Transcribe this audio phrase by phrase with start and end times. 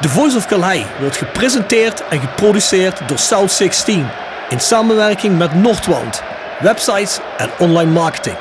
[0.00, 4.06] The Voice of Calais wordt gepresenteerd en geproduceerd door South 16
[4.48, 6.22] in samenwerking met Noordwand,
[6.60, 8.36] websites en online marketing.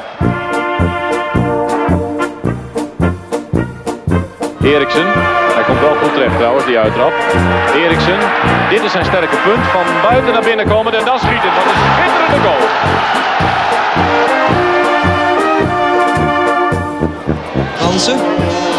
[4.63, 5.05] Eriksen,
[5.53, 7.13] hij komt wel goed terecht trouwens, die uittrap.
[7.75, 8.17] Eriksen,
[8.69, 9.65] dit is zijn sterke punt.
[9.65, 11.49] Van buiten naar binnen komen en dan schieten.
[11.55, 12.67] Dat is een schitterende goal.
[17.77, 18.78] Hansen.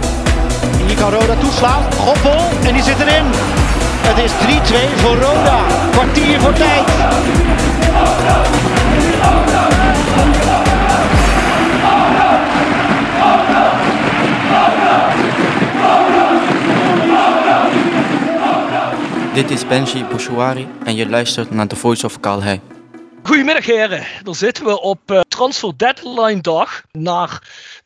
[1.01, 1.93] Kan Roda toeslaan.
[1.93, 3.25] Goppel en die zit erin.
[4.07, 5.65] Het is 3-2 voor Roda.
[5.91, 6.87] Kwartier voor tijd.
[19.33, 22.59] Dit is Benji Bouchouari en je luistert naar The Voice of Calais.
[23.23, 26.81] Goedemiddag heren, daar zitten we op eh, transfer deadline dag.
[26.91, 27.41] Naar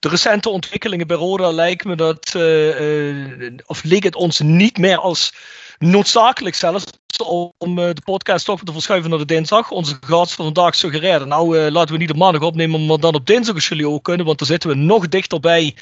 [0.06, 4.78] de recente ontwikkelingen bij Roda lijkt me dat, eh, eh, of leek het ons niet
[4.78, 5.34] meer als
[5.78, 6.86] noodzakelijk zelfs
[7.58, 9.72] om eh, de podcast toch te verschuiven naar de dinsdag.
[9.72, 13.25] Onze gast van vandaag suggereerde, nou laten we niet op maandag opnemen, maar dan op
[13.25, 15.75] dinsdag als jullie ook kunnen, want dan zitten we nog dichter bij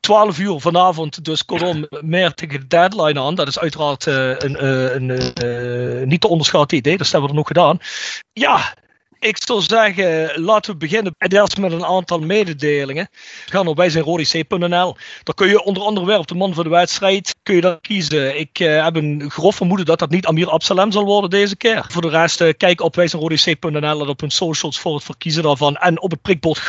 [0.00, 3.34] 12 uur vanavond, dus kortom, meer tegen de deadline aan.
[3.34, 7.78] Dat is uiteraard een, een niet te onderschatten idee, dat hebben we er nog gedaan.
[8.32, 8.74] Ja,
[9.18, 11.14] ik zou zeggen, laten we beginnen.
[11.18, 13.08] En eerst met een aantal mededelingen.
[13.46, 14.96] Ga naar wijzijnrodic.nl.
[15.22, 18.38] Daar kun je onder op de man van de wedstrijd kun je dat kiezen.
[18.38, 21.84] Ik eh, heb een grof vermoeden dat dat niet Amir Absalem zal worden deze keer.
[21.88, 25.76] Voor de rest, eh, kijk op wijzijnrodic.nl en op hun socials voor het verkiezen daarvan.
[25.76, 26.60] En op het prikbord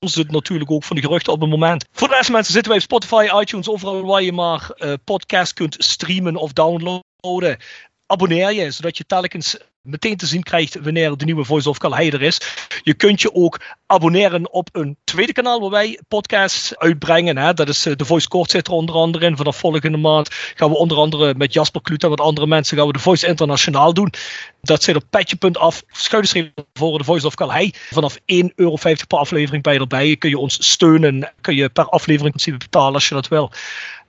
[0.00, 1.84] zit natuurlijk ook van de geruchten op het moment.
[1.92, 5.52] Voor de rest mensen zitten wij op Spotify, iTunes, overal waar je maar eh, podcast
[5.52, 7.58] kunt streamen of downloaden
[8.08, 12.12] abonneer je, zodat je telkens meteen te zien krijgt wanneer de nieuwe Voice of Calais
[12.12, 12.40] er is.
[12.82, 17.36] Je kunt je ook abonneren op een tweede kanaal waar wij podcasts uitbrengen.
[17.36, 17.54] Hè.
[17.54, 19.36] Dat is eh, de Voice Court zit er onder andere in.
[19.36, 22.86] Vanaf volgende maand gaan we onder andere met Jasper Kluut en wat andere mensen gaan
[22.86, 24.12] we de Voice Internationaal doen.
[24.60, 27.70] Dat zit op petje.af, schuine voor de Voice of Calais.
[27.90, 28.24] Vanaf 1,50
[28.54, 28.76] euro
[29.06, 30.16] per aflevering bij erbij.
[30.16, 33.52] Kun je ons steunen, kun je per aflevering betalen als je dat wil.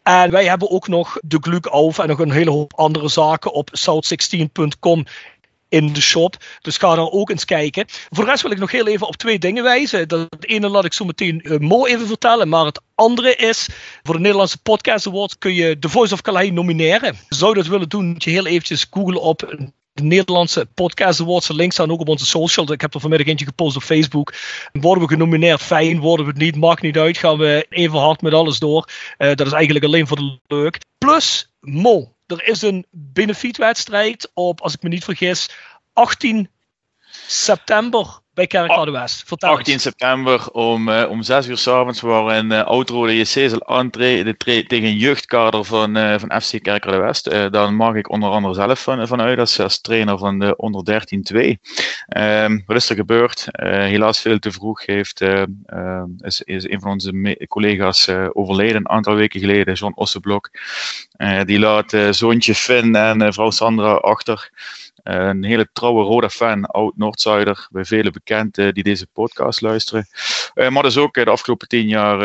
[0.09, 3.53] En wij hebben ook nog de Gluk Auf en nog een hele hoop andere zaken
[3.53, 5.05] op south16.com
[5.67, 6.35] in de shop.
[6.61, 7.85] Dus ga daar ook eens kijken.
[7.87, 10.07] Voor de rest wil ik nog heel even op twee dingen wijzen.
[10.07, 12.49] Dat ene laat ik zo meteen uh, Mo even vertellen.
[12.49, 13.67] Maar het andere is,
[14.03, 17.17] voor de Nederlandse Podcast Award kun je The Voice of Calais nomineren.
[17.27, 19.55] Zou dat willen doen, moet je heel eventjes googlen op
[19.99, 21.47] de Nederlandse Podcast Awards.
[21.47, 22.71] Links staan ook op onze social.
[22.71, 24.33] Ik heb er vanmiddag eentje gepost op Facebook.
[24.71, 25.61] Worden we genomineerd?
[25.61, 25.99] Fijn.
[25.99, 26.55] Worden we het niet?
[26.55, 27.17] Maakt niet uit.
[27.17, 28.89] Gaan we even hard met alles door.
[29.17, 30.79] Uh, dat is eigenlijk alleen voor de leuk.
[30.97, 32.13] Plus, Mo.
[32.27, 35.49] Er is een benefietwedstrijd op, als ik me niet vergis,
[35.93, 36.49] 18
[37.27, 39.23] september bij West.
[39.25, 39.83] Vertel 18 eens.
[39.83, 44.83] september om, uh, om 6 uur s avonds waren uh, Outrode JC zal aantreden tegen
[44.83, 47.27] een jeugdkader van, uh, van FC Kerkrade West.
[47.27, 50.55] Uh, daar mag ik onder andere zelf van, van uit als, als trainer van de
[50.55, 51.37] onder 13-2.
[52.17, 53.47] Um, wat is er gebeurd?
[53.59, 55.21] helaas veel te vroeg heeft,
[56.17, 60.49] is, is een van onze collega's overleden een aantal weken geleden, John Osseblok.
[61.45, 64.49] die laat zoontje Finn en vrouw Sandra achter.
[65.03, 70.07] Een hele trouwe rode fan, oud Noordzuider, bij velen bekend uh, die deze podcast luisteren.
[70.55, 72.17] Uh, maar dus ook de afgelopen tien jaar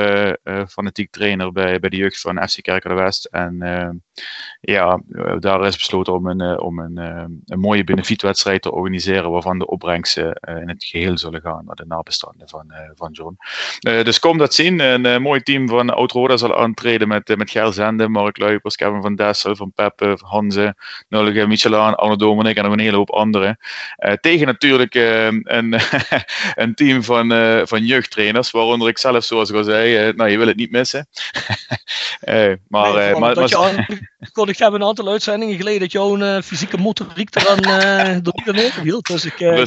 [0.68, 3.24] fanatiek trainer bij, bij de jeugd van FC Kerkrade West.
[3.24, 4.02] En
[4.60, 5.02] ja,
[5.38, 6.96] daar is besloten om een, om een,
[7.46, 11.86] een mooie benefietwedstrijd te organiseren, waarvan de opbrengsten in het geheel zullen gaan naar de
[11.86, 13.36] nabestaanden van, van John.
[13.80, 14.80] dus kom dat zien.
[14.80, 19.14] Een mooi team van Oud-Roda zal aantreden met, met Ger Zende, Mark Luipers, Kevin van
[19.14, 20.74] Dessel, van Peppe, Hanze,
[21.08, 23.58] Nullige, Michelaan, Arno Dominic en een hele hoop anderen.
[23.98, 25.80] Uh, tegen natuurlijk uh, een,
[26.62, 30.38] een team van, uh, van jeugdtrainers, waaronder ik zelf, zoals ik al zei, nou je
[30.38, 31.06] wil het niet missen.
[32.24, 37.62] maar, maar, maar, je ik heb een aantal uitzendingen geleden dat jouw fysieke motoriek eraan
[38.22, 39.06] door iedereen hield.
[39.06, 39.66] Dus ik ben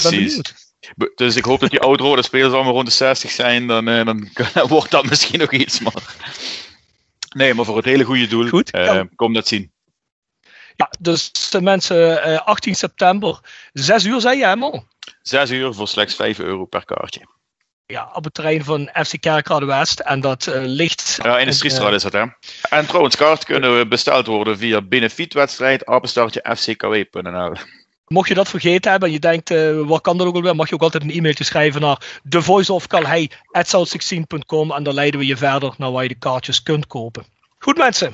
[1.16, 4.68] Dus ik hoop dat die oud-rode spelers allemaal rond de 60 zijn, dan, dan, dan
[4.68, 5.80] wordt dat misschien nog iets.
[5.80, 6.16] Maar...
[7.36, 8.48] Nee, maar voor het hele goede doel.
[8.48, 8.72] Goed,
[9.16, 9.72] kom dat zien.
[10.78, 13.40] Ja, dus de mensen, uh, 18 september,
[13.74, 14.86] 6 uur zei je helemaal.
[15.22, 17.28] 6 uur voor slechts 5 euro per kaartje.
[17.86, 20.00] Ja, op het terrein van FC Kerkrade West.
[20.00, 21.20] En dat uh, ligt.
[21.24, 22.26] Ja, Industriestraat is dat, hè?
[22.70, 26.42] En trouwens, kaart kunnen besteld worden via benefietwedstrijd apenstaartje.
[28.08, 30.70] Mocht je dat vergeten hebben en je denkt, uh, wat kan dat ook alweer, mag
[30.70, 35.92] je ook altijd een e-mailtje schrijven naar thevoiceofcalhei.south16.com en dan leiden we je verder naar
[35.92, 37.26] waar je de kaartjes kunt kopen.
[37.60, 38.14] Goed mensen,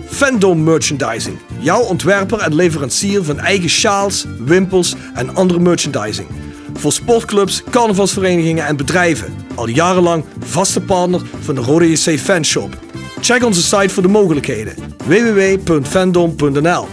[0.11, 1.37] Fandom Merchandising.
[1.59, 6.27] Jouw ontwerper en leverancier van eigen sjaals, wimpels en andere merchandising.
[6.73, 9.33] Voor sportclubs, carnavalsverenigingen en bedrijven.
[9.55, 12.77] Al jarenlang vaste partner van de Rode JC Fanshop.
[13.21, 14.75] Check onze site voor de mogelijkheden.
[15.05, 16.87] www.fandom.nl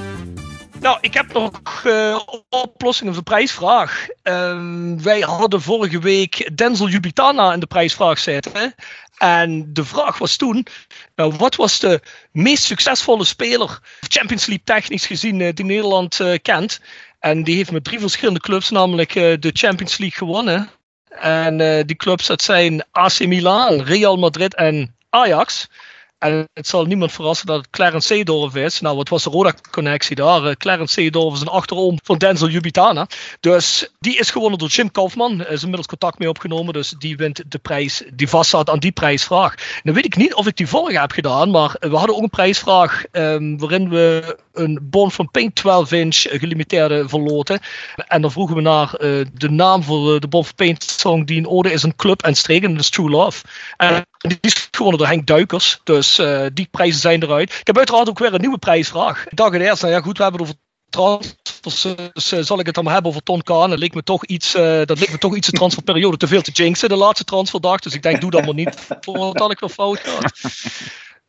[0.80, 4.06] nou, ik heb nog uh, oplossingen voor prijsvraag.
[4.22, 8.74] Uh, wij hadden vorige week Denzel Jubitana in de prijsvraag zitten.
[9.18, 10.66] En de vraag was toen,
[11.14, 12.00] nou, wat was de
[12.32, 16.80] meest succesvolle speler, Champions League technisch gezien, uh, die Nederland kent?
[17.18, 20.70] En die heeft met drie verschillende clubs namelijk de Champions League gewonnen.
[21.08, 25.68] En die clubs dat zijn AC Milan, Real Madrid en Ajax.
[26.18, 28.80] En het zal niemand verrassen dat het Clarence Seedorf is.
[28.80, 30.44] Nou, wat was de Roda-connectie daar?
[30.44, 33.06] Uh, Clarence Seedorf is een achteroom van Denzel Jubitana.
[33.40, 35.40] Dus die is gewonnen door Jim Kaufman.
[35.40, 36.72] Er is inmiddels contact mee opgenomen.
[36.72, 39.54] Dus die wint de prijs die vaststaat aan die prijsvraag.
[39.82, 41.50] Nu weet ik niet of ik die vorige heb gedaan.
[41.50, 46.16] Maar we hadden ook een prijsvraag um, waarin we een bon van Paint 12 inch
[46.16, 47.60] gelimiteerde verloten.
[47.96, 51.36] En dan vroegen we naar uh, de naam voor de bon van Paint song die
[51.36, 52.62] in orde is een club en streek.
[52.62, 53.44] En dat is True Love.
[53.76, 55.80] En die is gewonnen door Henk Duikers.
[55.84, 57.52] Dus uh, die prijzen zijn eruit.
[57.60, 59.26] Ik heb uiteraard ook weer een nieuwe prijsvraag.
[59.26, 60.60] Ik dacht eerst, nou ja goed, we hebben het over
[60.90, 61.82] transfers.
[62.12, 63.70] Dus uh, zal ik het dan maar hebben over Ton Kaan.
[63.70, 66.50] Dat leek me toch iets, uh, dat me toch iets de transferperiode te veel te
[66.50, 67.80] jinxen, de laatste transferdag.
[67.80, 70.30] Dus ik denk, doe dat maar niet voordat ik nog fout ga.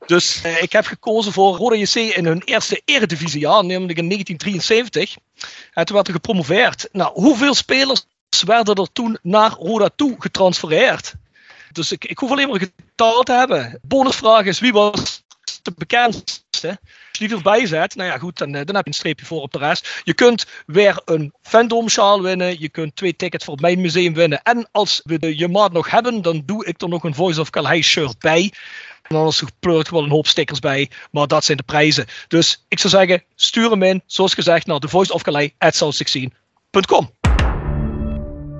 [0.05, 5.15] Dus ik heb gekozen voor Roda JC in hun eerste eredivisiejaar, namelijk in 1973.
[5.73, 6.89] En toen werd er gepromoveerd.
[6.91, 8.05] Nou, hoeveel spelers
[8.45, 11.13] werden er toen naar Roda toe getransfereerd?
[11.71, 13.80] Dus ik, ik hoef alleen maar getal te hebben.
[13.81, 15.24] Bonusvraag is wie was
[15.62, 16.69] de bekendste?
[16.69, 19.25] Als je die erbij zet, nou ja goed, dan, eh, dan heb je een streepje
[19.25, 20.01] voor op de rest.
[20.04, 22.60] Je kunt weer een Fandom sjaal winnen.
[22.60, 24.42] Je kunt twee tickets voor mijn museum winnen.
[24.44, 27.42] En als we de je maat nog hebben, dan doe ik er nog een Voice
[27.42, 28.54] of Calais shirt bij.
[29.01, 30.89] En anders pleurt gewoon een hoop stickers bij.
[31.12, 32.06] Maar dat zijn de prijzen.
[32.27, 37.12] Dus ik zou zeggen, stuur hem in, zoals gezegd, naar thevoiceofcalais.com.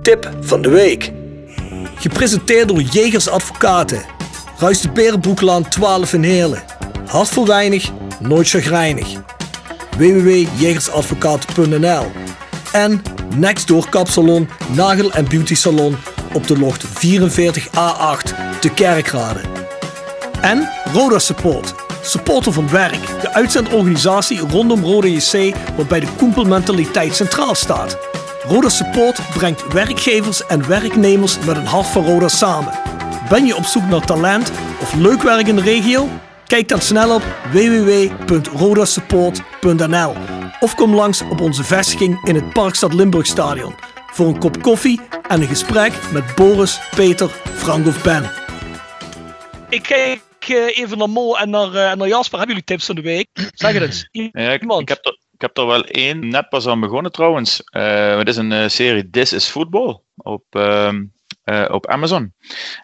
[0.02, 1.19] Tip van de week.
[2.00, 4.01] Gepresenteerd door Jegers Advocaten.
[4.57, 6.63] Ruist de Berenbroeklaan 12 in Heerlen.
[7.06, 9.07] Hart voor weinig, nooit chagrijnig.
[9.98, 12.12] www.jegersadvocaten.nl
[12.72, 13.01] En
[13.36, 15.98] Nextdoor Kapsalon, Nagel en Beauty Salon
[16.34, 16.90] op de locht 44A8
[18.59, 19.42] te Kerkrade.
[20.42, 27.56] En Roda Support, supporter van werk, de uitzendorganisatie rondom Roda JC waarbij de koempelmentaliteit centraal
[27.56, 28.08] staat.
[28.50, 32.74] Roda Support brengt werkgevers en werknemers met een hart van Roda samen.
[33.30, 34.52] Ben je op zoek naar talent
[34.82, 36.08] of leuk werk in de regio?
[36.48, 40.16] Kijk dan snel op www.rodasupport.nl
[40.60, 43.76] of kom langs op onze vestiging in het Parkstad Limburg Stadion
[44.12, 48.32] voor een kop koffie en een gesprek met Boris, Peter, Frank of Ben.
[49.70, 52.38] Ik kijk eh, even naar Mo en naar, uh, naar Jasper.
[52.38, 53.28] Hebben jullie tips van de week?
[53.54, 54.08] Zeg het eens.
[54.12, 57.64] Ja, ik, ik, heb er, ik heb er wel één net pas aan begonnen trouwens.
[57.72, 60.94] Uh, het is een uh, serie This is Football op, uh,
[61.72, 62.34] op Amazon.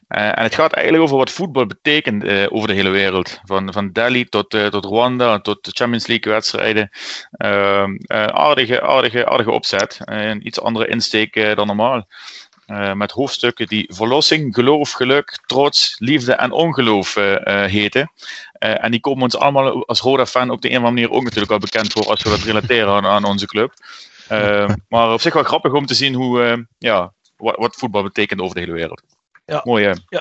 [0.08, 3.40] en het gaat eigenlijk over wat voetbal betekent over de hele wereld.
[3.44, 6.90] Van, van Delhi tot, tot Rwanda, tot de Champions League wedstrijden.
[7.32, 7.96] Ehm,
[8.32, 9.98] aardige, aardige, aardige opzet.
[10.00, 12.08] een iets andere insteek dan normaal.
[12.68, 18.12] Uh, met hoofdstukken die verlossing, geloof, geluk, trots, liefde en ongeloof uh, uh, heten.
[18.60, 21.52] en die komen ons allemaal als Roda-fan op de een of andere manier ook natuurlijk
[21.52, 23.74] al bekend voor als we dat relateren aan, aan onze club.
[24.90, 28.56] maar op zich wel grappig om te zien hoe, ja, wat, wat voetbal betekent over
[28.56, 29.02] de hele wereld.
[29.46, 29.62] Ja.
[29.64, 30.20] Mooi, hè?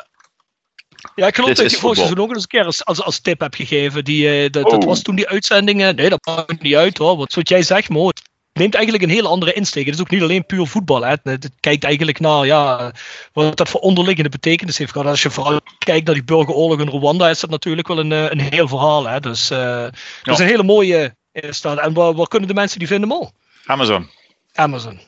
[1.14, 3.20] Ja, ik geloof Dit dat je vorig seizoen ook eens een keer als, als, als
[3.20, 4.04] tip heb gegeven.
[4.04, 4.88] Die, eh, dat, dat Oh.
[4.88, 5.96] was toen die uitzendingen.
[5.96, 7.26] Nee, dat maakt niet uit hoor.
[7.28, 8.22] Zoals jij zegt, Mo, het
[8.54, 9.84] neemt eigenlijk een hele andere insteek.
[9.84, 11.04] Het is ook niet alleen puur voetbal.
[11.04, 11.14] Hè.
[11.22, 12.92] Het, kijkt eigenlijk naar ja,
[13.32, 15.08] wat dat voor onderliggende betekenis heeft gehad.
[15.08, 18.30] Als je vooral kijkt naar die burgeroorlog in Rwanda, is dat natuurlijk wel een, eh,
[18.30, 19.08] een heel verhaal.
[19.08, 19.20] Hè.
[19.20, 19.86] Dus eh
[20.22, 21.78] dat is een hele mooie eh, staat.
[21.78, 23.30] En waar, waar kunnen de mensen die vinden, Mo?
[23.66, 24.10] Amazon.
[24.54, 25.00] Amazon.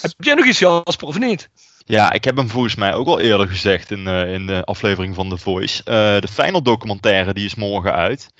[0.00, 1.48] Heb jij nog iets, Jasper, of niet?
[1.88, 5.14] Ja, ik heb hem volgens mij ook al eerder gezegd in, eh, in de aflevering
[5.14, 5.82] van The Voice.
[5.84, 8.30] Eh, de Feyenoord documentaire die is morgen uit.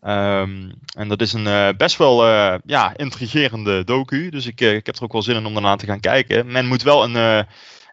[0.00, 4.28] Ehm, en dat is een eh, best wel eh, ja, intrigerende docu.
[4.30, 6.52] Dus ik, eh, ik heb er ook wel zin in om daarna te gaan kijken.
[6.52, 7.16] Men moet wel een...
[7.16, 7.42] eh,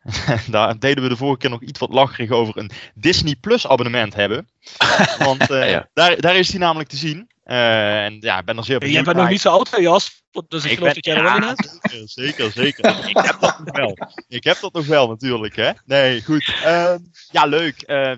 [0.49, 4.13] daar deden we de vorige keer nog iets wat lacherig over een Disney Plus abonnement
[4.13, 4.49] hebben.
[5.19, 5.87] Want eh, Ja.
[5.93, 7.29] daar, daar is die namelijk te zien.
[7.43, 9.77] Eh, en ja, ik ben er zeer benieuwd Jij bent nog niet zo oud, hè,
[9.77, 10.15] Jasper.
[10.47, 11.79] Dus ik, Ik geloof ben- dat jij er wel in ja, hebt.
[12.11, 12.85] Zeker, zeker, zeker.
[13.09, 13.97] Ik heb dat nog wel.
[14.27, 15.71] Ik heb dat nog wel natuurlijk, hè.
[15.85, 16.55] Nee, goed.
[16.63, 16.97] Ehm,
[17.31, 17.81] ja, leuk.
[17.81, 18.11] Eh,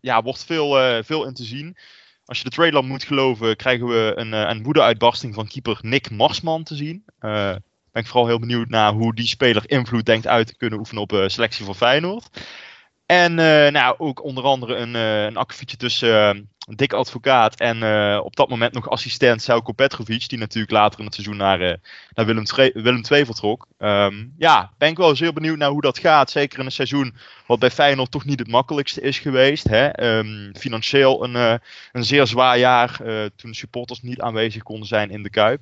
[0.00, 1.76] ja, wordt veel, eh, veel in te zien.
[2.24, 6.10] Als je de trailer moet geloven, krijgen we een, eh, een woede-uitbarsting van keeper Nick
[6.10, 7.04] Marsman te zien.
[7.18, 7.54] Eh
[7.94, 11.02] ben ik vooral heel benieuwd naar hoe die speler invloed denkt uit te kunnen oefenen
[11.02, 12.40] op eh, selectie van Feyenoord.
[13.06, 16.42] En eh, nou, ook onder andere een, eh een akkefietje tussen eh,
[16.76, 17.82] Dick Advocaat en
[18.20, 21.58] op dat moment nog assistent Selko Petrovic, die natuurlijk later in het seizoen naar,
[22.14, 23.66] naar Willem, Willem II vertrok.
[23.78, 26.30] Ehm, ja, ben ik wel zeer benieuwd naar hoe dat gaat.
[26.30, 27.14] Zeker in een seizoen
[27.46, 29.68] wat bij Feyenoord toch niet het makkelijkste is geweest.
[29.68, 29.86] Hè?
[29.86, 31.60] Ehm, financieel een,
[31.92, 33.00] een zeer zwaar jaar
[33.36, 35.60] toen supporters niet aanwezig konden zijn in de Kuip.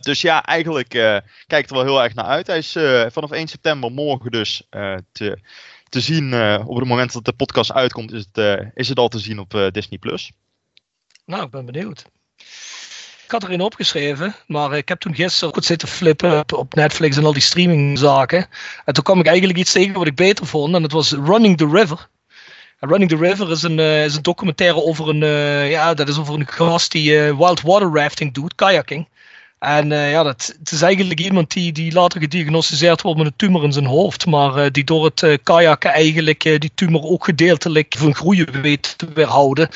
[0.00, 2.46] Dus ja, eigenlijk eh kijk ik er wel heel erg naar uit.
[2.46, 2.72] Hij is
[3.12, 4.62] vanaf 1 september morgen dus
[5.12, 5.38] te,
[5.88, 6.32] te zien.
[6.32, 9.18] eh, op het moment dat de podcast uitkomt, is het, eh, is het al te
[9.18, 10.32] zien op eh, Disney Plus.
[11.26, 12.04] Nou, ik ben benieuwd.
[13.24, 17.24] Ik had erin opgeschreven, maar ik heb toen gisteren goed zitten flippen op, Netflix en
[17.24, 18.46] al die streamingzaken.
[18.84, 21.56] En toen kwam ik eigenlijk iets tegen wat ik beter vond, en dat was Running
[21.56, 22.08] the River.
[22.78, 25.26] En Running the River is een, is een documentaire over een,
[25.68, 29.08] ja, dat is over een gast die wild water rafting doet, kayaking.
[29.64, 33.36] En eh, ja, dat, het is eigenlijk iemand die, die later gediagnosticeerd wordt met een
[33.36, 34.26] tumor in zijn hoofd.
[34.26, 38.94] Maar eh, die door het eh, kajakken eigenlijk die tumor ook gedeeltelijk van groeien weet
[38.98, 39.68] te weerhouden.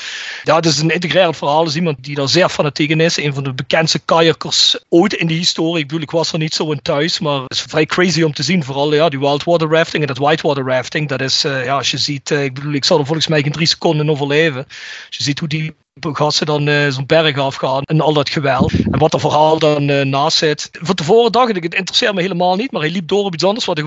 [0.45, 1.67] Ja, het is een integrerend verhaal.
[1.67, 3.17] Is iemand die daar zeer fanatiek in is.
[3.17, 5.83] Een van de bekendste kajakkers ooit in de historie.
[5.83, 7.19] Ik bedoel, ik was er niet zo in thuis.
[7.19, 8.65] Maar het is vrij crazy om te zien.
[8.65, 11.09] Vooral ja, die wildwater rafting en dat whitewater rafting.
[11.09, 13.67] Dat is, ja, als je ziet, ik bedoel, ik zal er volgens mij geen drie
[13.67, 14.65] seconden in overleven.
[15.07, 18.73] Als je ziet hoe die gasten dan eh, zo'n berg afgaan en al dat geweld.
[18.73, 20.69] En wat er verhaal dan eh, naast zit.
[20.73, 22.73] Van tevoren dacht ik, het interesseert me helemaal niet.
[22.73, 23.87] Maar hij liep door op iets anders wat ik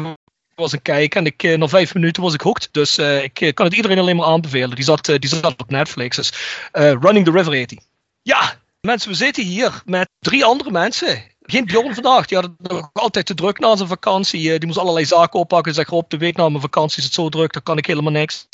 [0.55, 1.19] was aan kijken.
[1.19, 2.69] En ik, eh, na vijf minuten was ik hooked.
[2.71, 4.75] Dus ik kan het iedereen alleen maar aanbevelen.
[4.75, 6.15] Die zat, die zat op Netflix.
[6.15, 6.33] Dus
[6.71, 7.81] Running the River heet die.
[8.21, 11.23] Ja, mensen, we zitten hier met drie andere mensen.
[11.51, 14.51] Geen Bjorn vandaag, die had nog altijd te druk na zijn vakantie.
[14.51, 15.73] Eh, die moest allerlei zaken oppakken.
[15.73, 18.11] Zeg op de week na mijn vakantie is het zo druk, dan kan ik helemaal
[18.11, 18.47] niks.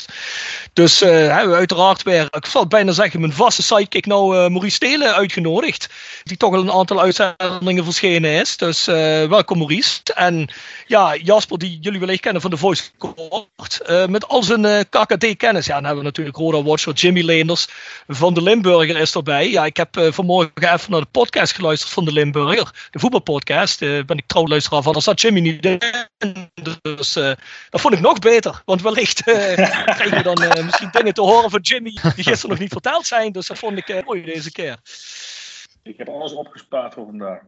[0.74, 1.10] Dus eh,
[1.46, 5.90] we uiteraard weer, ik zal bijna zeggen, mijn vaste sidekick nou eh, Maurice Stelen uitgenodigd.
[6.24, 8.58] Die toch al een aantal uitzendingen verschenen is.
[8.58, 10.00] Dus eh, welkom Maurice.
[10.14, 10.50] En
[10.88, 13.82] ja, Jasper, die jullie wellicht kennen van de Voice Court.
[13.82, 15.66] eh, met al zijn eh, KKD-kennis.
[15.66, 17.68] Ja, dan hebben we natuurlijk Roda Watcher, Jimmy Leenders
[18.08, 19.50] van de Limburger is erbij.
[19.50, 22.88] Ja, ik heb eh, vanmorgen even naar de podcast geluisterd van de Limburger.
[22.92, 23.82] De voetbalpodcast.
[23.82, 24.94] eh ben ik trouw luisteraar van.
[24.94, 25.80] Daar zat Jimmy niet in.
[26.82, 27.32] Dus eh,
[27.70, 28.62] dat vond ik nog beter.
[28.66, 29.54] Want wellicht eh,
[29.96, 33.08] krijgen we dan eh, misschien dingen te horen van Jimmy die gisteren nog niet verteld
[33.08, 33.32] zijn.
[33.32, 34.78] Dus dat vond ik eh, mooi deze keer.
[35.84, 37.40] Ik heb alles opgespaard voor vandaag.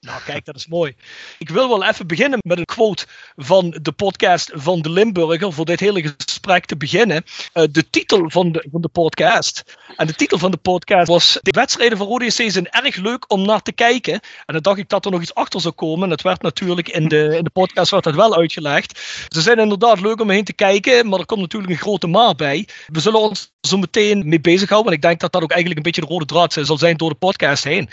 [0.00, 0.94] Nou, kijk, dat is mooi.
[1.38, 5.52] Ik wil wel even beginnen met een quote van de podcast van de Limburger.
[5.52, 7.24] Voor dit hele gesprek te beginnen.
[7.52, 9.76] Eh, de titel van de, van de podcast.
[9.96, 11.38] En de titel van de podcast was.
[11.42, 14.12] De wedstrijden van Rode zijn erg leuk om naar te kijken.
[14.12, 16.02] En dan dacht ik dat er nog iets achter zou komen.
[16.02, 18.98] En dat werd natuurlijk in de, in de podcast werd dat wel uitgelegd.
[19.28, 21.08] Ze zijn inderdaad leuk om heen te kijken.
[21.08, 22.68] Maar er komt natuurlijk een grote maar bij.
[22.86, 24.90] We zullen ons zo meteen mee bezighouden.
[24.90, 27.10] Want ik denk dat dat ook eigenlijk een beetje de rode draad zal zijn door
[27.10, 27.88] de podcast heen.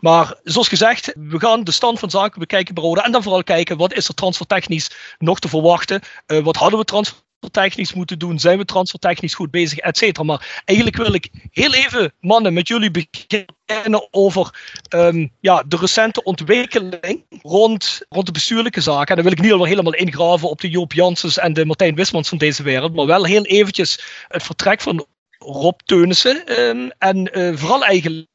[0.00, 2.92] Maar zoals gezegd, we gaan de stand van zaken bekijken bij.
[2.92, 6.00] En dan vooral kijken, wat is er transfertechnisch nog te verwachten?
[6.26, 8.38] Uh, wat hadden we transfertechnisch moeten doen?
[8.38, 9.78] Zijn we transfertechnisch goed bezig?
[9.78, 10.24] Et cetera.
[10.24, 14.54] Maar eigenlijk wil ik heel even, mannen, met jullie beginnen over
[14.90, 19.06] um, ja, de recente ontwikkeling rond, rond de bestuurlijke zaken.
[19.06, 21.94] En dan wil ik niet al helemaal ingraven op de Joop Janssens en de Martijn
[21.94, 22.94] Wismans van deze wereld.
[22.94, 25.06] Maar wel heel eventjes het vertrek van
[25.38, 26.60] Rob Teunissen.
[26.60, 28.26] Um, en uh, vooral eigenlijk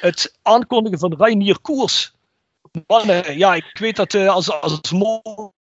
[0.00, 2.12] het aankondigen van Reinier Koers.
[3.34, 4.90] Ja, ik weet dat uh, als, als het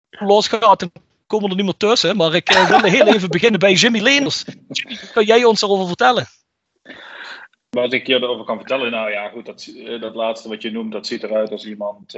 [0.10, 0.92] losgaat, dan
[1.28, 2.18] komen we er niet meer tussen.
[2.18, 4.46] Maar ik uh, wilde heel even beginnen bij Jimmy Leenders.
[4.70, 6.26] Jimmy, kan jij ons daarover vertellen?
[7.70, 10.72] Wat ik je erover kan vertellen, nou ja, goed, dat, eh, dat laatste wat je
[10.72, 12.12] noemt, dat ziet eruit als iemand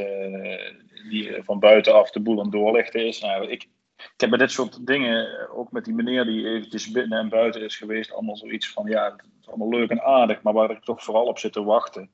[1.09, 3.19] die van buitenaf de boel aan doorlichten is.
[3.19, 3.67] Nou, ik,
[3.99, 7.61] ik heb bij dit soort dingen, ook met die meneer die eventjes binnen en buiten
[7.61, 10.83] is geweest, allemaal zoiets van, ja, het is allemaal leuk en aardig, maar waar ik
[10.83, 12.09] toch vooral op zit te wachten,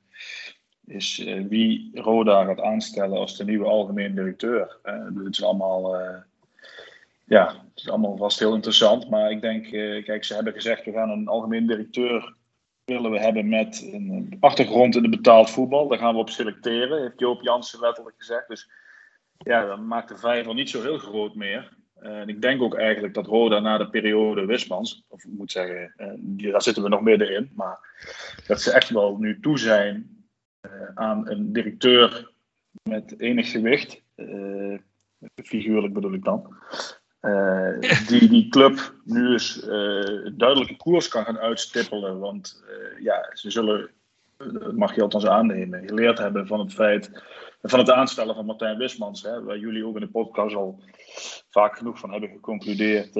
[0.86, 4.76] is uh, wie Roda gaat aanstellen als de nieuwe algemeen directeur.
[4.84, 6.16] Uh, het is allemaal, uh,
[7.24, 9.64] ja, het is allemaal vast heel interessant, maar ik denk,
[10.04, 12.34] kijk, ze hebben gezegd, we gaan een algemeen directeur
[12.84, 15.88] willen we hebben met een achtergrond in de betaald voetbal.
[15.88, 18.48] Daar gaan we op selecteren, heeft Joop Jansen letterlijk gezegd.
[18.48, 18.70] Dus
[19.38, 21.75] ja, dan maakt de vijver niet zo heel groot meer.
[22.06, 25.92] En ik denk ook eigenlijk dat Roda na de periode Wismans, of ik moet zeggen,
[26.22, 27.78] daar zitten we nog middenin, maar
[28.46, 30.24] dat ze echt wel nu toe zijn
[30.94, 32.32] aan een directeur
[32.82, 34.02] met enig gewicht,
[35.44, 36.54] figuurlijk bedoel ik dan,
[38.08, 42.18] die die club nu eens uh, duidelijke koers kan gaan uitstippelen.
[42.18, 42.64] Want
[43.00, 43.90] ja, ze zullen,
[44.36, 47.22] dat mag je althans aannemen, geleerd hebben van het feit,
[47.62, 50.80] van het aanstellen van Martijn Wismans, hè, waar jullie ook in de podcast al
[51.50, 53.12] vaak genoeg van hebben geconcludeerd.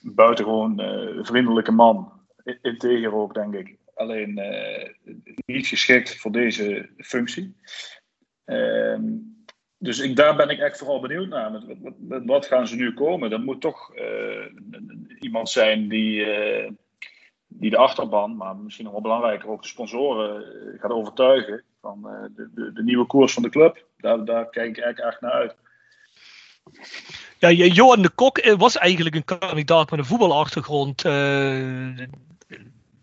[0.00, 0.80] buitengewoon
[1.24, 2.12] vriendelijke man,
[2.62, 3.76] integer ook denk ik.
[3.94, 4.40] Alleen
[5.46, 7.56] niet geschikt voor deze functie.
[8.44, 9.02] Ehm,
[9.78, 11.52] dus ik, daar ben ik echt vooral benieuwd naar.
[11.52, 13.30] Met, met, wat gaan ze nu komen?
[13.30, 14.46] Dat moet toch uh,
[15.20, 16.70] iemand zijn die, uh,
[17.46, 22.02] die de achterban, maar misschien nog wel belangrijker ook de sponsoren uh, gaat overtuigen van
[22.34, 23.86] de, de, de, nieuwe koers van de club.
[23.96, 25.56] Daar, daar kijk ik eigenlijk echt naar uit.
[27.38, 31.02] Ja, Johan de Kok was eigenlijk een kandidaat met een voetbalachtergrond.
[31.02, 32.08] hebben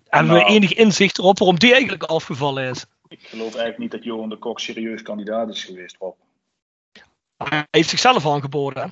[0.10, 2.86] nou, we enig inzicht erop waarom die eigenlijk afgevallen is?
[3.08, 6.16] Ik geloof eigenlijk niet dat Johan de Kok serieus kandidaat is geweest, Rob.
[7.38, 8.92] Hij heeft zichzelf aangeboden.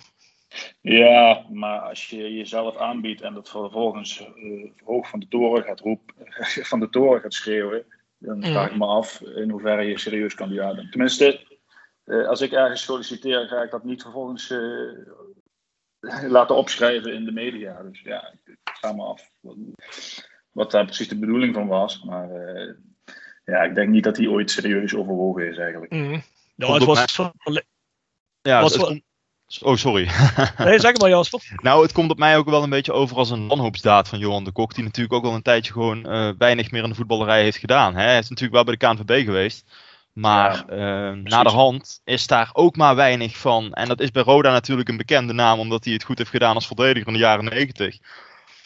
[0.81, 5.79] Ja, maar als je jezelf aanbiedt en dat vervolgens uh, hoog van de toren gaat
[5.79, 6.15] roepen,
[6.71, 7.85] van de toren gaat schreeuwen,
[8.17, 8.43] dan mm.
[8.43, 10.91] vraag ik me af in hoeverre je serieus kandidaat bent.
[10.91, 11.39] Tenminste,
[12.05, 14.91] uh, als ik ergens solliciteer, ga ik dat niet vervolgens uh,
[16.37, 17.83] laten opschrijven in de media.
[17.83, 19.55] Dus ja, ik ga me af wat,
[20.51, 22.03] wat daar precies de bedoeling van was.
[22.03, 22.29] Maar
[23.45, 25.91] ja, ik denk niet dat hij ooit serieus overwogen is eigenlijk.
[25.91, 26.23] Mm.
[26.55, 27.15] Nou, het was
[28.45, 28.77] ja, was.
[29.61, 30.09] Oh, sorry.
[30.57, 31.41] nee, zeg maar Jasper.
[31.55, 34.43] nou, het komt op mij ook wel een beetje over als een wanhoopsdaad van Johan
[34.43, 34.75] de Kok.
[34.75, 37.95] Die natuurlijk ook al een tijdje gewoon uh, weinig meer in de voetballerij heeft gedaan.
[37.95, 38.03] Hè?
[38.03, 39.75] Hij is natuurlijk wel bij de KNVB geweest.
[40.15, 43.73] Maar ja, uh, na de hand is daar ook maar weinig van.
[43.73, 46.55] En dat is bij Roda natuurlijk een bekende naam, omdat hij het goed heeft gedaan
[46.55, 47.97] als verdediger in de jaren 90.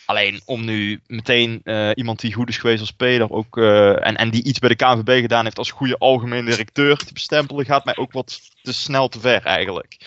[0.05, 4.15] Alleen om nu meteen uh, iemand die goed is geweest als speler ook, uh, en,
[4.15, 7.85] en die iets bij de KNVB gedaan heeft als goede algemeen directeur te bestempelen, gaat
[7.85, 9.97] mij ook wat te snel te ver eigenlijk.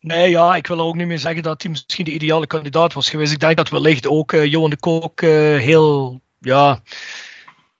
[0.00, 2.92] Nee, ja, ik wil er ook niet meer zeggen dat hij misschien de ideale kandidaat
[2.92, 3.32] was geweest.
[3.32, 6.82] Ik denk dat wellicht ook uh, Johan de Kook heel, ja,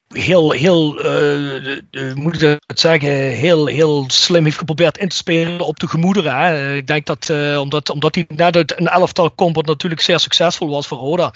[0.08, 5.60] heel, heel uh, moet ik het zeggen, heel, heel slim heeft geprobeerd in te spelen
[5.60, 6.36] op de gemoederen.
[6.36, 6.74] Hè.
[6.74, 10.68] Ik denk dat uh, omdat, omdat hij net uit een elftal komt, natuurlijk zeer succesvol
[10.68, 11.32] was voor Roda.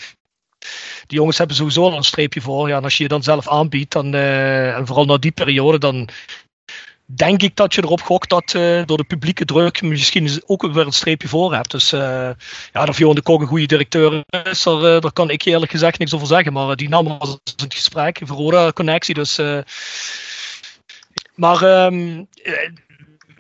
[1.07, 2.69] Die jongens hebben sowieso al een streepje voor.
[2.69, 5.79] Ja, en als je je dan zelf aanbiedt, dan, uh, en vooral na die periode,
[5.79, 6.09] dan
[7.15, 10.87] denk ik dat je erop gokt dat uh, door de publieke druk misschien ook weer
[10.87, 11.71] een streepje voor hebt.
[11.71, 12.31] Dus uh,
[12.73, 15.99] ja, of Johan de Kok een goede directeur is, daar, daar kan ik eerlijk gezegd
[15.99, 16.53] niks over zeggen.
[16.53, 19.15] Maar die nam was een gesprek, Verroda connectie.
[19.15, 19.41] Dus,
[21.35, 22.29] maar um,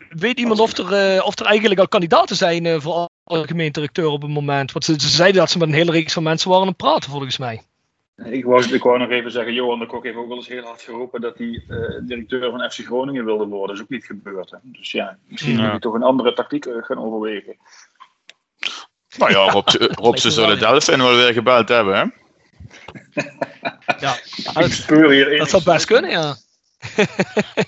[0.08, 4.30] weet iemand of er, of er eigenlijk al kandidaten zijn voor algemeen directeur op het
[4.30, 4.72] moment?
[4.72, 6.76] Want ze, ze zeiden dat ze met een hele reeks van mensen waren aan het
[6.76, 7.62] praten volgens mij.
[8.24, 10.64] Ik wou, ik wou nog even zeggen, Johan de Kok heeft ook wel eens heel
[10.64, 13.66] hard geroepen dat hij uh, directeur van FC Groningen wilde worden.
[13.66, 14.50] Dat is ook niet gebeurd.
[14.50, 14.58] Hè?
[14.62, 17.56] Dus ja, misschien moet hij toch een andere tactiek uh, gaan overwegen.
[19.18, 19.68] Nou ja, Rob,
[20.04, 22.04] Rob ze zullen Delfijn wel weer gebeld hebben, hè?
[24.00, 24.16] ja,
[24.52, 26.36] dat, dat zou best kunnen, ja.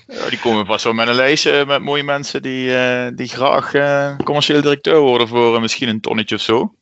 [0.06, 0.28] ja.
[0.28, 4.16] Die komen pas wel met een lijstje met mooie mensen die, uh, die graag uh,
[4.16, 6.74] commercieel directeur worden voor misschien een tonnetje of zo.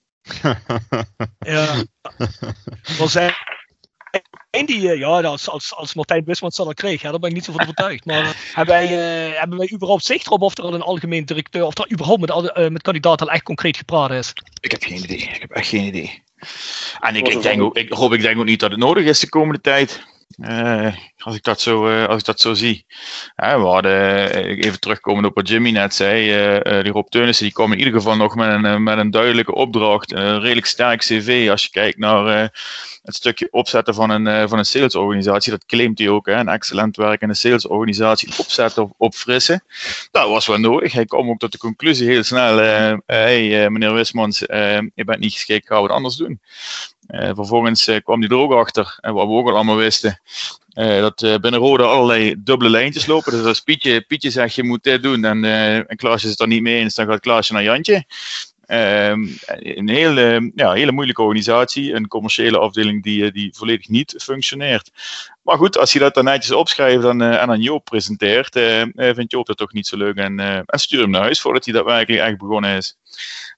[1.39, 1.85] ja.
[2.99, 3.35] Wel zijn
[4.61, 7.35] en die, ja, als, als, als Martijn Wismans dat al kreeg, ja, daar ben ik
[7.35, 8.05] niet zo van overtuigd.
[8.05, 11.65] Maar hebben wij, uh, hebben wij überhaupt zicht erop of er al een algemeen directeur,
[11.65, 14.33] of er überhaupt met, uh, met kandidaten al echt concreet gepraat is?
[14.61, 15.19] Ik heb geen idee.
[15.19, 16.23] Ik heb echt geen idee.
[17.01, 19.21] En ik, ik, denk ook, ik, Rob, ik denk ook niet dat het nodig is
[19.21, 20.03] de komende tijd.
[20.39, 22.85] Uh, als, ik dat zo, uh, als ik dat zo zie.
[23.37, 26.25] Uh, we hadden, even terugkomend op wat Jimmy net zei,
[26.83, 30.13] die Rob Teunissen die kwam in ieder geval nog met een, met een duidelijke opdracht.
[30.13, 32.53] Een redelijk sterk cv als je kijkt naar
[33.03, 35.51] het stukje opzetten van een, van een salesorganisatie.
[35.51, 39.65] Dat claimt hij ook, hè, een excellent werkende salesorganisatie opzetten of opfrissen.
[40.11, 40.93] Dat was wel nodig.
[40.93, 42.57] Hij kwam ook tot de conclusie heel snel,
[43.07, 46.41] hey meneer Wismans, je bent niet geschikt, gaan we het anders doen.
[47.11, 50.21] Eh, vervolgens eh, kwam hij er ook achter, en wat we ook al allemaal wisten,
[50.73, 53.33] eh, dat eh, binnen Rode allerlei dubbele lijntjes lopen.
[53.33, 56.41] Dus als Pietje, Pietje zegt je moet dit doen en, eh, en Klaasje is het
[56.41, 58.05] er niet mee eens, dan gaat Klaasje naar Jantje.
[58.71, 64.15] Ehm, een hele, ja, hele moeilijke organisatie, een commerciële afdeling die, eh, die volledig niet
[64.23, 64.91] functioneert.
[65.43, 68.83] Maar goed, als je dat dan netjes opschrijft en, eh, en aan Joop presenteert, eh,
[68.95, 71.75] vindt Joop dat toch niet zo leuk en, en stuur hem naar huis voordat hij
[71.75, 72.97] daadwerkelijk echt begonnen is.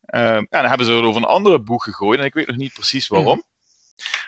[0.04, 2.56] Ehm, ja, dan hebben ze er over een andere boeg gegooid en ik weet nog
[2.56, 3.42] niet precies waarom.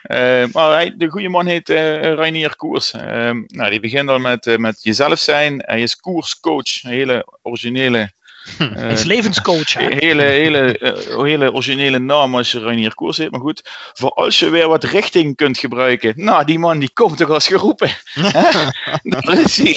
[0.02, 2.92] Eh, maar hij, de goede man heet eh Reinier Koers.
[2.92, 5.62] Ehm, nou, die begint al met, met jezelf zijn.
[5.66, 8.12] Hij is koerscoach, een hele originele.
[8.58, 9.72] Hij is levenscoach.
[9.72, 9.86] hè?
[9.98, 13.30] Hele, hele, eh, hele originele naam als je Reinier Koers heet.
[13.30, 13.60] Maar goed,
[13.92, 16.12] voor als je weer wat richting kunt gebruiken.
[16.16, 17.90] Nou, die man die komt toch als geroepen.
[19.02, 19.76] Dat is hij.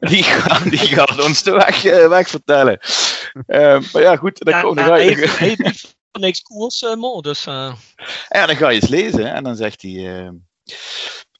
[0.00, 2.78] Die, gaat- die gaat ons de weg, eh, weg vertellen.
[3.46, 5.56] Eh, maar ja, goed, dan, Ja, kom, dan hij
[6.12, 7.46] niks koers, eh, Mo, dus...
[7.46, 7.72] eh,
[8.28, 10.20] Ja, dan ga je eens lezen hè, en dan zegt hij.
[10.22, 10.28] eh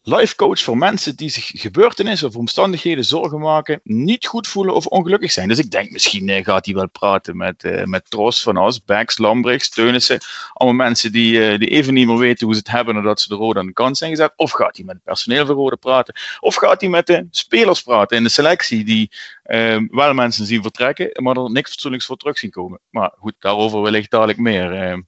[0.02, 4.86] life coach voor mensen die zich gebeurtenissen of omstandigheden zorgen maken, niet goed voelen of
[4.86, 5.48] ongelukkig zijn.
[5.48, 8.84] Dus ik denk misschien eh, gaat hij wel praten met, eh met Tros, Van As,
[8.84, 10.18] Bex, Lambrechts, Teunissen.
[10.52, 13.28] Allemaal mensen die, eh, die even niet meer weten hoe ze het hebben nadat ze
[13.28, 14.32] de rode aan de kant zijn gezet.
[14.36, 16.14] Of gaat hij met het personeel van rode praten.
[16.40, 19.10] Of gaat hij met de spelers praten in de selectie die
[19.42, 22.80] eh, wel mensen zien vertrekken, maar er niks fatsoenlijks voor terug zien komen.
[22.90, 24.72] Maar goed, daarover wellicht dadelijk meer.
[24.72, 24.98] Eh,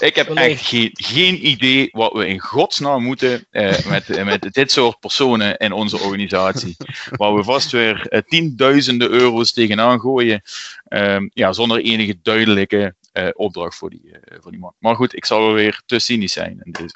[0.00, 4.52] ik heb echt geen, geen idee wat we in godsnaam moeten eh, met, eh, met
[4.52, 6.76] dit soort personen in onze organisatie.
[7.10, 10.42] Waar we vast weer eh, tienduizenden euro's tegenaan gooien.
[10.88, 14.74] ehm, ja, zonder enige duidelijke eh, opdracht voor die, eh, voor die man.
[14.78, 16.60] Maar goed, ik zal wel weer te cynisch zijn.
[16.62, 16.94] in deze.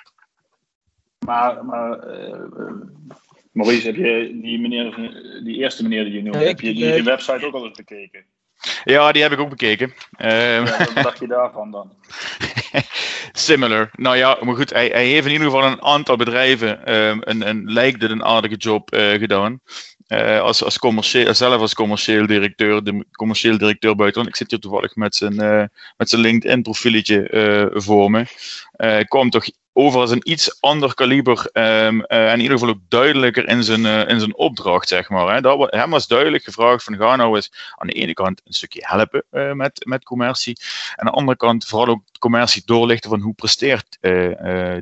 [1.26, 1.98] Maar, maar
[3.52, 5.10] Maurice, heb je die, meneer,
[5.44, 8.24] die eerste meneer die je noemde, heb je die, die website ook al eens bekeken?
[8.84, 9.94] Ja, die heb ik ook bekeken.
[10.16, 11.92] Ehm, Ja, wat dacht je daarvan dan?
[13.32, 13.90] Similar.
[13.92, 17.48] Nou ja, maar goed, hij, hij heeft in ieder geval een aantal bedrijven ehm, een,
[17.48, 19.60] een, lijkt het een aardige job eh, gedaan.
[20.10, 24.28] Eh, als, als commercieel, zelf als commercieel directeur, de commercieel directeur buitenland.
[24.28, 25.64] Ik zit hier toevallig met zijn, eh,
[25.96, 28.24] met zijn LinkedIn profieletje eh, voor me.
[28.72, 32.80] Eh kwam toch over een iets ander kaliber ehm, eh, en in ieder geval ook
[32.88, 35.34] duidelijker in zijn, eh, in zijn opdracht, zeg maar.
[35.34, 35.40] Hè.
[35.40, 38.80] Dat, hem was duidelijk gevraagd van ga nou eens aan de ene kant een stukje
[38.84, 40.56] helpen eh, met, met commercie.
[40.96, 43.98] En aan de andere kant vooral ook commercie doorlichten van hoe presteert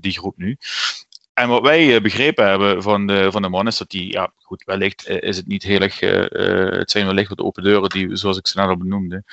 [0.01, 0.57] die groep nu.
[1.39, 4.33] En wat wij eh, begrepen hebben van de, van de man is dat die, ja
[4.43, 7.89] goed, wellicht eh, is het niet heel erg, eh, het zijn wellicht wat open deuren
[7.89, 9.25] die, zoals ik ze net al benoemde,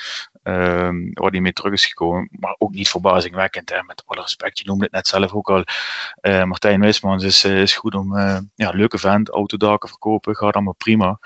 [0.44, 2.30] ehm, waar die mee terug is gekomen.
[2.32, 5.64] Maar ook niet verbazingwekkend, hè, met alle respect, je noemde het net zelf ook al.
[6.46, 8.18] Martijn Wismans is, is goed om,
[8.56, 11.20] ja, leuke vent, autodaken verkopen, gaat allemaal prima.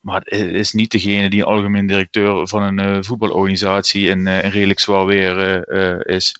[0.00, 5.06] Maar het is niet degene die algemeen directeur van een voetbalorganisatie in, in redelijk zwaar
[5.06, 5.68] weer
[6.08, 6.34] is.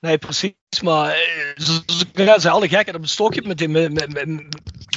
[0.00, 0.52] Nee, precies.
[0.82, 1.78] Maar eh,
[2.12, 4.26] net zei, alle gekheid op een stokje met die, met, met,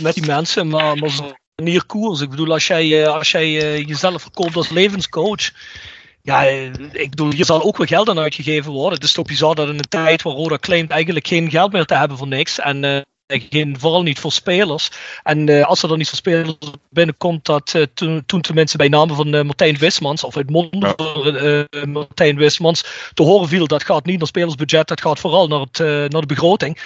[0.02, 0.68] met- die mensen.
[0.68, 2.22] Maar, maar zo'n manier koers.
[2.22, 5.52] Ik bedoel, als jij, eh, als jij eh, jezelf verkoopt als levenscoach.
[6.22, 6.42] Ja,
[6.92, 8.94] ik bedoel, je zal ook wel geld aan uitgegeven worden.
[8.94, 11.86] Het is toch bizar dat in een tijd waar Roda claimt eigenlijk geen geld meer
[11.86, 12.60] te hebben voor niks.
[12.60, 13.06] En
[13.40, 14.90] geen, vooral niet voor spelers.
[15.24, 16.58] En eh, als er dan niet voor spelers
[16.90, 20.94] binnenkomt, dat eh, toen, toen tenminste bij namen van eh, Martijn Wismans, of uit monden
[20.96, 25.48] van eh, Martijn Wismans, te horen viel dat gaat niet naar spelersbudget, dat gaat vooral
[25.48, 25.78] naar, het,
[26.12, 26.80] naar de begroting.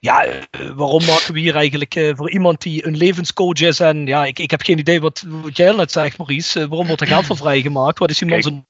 [0.00, 0.26] Ja,
[0.74, 4.50] waarom maken we hier eigenlijk voor iemand die een levenscoach is en ja, ik, ik
[4.50, 7.98] heb geen idee wat, wat jij net zegt Maurice, waarom wordt er geld voor vrijgemaakt?
[7.98, 8.66] Wat is die man zijn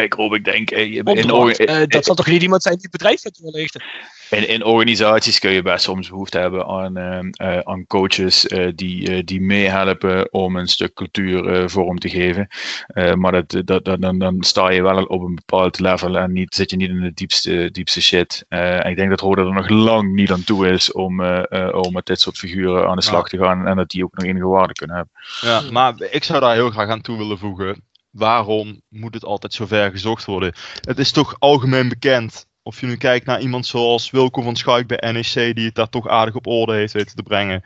[0.00, 0.70] Kijk Rob, ik denk...
[0.70, 1.30] eh, je- in,
[1.66, 3.22] Eh, dat zal toch niet iemand zijn die het bedrijf
[3.54, 3.82] richten?
[4.30, 8.68] in, in organisaties kun je best soms behoefte hebben aan, ehm, eh, aan coaches eh,
[8.74, 12.46] die, die meehelpen om een stuk cultuur vorm te geven.
[12.86, 16.32] Eh, maar dat, dat, dat, dan, dan sta je wel op een bepaald level en
[16.32, 18.44] niet, zit je niet in de diepste, diepste shit.
[18.48, 21.42] Eh, en ik denk dat Roda er nog lang niet aan toe is om, eh,
[21.66, 24.14] eh, om met dit soort figuren aan de slag te gaan en dat die ook
[24.14, 25.14] nog enige waarde kunnen hebben.
[25.40, 27.88] Ja, maar ik zou daar heel graag aan toe willen voegen.
[28.10, 30.54] Waarom moet het altijd zo ver gezocht worden?
[30.80, 32.48] Het is toch algemeen bekend.
[32.62, 35.88] Of je nu kijkt naar iemand zoals Wilco van Schaik bij NEC, die het daar
[35.88, 37.62] toch aardig op orde heeft weten te brengen.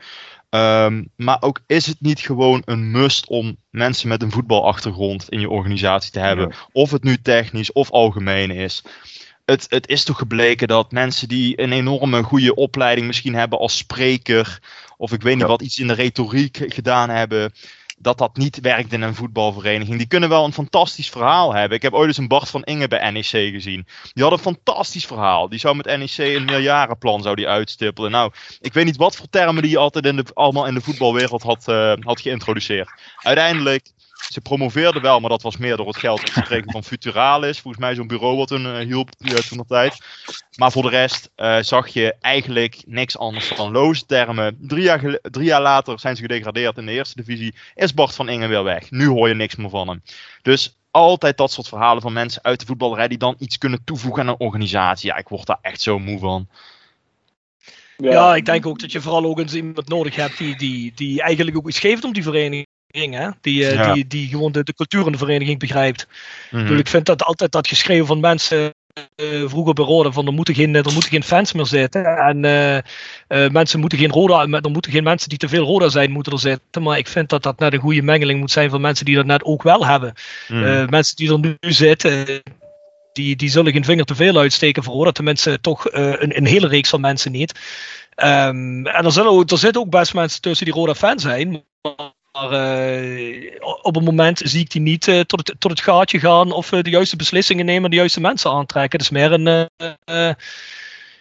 [0.49, 5.39] Ehm, maar ook is het niet gewoon een must om mensen met een voetbalachtergrond in
[5.39, 6.53] je organisatie te hebben?
[6.71, 8.83] Of het nu technisch of algemeen is.
[9.45, 13.77] Het, het is toch gebleken dat mensen die een enorme goede opleiding misschien hebben als
[13.77, 14.59] spreker,
[14.97, 17.53] of ik weet niet wat, iets in de retoriek gedaan hebben,
[17.97, 19.97] dat dat niet werkt in een voetbalvereniging.
[19.97, 21.77] Die kunnen wel een fantastisch verhaal hebben.
[21.77, 23.87] Ik heb ooit eens een Bart van Inge bij NEC gezien.
[24.13, 25.49] Die had een fantastisch verhaal.
[25.49, 28.11] Die zou met NEC een meerjarenplan zou die uitstippelen.
[28.11, 31.43] Nou, ik weet niet wat voor termen die altijd in de, allemaal in de voetbalwereld
[31.43, 32.91] had, eh, had geïntroduceerd.
[33.17, 33.91] Uiteindelijk
[34.35, 37.59] Ze promoveerden wel, maar dat was meer door het geld dat ze kregen van Futuralis.
[37.59, 39.65] Volgens mij zo'n bureau wat toen uh, hielp uh, toen.
[40.57, 44.57] Maar voor de rest uh, zag je eigenlijk niks anders dan loze termen.
[44.61, 47.55] Drie jaar, jaar later zijn ze gedegradeerd in de eerste divisie.
[47.75, 48.91] Is Bart van Ingen weer weg.
[48.91, 50.01] Nu hoor je niks meer van hem.
[50.41, 54.21] Dus altijd dat soort verhalen van mensen uit de voetballerij die dan iets kunnen toevoegen
[54.21, 55.09] aan een organisatie.
[55.09, 56.47] Ja, ik word daar echt zo moe van.
[57.97, 60.91] Ja, ja ik denk ook dat je vooral ook eens iemand nodig hebt die, die,
[60.95, 62.73] die eigenlijk ook iets geeft om die vereniging.
[62.95, 63.29] Hè?
[63.41, 63.93] Die, ja.
[63.93, 66.07] die, die gewoon de, de cultuur in de vereniging begrijpt.
[66.51, 66.77] Mm -hmm.
[66.77, 68.73] Ik vind dat altijd dat geschreven van mensen
[69.15, 72.05] uh, vroeger bij Roda van er moeten geen, er moeten geen fans meer zitten.
[72.05, 75.89] En uh, uh, mensen moeten geen Roda, er moeten geen mensen die te veel Roda
[75.89, 76.83] zijn moeten er zitten.
[76.83, 79.25] Maar ik vind dat dat net een goede mengeling moet zijn van mensen die dat
[79.25, 80.13] net ook wel hebben.
[80.47, 80.89] Mm.
[80.89, 82.41] mensen die er nu zitten,
[83.13, 85.11] die, die zullen geen vinger te veel uitsteken voor Roda.
[85.11, 87.59] Tenminste toch een, een hele reeks van mensen niet.
[88.15, 91.63] Um, en er, zullen, er zitten ook best mensen tussen die Roda fan zijn.
[92.35, 96.19] Maar uh, op het moment zie ik die niet uh, tot, het, tot het gaatje
[96.19, 98.99] gaan of uh, de juiste beslissingen nemen, de juiste mensen aantrekken.
[98.99, 99.69] Het is meer een,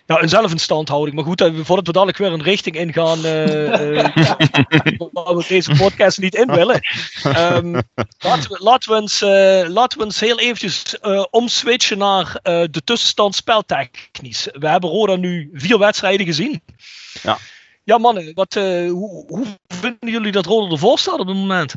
[0.07, 1.17] ja, een zelfinstandhouding.
[1.17, 3.23] Maar goed, voordat we dadelijk weer een richting ingaan
[5.13, 6.81] waar we deze podcast niet in willen.
[7.25, 7.83] Um,
[8.19, 9.21] laten, we, laten, we eens,
[9.69, 10.99] laten we eens heel eventjes
[11.31, 14.49] omswitchen naar de tussenstand speltechnisch.
[14.53, 16.63] We hebben Roda nu vier wedstrijden gezien.
[17.23, 17.39] Ja.
[17.85, 21.75] Ja, mannen, wat, uh, hoe, hoe, vinden jullie dat Roda ervoor staat op het moment?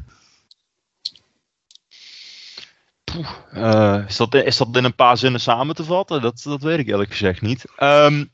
[3.53, 6.21] Uh, is, dat, is dat in een paar zinnen samen te vatten?
[6.21, 7.65] Dat, dat weet ik eerlijk gezegd niet.
[7.79, 8.31] Um,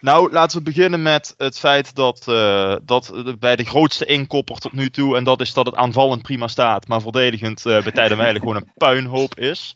[0.00, 4.72] nou, laten we beginnen met het feit dat, uh, dat bij de grootste inkopper tot
[4.72, 8.56] nu toe, en dat is dat het aanvallend prima staat, maar verdedigend bij tijden gewoon
[8.56, 9.74] een puinhoop is.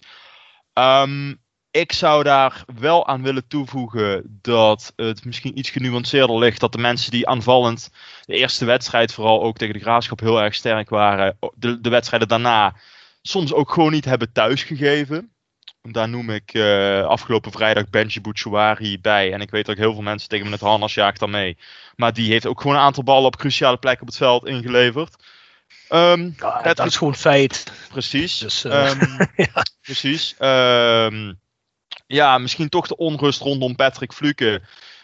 [0.75, 6.61] Um, ik zou daar wel aan willen toevoegen dat het misschien iets genuanceerder ligt.
[6.61, 7.91] Dat de mensen die aanvallend
[8.25, 11.39] de eerste wedstrijd, vooral ook tegen de graafschap, heel erg sterk waren.
[11.55, 12.75] De, de wedstrijden daarna
[13.23, 15.33] soms ook gewoon niet hebben thuisgegeven.
[15.83, 19.33] Daar noem ik uh, afgelopen vrijdag Benji Bouchouari bij.
[19.33, 21.57] En ik weet ook heel veel mensen tegen me het harnas jaagt dan mee.
[21.97, 25.17] Maar die heeft ook gewoon een aantal ballen op cruciale plekken op het veld ingeleverd.
[25.89, 27.73] Um, ja, dat is gewoon feit.
[27.89, 28.39] Precies.
[28.39, 29.63] Dus, uh, um, ja.
[29.83, 30.35] Precies.
[30.39, 31.41] Um,
[32.09, 34.63] ja, misschien toch de onrust rondom Patrick Fluke.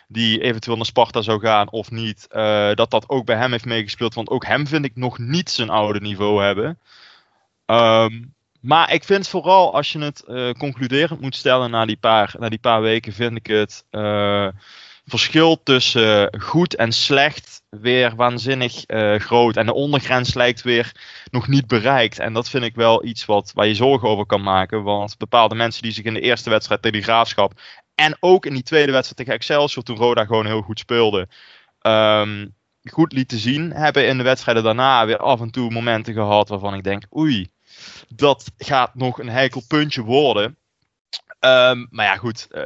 [0.09, 2.27] Die eventueel naar Sparta zou gaan of niet.
[2.33, 4.15] Uh, dat dat ook bij hem heeft meegespeeld.
[4.15, 6.79] Want ook hem vind ik nog niet zijn oude niveau hebben.
[7.67, 12.35] Um, maar ik vind vooral als je het uh, concluderend moet stellen na die paar,
[12.39, 13.13] na die paar weken.
[13.13, 14.49] Vind ik het uh,
[15.07, 19.57] verschil tussen goed en slecht weer waanzinnig uh, groot.
[19.57, 20.93] En de ondergrens lijkt weer
[21.31, 22.19] nog niet bereikt.
[22.19, 24.83] En dat vind ik wel iets wat, waar je zorgen over kan maken.
[24.83, 27.61] Want bepaalde mensen die zich in de eerste wedstrijd tegen de Graafschap...
[27.95, 31.29] en ook in die tweede wedstrijd tegen Excelsior, toen Roda gewoon heel goed speelde...
[31.81, 32.55] Um,
[32.91, 36.75] goed lieten zien, hebben in de wedstrijden daarna weer af en toe momenten gehad waarvan
[36.75, 37.05] ik denk...
[37.17, 37.49] oei,
[38.09, 40.57] dat gaat nog een heikel puntje worden...
[41.45, 42.49] Um, maar ja, goed.
[42.53, 42.63] Uh,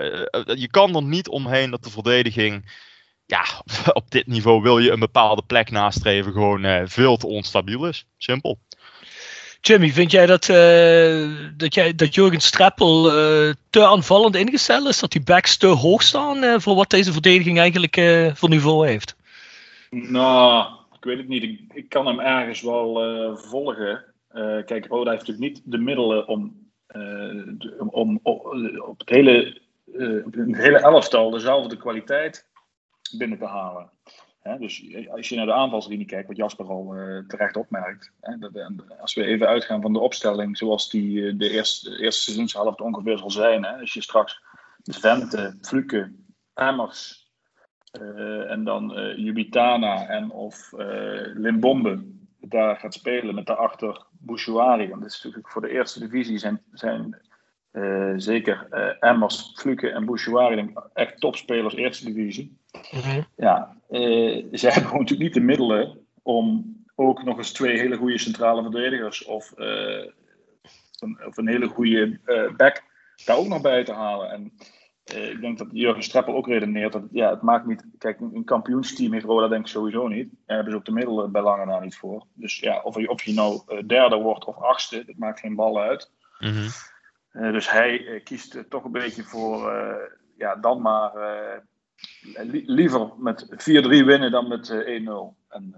[0.55, 2.71] je kan er niet omheen dat de verdediging.
[3.27, 3.45] Ja,
[3.93, 6.33] op dit niveau wil je een bepaalde plek nastreven.
[6.33, 8.07] Gewoon uh, veel te onstabiel is.
[8.17, 8.59] Simpel.
[9.61, 13.03] Jimmy, vind jij dat, uh, dat, jij, dat Jurgen Streppel
[13.71, 14.99] te aanvallend ingesteld is?
[14.99, 17.95] Dat die backs te hoog staan voor wat deze verdediging eigenlijk
[18.35, 19.17] voor niveau heeft?
[19.91, 21.43] Nou, ik weet het niet.
[21.43, 22.95] Ik, ik kan hem ergens wel
[23.37, 24.05] volgen.
[24.67, 26.68] kijk, Roda heeft natuurlijk niet de middelen om
[27.89, 32.47] om, op het hele, uh, op het hele elftal dezelfde kwaliteit
[33.17, 33.91] binnen te halen.
[34.59, 38.13] Dus als je naar de aanvalslinie kijkt, wat Jasper al uh, terecht opmerkt.
[38.39, 38.53] Dat,
[39.01, 43.65] als we even uitgaan van de opstelling zoals die de eerste, eerste ongeveer zal zijn.
[43.65, 44.43] Als je straks
[44.83, 46.13] Vente, Fluke,
[46.55, 47.31] Emmers
[48.49, 50.73] en dan Jubitana en of
[51.35, 52.05] Limbombe
[52.41, 54.89] daar gaat spelen met daarachter Bouchouari.
[54.89, 57.21] Want dat is natuurlijk voor de eerste divisie zijn, zijn
[57.73, 62.59] uh, zeker uh, Emmers, Fluke en Bouchouari echt topspelers eerste divisie.
[62.91, 63.27] Mm -hmm.
[63.37, 67.97] Ja, uh, zij hebben gewoon natuurlijk niet de middelen om ook nog eens twee hele
[67.97, 72.19] goede centrale verdedigers of, een, of een hele goede
[72.57, 72.83] back
[73.25, 74.31] daar ook nog bij te halen.
[74.31, 74.53] En
[75.15, 77.85] ik denk dat Jurgen Streppel ook redeneert dat ja, het maakt niet.
[77.99, 80.29] Kijk, een kampioensteam heeft Roda denk ik sowieso niet.
[80.47, 82.27] Daar hebben ze ook de middelen bij lange na niet voor.
[82.35, 85.55] Dus ja, of je, of je nou uh, derde wordt of achtste, dat maakt geen
[85.55, 86.11] bal uit.
[86.39, 86.69] Mm -hmm.
[87.33, 89.73] uh, dus hij kiest toch een beetje voor.
[90.37, 91.13] ja, dan maar.
[92.23, 93.57] Li liever met 4-3
[93.89, 94.75] winnen dan met 1-0.
[95.49, 95.75] En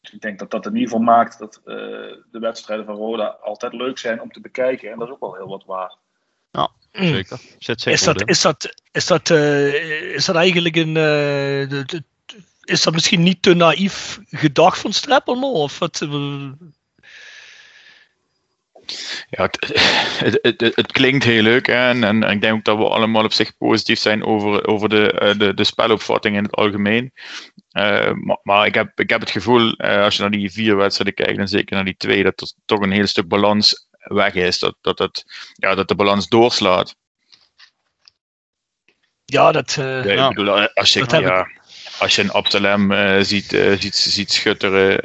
[0.00, 3.98] ik denk dat dat in ieder geval maakt dat de wedstrijden van Roda altijd leuk
[3.98, 4.90] zijn om te bekijken.
[4.90, 5.96] En dat is ook wel heel wat waar.
[6.92, 7.40] Zeker.
[7.58, 10.88] Zet is, dat, is, dat, is, dat, uh, is dat eigenlijk een.
[10.88, 12.02] Uh, de, de,
[12.64, 15.52] is dat misschien niet te naïef gedacht van Streppelman?
[15.52, 16.00] Of wat?
[16.00, 16.50] Uh...
[19.30, 19.58] Ja, het,
[20.24, 21.88] het, het, het klinkt heel leuk hè?
[21.88, 25.12] En, en, ik denk ook dat we allemaal op zich positief zijn over, over de,
[25.12, 27.12] eh, de, de spelopvatting in het algemeen.
[27.72, 30.76] Uh, maar, maar, ik, heb, ik heb het gevoel, uh, als je naar die vier
[30.76, 34.34] wedstrijden kijkt, en zeker naar die twee, dat er toch een heel stuk balans weg
[34.34, 34.58] is.
[34.58, 36.96] Dat, dat, het, ja, dat de balans doorslaat.
[39.24, 39.76] Ja, dat.
[39.78, 41.48] Uh, ja, ik bedoel, als je, ja,
[41.98, 42.92] als je een Absalem
[43.24, 43.46] ziet,
[43.78, 45.00] ziet, ziet schutteren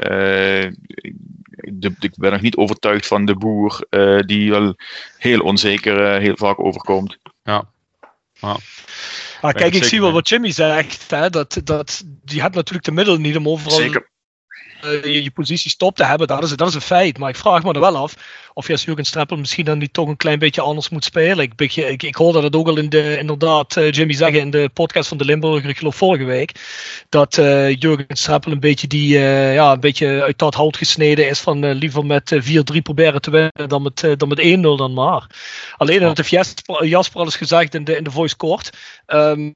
[1.73, 4.75] de, ik ben nog niet overtuigd van de boer, uh, die wel
[5.17, 7.17] heel onzeker uh, heel vaak overkomt.
[7.43, 7.69] Ja.
[8.33, 8.57] ja.
[9.41, 11.11] Ah, kijk, ik zie wel wat Jimmy zegt.
[11.11, 14.09] Hè, dat, dat, die had natuurlijk de middelen niet om overal Zeker.
[14.85, 16.27] Uh, je, je, positie stop te hebben.
[16.27, 17.17] Dat is, dat is een feit.
[17.17, 18.15] Maar ik vraag me er wel af
[18.57, 21.39] of je als Jurgen Streppel misschien dan niet toch een klein beetje anders moet spelen.
[21.55, 24.69] Ik, ik, ik hoorde dat ook al in de, inderdaad uh, Jimmy zeggen in de
[24.73, 26.51] podcast van de Limburger, ik geloof vorige week,
[27.09, 31.29] dat uh, Jurgen Streppel een beetje die, uh, ja, een beetje uit dat hout gesneden
[31.29, 32.35] is van liever met
[32.75, 35.27] 4-3 proberen te winnen dan met, dan met 1-0 dan maar.
[35.77, 38.69] Alleen dat heeft Jasper, Jasper al eens gezegd in de, in de voice kort.
[39.07, 39.55] Um,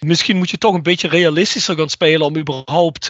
[0.00, 3.06] misschien moet je toch een beetje realistischer gaan spelen om überhaupt,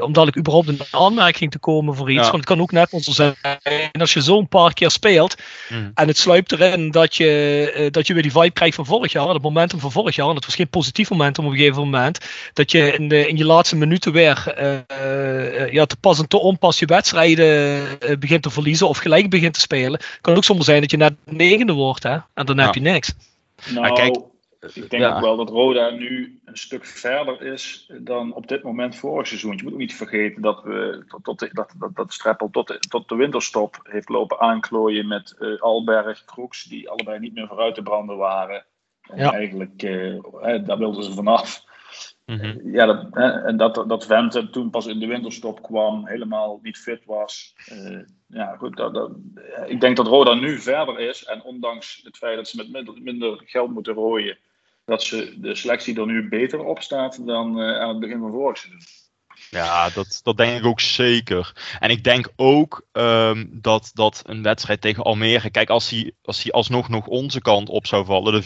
[0.00, 2.24] om dadelijk überhaupt een aanmerking te komen voor iets.
[2.24, 2.30] Ja.
[2.30, 3.34] Want het kan ook net zo zijn
[3.92, 5.34] en als je zo een paar keer speelt
[5.68, 5.90] mm.
[5.94, 9.12] en het sluipt erin dat je, uh, dat je weer die vibe krijgt van vorig
[9.12, 11.82] jaar, het momentum van vorig jaar, en het was geen positief momentum op een gegeven
[11.82, 12.18] moment,
[12.52, 14.72] dat je in, de, in je laatste minuten weer uh,
[15.04, 17.82] uh, ja, te pas en te onpas je wedstrijden
[18.18, 21.14] begint te verliezen of gelijk begint te spelen, kan ook soms zijn dat je net
[21.24, 22.16] negende wordt hè?
[22.34, 22.64] en dan Ja.
[22.64, 23.12] heb je niks.
[23.66, 24.16] Nou, Maar kijk,
[24.72, 25.14] ik denk ja.
[25.14, 29.56] ook wel dat Roda nu een stuk verder is dan op dit moment vorig seizoen.
[29.56, 32.78] Je moet ook niet vergeten dat we tot, tot, dat, dat, dat Streppel tot, de-
[32.78, 37.74] tot de winterstop heeft lopen aanklooien met eh, Alberg, Kroeks, die allebei niet meer vooruit
[37.74, 38.64] te branden waren.
[39.02, 39.32] En Ja.
[39.32, 41.64] eigenlijk, eh, hè, daar wilden ze vanaf.
[42.24, 42.72] Mhm.
[42.72, 46.78] Ja, dat, hè, en dat, dat Vente toen pas in de winterstop kwam, helemaal niet
[46.78, 47.54] fit was.
[47.66, 49.10] Eh, ja, goed, dat, dat,
[49.66, 51.24] ik denk dat Roda nu verder is.
[51.24, 54.38] En ondanks het feit dat ze met minder, minder geld moeten rooien,
[54.84, 58.30] dat ze de selectie er nu beter op staat dan eh, aan het begin van
[58.30, 59.03] vorig seizoen.
[59.54, 61.52] Ja, dat, dat denk ik ook zeker.
[61.78, 65.50] En ik denk ook ehm, dat, dat een wedstrijd tegen Almere.
[65.50, 68.42] Kijk, als hij, als hij alsnog nog onze kant op zou vallen, de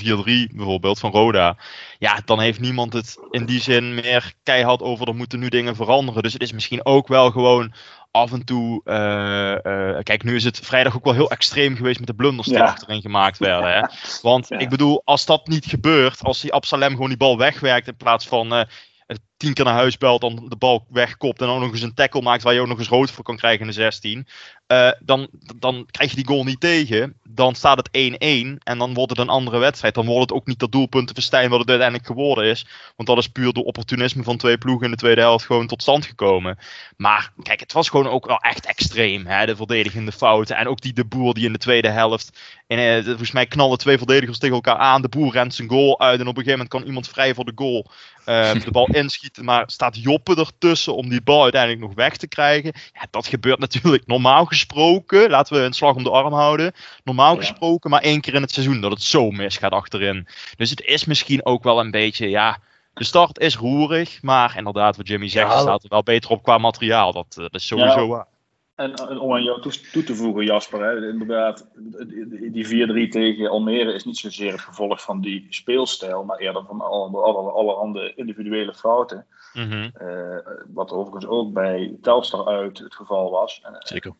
[0.50, 1.56] 4-3 bijvoorbeeld van Roda.
[1.98, 5.08] Ja, dan heeft niemand het in die zin meer keihard over.
[5.08, 6.22] Er moeten nu dingen veranderen.
[6.22, 7.72] Dus het is misschien ook wel gewoon
[8.10, 8.80] af en toe.
[8.84, 9.52] eh,
[9.96, 12.56] eh, kijk, nu is het vrijdag ook wel heel extreem geweest met de blunders die
[12.56, 12.64] Ja.
[12.64, 13.72] achterin gemaakt werden.
[13.72, 13.82] Hè?
[14.22, 14.58] Want Ja.
[14.58, 18.26] ik bedoel, als dat niet gebeurt, als die Absalem gewoon die bal wegwerkt in plaats
[18.28, 18.52] van.
[18.54, 18.66] eh,
[19.38, 22.22] tien keer naar huis belt, dan de bal wegkopt en ook nog eens een tackle
[22.22, 24.26] maakt waar je ook nog eens rood voor kan krijgen in de 16.
[24.66, 27.14] eh, dan, dan krijg je die goal niet tegen.
[27.28, 29.94] Dan staat het 1-1 en dan wordt het een andere wedstrijd.
[29.94, 32.66] Dan wordt het ook niet dat doelpunt te verstijn wat het uiteindelijk geworden is.
[32.96, 35.82] Want dat is puur door opportunisme van twee ploegen in de tweede helft gewoon tot
[35.82, 36.58] stand gekomen.
[36.96, 39.26] Maar kijk, het was gewoon ook wel echt extreem.
[39.26, 39.46] Hè?
[39.46, 40.56] De verdedigende fouten.
[40.56, 42.38] En ook die de boer die in de tweede helft.
[42.66, 45.02] En, eh, volgens mij knallen twee verdedigers tegen elkaar aan.
[45.02, 46.20] De boer rent zijn goal uit.
[46.20, 47.90] En op een gegeven moment kan iemand vrij voor de goal
[48.24, 49.26] eh, de bal inschieten.
[49.42, 52.72] Maar staat Joppe ertussen om die bal uiteindelijk nog weg te krijgen.
[52.92, 55.30] Ja, dat gebeurt natuurlijk normaal gesproken.
[55.30, 56.72] Laten we een slag om de arm houden.
[57.04, 57.40] Normaal Ja.
[57.40, 60.26] gesproken maar één keer in het seizoen dat het zo misgaat achterin.
[60.56, 62.58] Dus het is misschien ook wel een beetje, ja.
[62.94, 66.42] De start is roerig, maar inderdaad, wat Jimmy zegt, Ja, staat er wel beter op
[66.42, 67.12] qua materiaal.
[67.12, 68.06] Dat, eh, dat is sowieso Ja.
[68.06, 68.26] waar.
[68.78, 71.68] En, en om aan jou toe, toe te voegen, Jasper, hè, inderdaad,
[72.06, 76.64] die- die 4-3 tegen Almere is niet zozeer het gevolg van die speelstijl, maar eerder
[76.64, 79.26] van alle, alle, allerhande individuele fouten.
[79.52, 79.88] Mhm.
[79.94, 80.36] Eh,
[80.68, 83.60] wat overigens ook bij Telstar uit het geval was.
[83.62, 84.12] Eh, Zeker.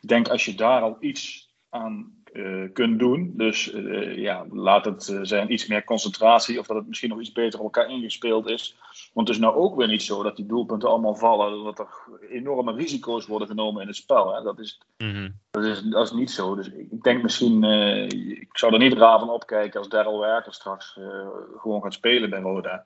[0.00, 3.72] ik denk als je daar al iets aan eh, kunt doen, dus
[4.14, 7.64] ja, laat het zijn iets meer concentratie of dat het misschien nog iets beter op
[7.64, 8.76] elkaar ingespeeld is.
[9.12, 11.88] Want het is nou ook weer niet zo dat die doelpunten allemaal vallen, dat er
[12.28, 14.34] enorme risico's worden genomen in het spel.
[14.34, 14.42] Hè.
[14.42, 15.30] Dat, is, Mhm.
[15.50, 16.54] dat, is, dat is niet zo.
[16.54, 18.04] Dus ik denk misschien, eh,
[18.40, 22.30] ik zou er niet raar van opkijken als Daryl Werker straks eh, gewoon gaat spelen
[22.30, 22.84] bij Roda.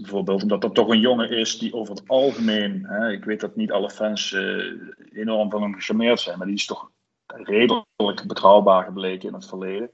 [0.00, 3.56] Bijvoorbeeld omdat dat toch een jongen is die over het algemeen, hè, ik weet dat
[3.56, 4.72] niet alle fans eh,
[5.12, 6.90] enorm van hem gecharmeerd zijn, maar die is toch
[7.26, 9.90] redelijk betrouwbaar gebleken in het verleden.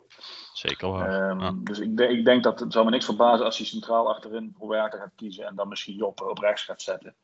[0.54, 1.30] Zeker waar.
[1.30, 1.52] Ehm, Ja.
[1.54, 4.56] Dus ik, denk- ik denk dat het zou me niks verbazen als hij centraal achterin
[4.60, 7.14] Werker gaat kiezen en dan misschien Job op rechts gaat zetten.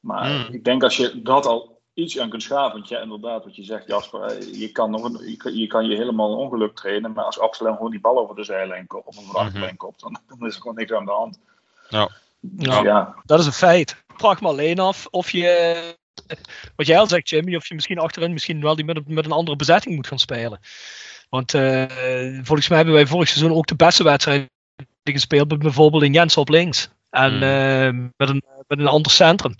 [0.00, 0.54] Maar Hmm.
[0.54, 3.62] ik denk als je dat al iets aan kunt schaven, want ja, inderdaad, wat je
[3.64, 7.12] zegt, Jasper, eh, je kan, nog een, je, kan, je kan je helemaal ongeluk trainen,
[7.12, 10.00] maar als Absalem gewoon die bal over de zijlijn kopt, of over de achterlijn kopt,
[10.00, 11.38] dan, dan is er gewoon niks aan de hand.
[11.88, 12.10] Ja.
[12.40, 12.82] Dus Ja.
[12.82, 14.04] ja, Dat is een feit.
[14.16, 15.94] Vraag me alleen af of je,
[16.76, 19.32] wat jij al zegt Jimmy, of je misschien achterin misschien wel die met, met een
[19.32, 20.60] andere bezetting moet gaan spelen.
[21.30, 21.84] Want eh,
[22.42, 24.48] volgens mij hebben wij vorig seizoen ook de beste wedstrijd
[25.04, 26.88] gespeeld, bijvoorbeeld in Jens op links.
[27.10, 27.42] En Hmm.
[27.42, 29.54] eh, met, een, met een ander centrum.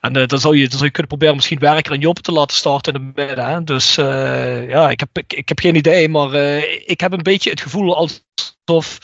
[0.00, 2.32] En uh, dan, zou je, dan zou je kunnen proberen misschien Werker en Job te
[2.32, 3.46] laten starten in de midden.
[3.46, 3.64] Hè?
[3.64, 6.34] Dus ja, ik heb, ik, ik, heb geen idee, maar
[6.84, 8.98] ik heb een beetje het gevoel alsof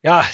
[0.00, 0.24] ja,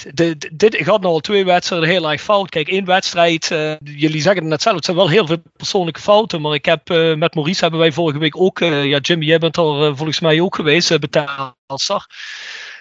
[0.53, 2.49] dit gaat nou al twee wedstrijden heel erg fout.
[2.49, 5.99] Kijk, één wedstrijd, uh, jullie zeggen het net zelf, het zijn wel heel veel persoonlijke
[5.99, 6.41] fouten.
[6.41, 9.37] Maar ik heb uh, met Maurice hebben wij vorige week ook, uh, ja Jimmy, jij
[9.37, 12.05] bent er volgens mij ook geweest, uh, betaalster.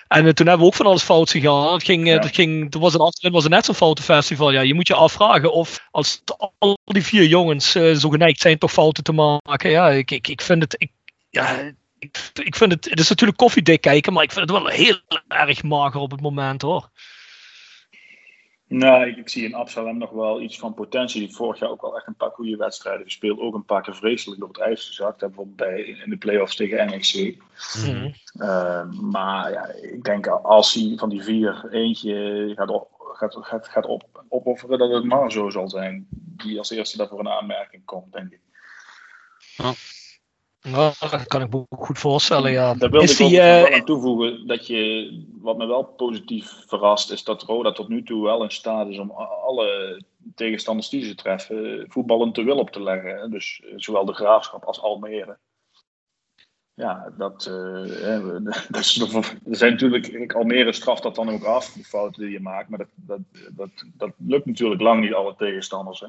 [0.09, 1.73] En toen hebben we ook van alles fout gegaan.
[1.73, 2.19] Het ging, ja.
[2.19, 4.51] het ging, er was een, het was een net zo'n foutenfestival.
[4.51, 6.23] Ja, je moet je afvragen of als
[6.59, 9.71] al die vier jongens zo geneigd zijn toch fouten te maken.
[9.71, 10.91] Ja, ik, ik, ik vind het, ik,
[11.31, 11.73] ja,
[12.05, 15.01] ik, ik vind het, het is natuurlijk koffiedik kijken, maar ik vind het wel heel
[15.29, 16.91] erg mager op het moment hoor.
[18.69, 21.21] Nou, ik, ik, zie in Absalem nog wel iets van potentie.
[21.21, 23.41] Die vorig jaar ook al echt een paar goede wedstrijden gespeeld.
[23.41, 25.19] Ook een paar keer vreselijk op het ijs gezakt.
[25.19, 27.37] Bijvoorbeeld bij, in de playoffs tegen NEC.
[27.77, 28.11] Mhm.
[28.35, 33.69] Uh, maar ja, ik denk als hij van die vier eentje gaat, op, gaat, gaat,
[33.69, 36.07] gaat op, opofferen, dat het maar zo zal zijn.
[36.11, 38.41] Die als eerste daarvoor een aanmerking komt, denk ik.
[39.57, 39.73] Ja.
[40.69, 42.75] Nou, dat kan ik me goed voorstellen, ja.
[42.75, 45.11] Daar is ik die, ook uh, wel aan toevoegen dat je,
[45.41, 48.99] wat me wel positief verrast, is dat Roda tot nu toe wel in staat is
[48.99, 50.03] om alle
[50.35, 53.31] tegenstanders die ze treffen voetballend te wil op te leggen.
[53.31, 55.39] Dus zowel de Graafschap als Almere.
[56.75, 58.37] Ja, dat, uh,
[58.69, 62.41] dat is, er zijn natuurlijk, Almere straft dat dan ook af, de fouten die je
[62.41, 63.21] maakt, maar dat, dat,
[63.53, 66.01] dat, dat lukt natuurlijk lang niet alle tegenstanders.
[66.01, 66.07] Hè.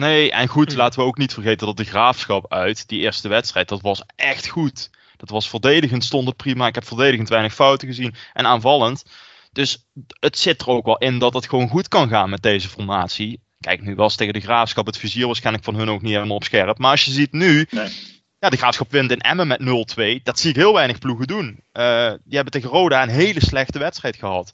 [0.00, 3.68] Nee, en goed, laten we ook niet vergeten dat de graafschap uit, die eerste wedstrijd,
[3.68, 4.90] dat was echt goed.
[5.16, 6.66] Dat was verdedigend, stond het prima.
[6.66, 8.14] Ik heb verdedigend weinig fouten gezien.
[8.32, 9.04] En aanvallend.
[9.52, 9.86] Dus
[10.20, 13.40] het zit er ook wel in dat het gewoon goed kan gaan met deze formatie.
[13.60, 16.44] Kijk, nu was tegen de graafschap het vizier waarschijnlijk van hun ook niet helemaal op
[16.44, 16.78] scherp.
[16.78, 17.66] Maar als je ziet nu.
[17.70, 17.88] Nee.
[18.38, 20.22] Ja, de graafschap wint in Emmen met 0-2.
[20.22, 21.46] Dat zie ik heel weinig ploegen doen.
[21.72, 24.52] Uh, die hebben tegen Roda een hele slechte wedstrijd gehad.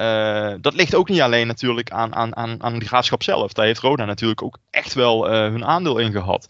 [0.00, 3.52] Uh, dat ligt ook niet alleen natuurlijk aan, aan, aan, aan de graafschap zelf.
[3.52, 6.48] Daar heeft Roda natuurlijk ook echt wel uh, hun aandeel in gehad.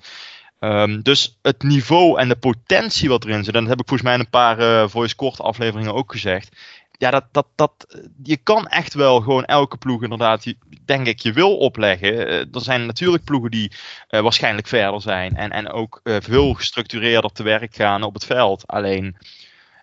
[0.60, 4.08] Um, dus het niveau en de potentie wat erin zit, en dat heb ik volgens
[4.08, 6.56] mij in een paar uh, voice kort afleveringen ook gezegd.
[6.98, 7.72] Ja, dat, dat, dat,
[8.22, 12.28] je kan echt wel gewoon elke ploeg inderdaad, denk ik, je wil opleggen.
[12.28, 13.72] er zijn natuurlijk ploegen die
[14.08, 18.66] waarschijnlijk verder zijn en, en ook veel gestructureerder te werk gaan op het veld.
[18.66, 19.16] Alleen,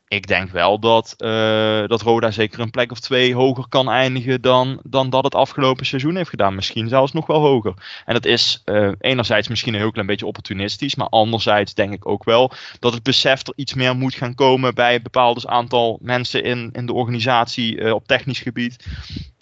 [0.08, 4.42] ik denk wel dat, uh, dat Roda zeker een plek of twee hoger kan eindigen
[4.42, 6.56] dan, dan dat het afgelopen seizoen heeft gedaan.
[6.56, 7.74] Misschien zelfs nog wel hoger.
[8.06, 12.08] En dat is uh, enerzijds misschien een heel klein beetje opportunistisch, maar anderzijds denk ik
[12.08, 16.00] ook wel dat het besef er iets meer moet gaan komen bij een bepaald aantal
[16.02, 18.86] mensen in, in de organisatie uh, op technisch gebied.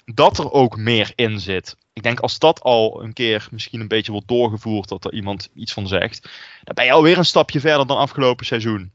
[0.06, 1.76] Dat er ook meer in zit.
[1.94, 5.50] Ik denk als dat al een keer misschien een beetje wordt doorgevoerd, dat er iemand
[5.56, 6.30] iets van zegt,
[6.64, 8.95] dan ben je alweer een stapje verder dan afgelopen seizoen.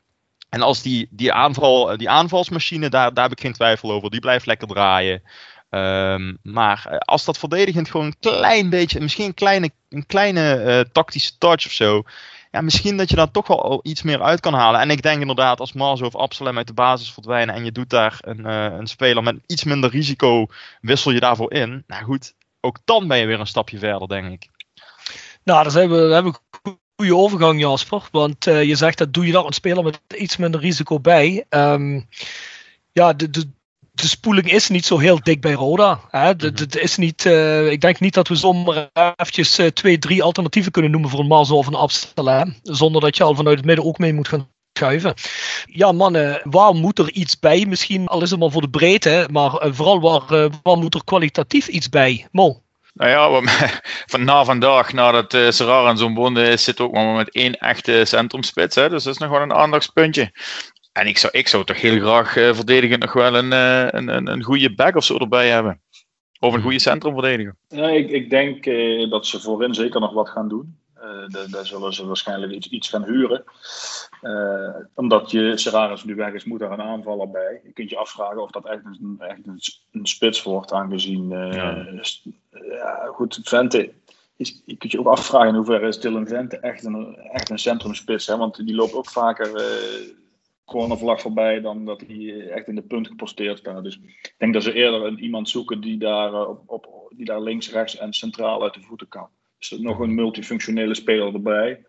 [0.50, 4.20] En als die, die, aanval, die aanvalsmachine, daar, daar heb ik geen twijfel over, die
[4.20, 5.22] blijft lekker draaien.
[5.70, 10.80] Um, maar als dat verdedigend gewoon een klein beetje, misschien een kleine, een kleine uh,
[10.92, 12.02] tactische touch of zo.
[12.50, 14.80] Ja, misschien dat je daar toch wel iets meer uit kan halen.
[14.80, 17.90] En ik denk inderdaad, als Marzo of Absalem uit de basis verdwijnen en je doet
[17.90, 20.46] daar een, een speler met iets minder risico,
[20.80, 21.84] wissel je daarvoor in.
[21.86, 24.48] Nou goed, ook dan ben je weer een stapje verder, denk ik.
[25.44, 26.49] Nou, daar zijn we, hebben we
[27.00, 28.08] goede overgang, Jasper.
[28.10, 31.44] Want uh, je zegt dat doe je daar een speler met iets minder risico bij.
[31.50, 32.08] Um,
[32.92, 33.50] ja, de, de,
[33.92, 36.00] de spoeling is niet zo heel dik bij Roda.
[36.10, 36.36] Hè?
[36.36, 39.98] De, de, de is niet, uh, ik denk niet dat we zomaar eventjes uh, twee,
[39.98, 42.54] drie alternatieven kunnen noemen voor een Marzo of een.
[42.62, 45.14] Zonder dat je al vanuit het midden ook mee moet gaan schuiven.
[45.64, 47.66] Ja, mannen, waar moet er iets bij?
[47.66, 51.68] Misschien al is het maar voor de breedte, maar vooral waar, waar moet er kwalitatief
[51.68, 52.26] iets bij?
[52.32, 52.62] Mo?
[52.94, 53.42] Nou ja,
[54.12, 57.58] van na vandaag, nadat uh, Serrar aan zo'n bonden is, zit ook maar met één
[57.58, 58.74] echte centrumspits.
[58.74, 58.88] Hè?
[58.88, 60.32] Dus dat is nog wel een aandachtspuntje.
[60.92, 64.08] En ik zou, ik zou toch heel graag uh, verdedigend nog wel een, uh, een,
[64.08, 65.80] een, een goede back of zo erbij hebben.
[66.38, 67.56] Of een goede centrumverdediger.
[67.68, 68.64] Ja, ik, ik denk
[69.10, 70.78] dat ze voorin zeker nog wat gaan doen.
[71.50, 73.44] Daar zullen ze waarschijnlijk iets, iets gaan huren.
[74.94, 77.60] Omdat je Serraris nu weg is, moet daar een aanvaller bij.
[77.64, 79.60] Je kunt je afvragen of dat echt een, echt een,
[79.92, 81.28] een spits wordt, aangezien.
[81.28, 81.86] Ja.
[82.50, 83.06] Ja.
[83.06, 83.92] goed, Vente.
[84.36, 87.58] Is, je kunt je ook afvragen in hoeverre is Dylan Vente echt een, echt een
[87.58, 88.26] centrumspits.
[88.26, 88.36] Hè?
[88.36, 89.62] Want die loopt ook vaker
[90.70, 93.84] gewoon een vlag voorbij dan dat hij echt in de punt geposteerd staat.
[93.84, 97.42] Dus ik denk dat ze eerder een, iemand zoeken die daar, op, op, die daar
[97.42, 99.28] links, rechts en centraal uit de voeten kan.
[99.58, 101.84] Dus nog een multifunctionele speler erbij.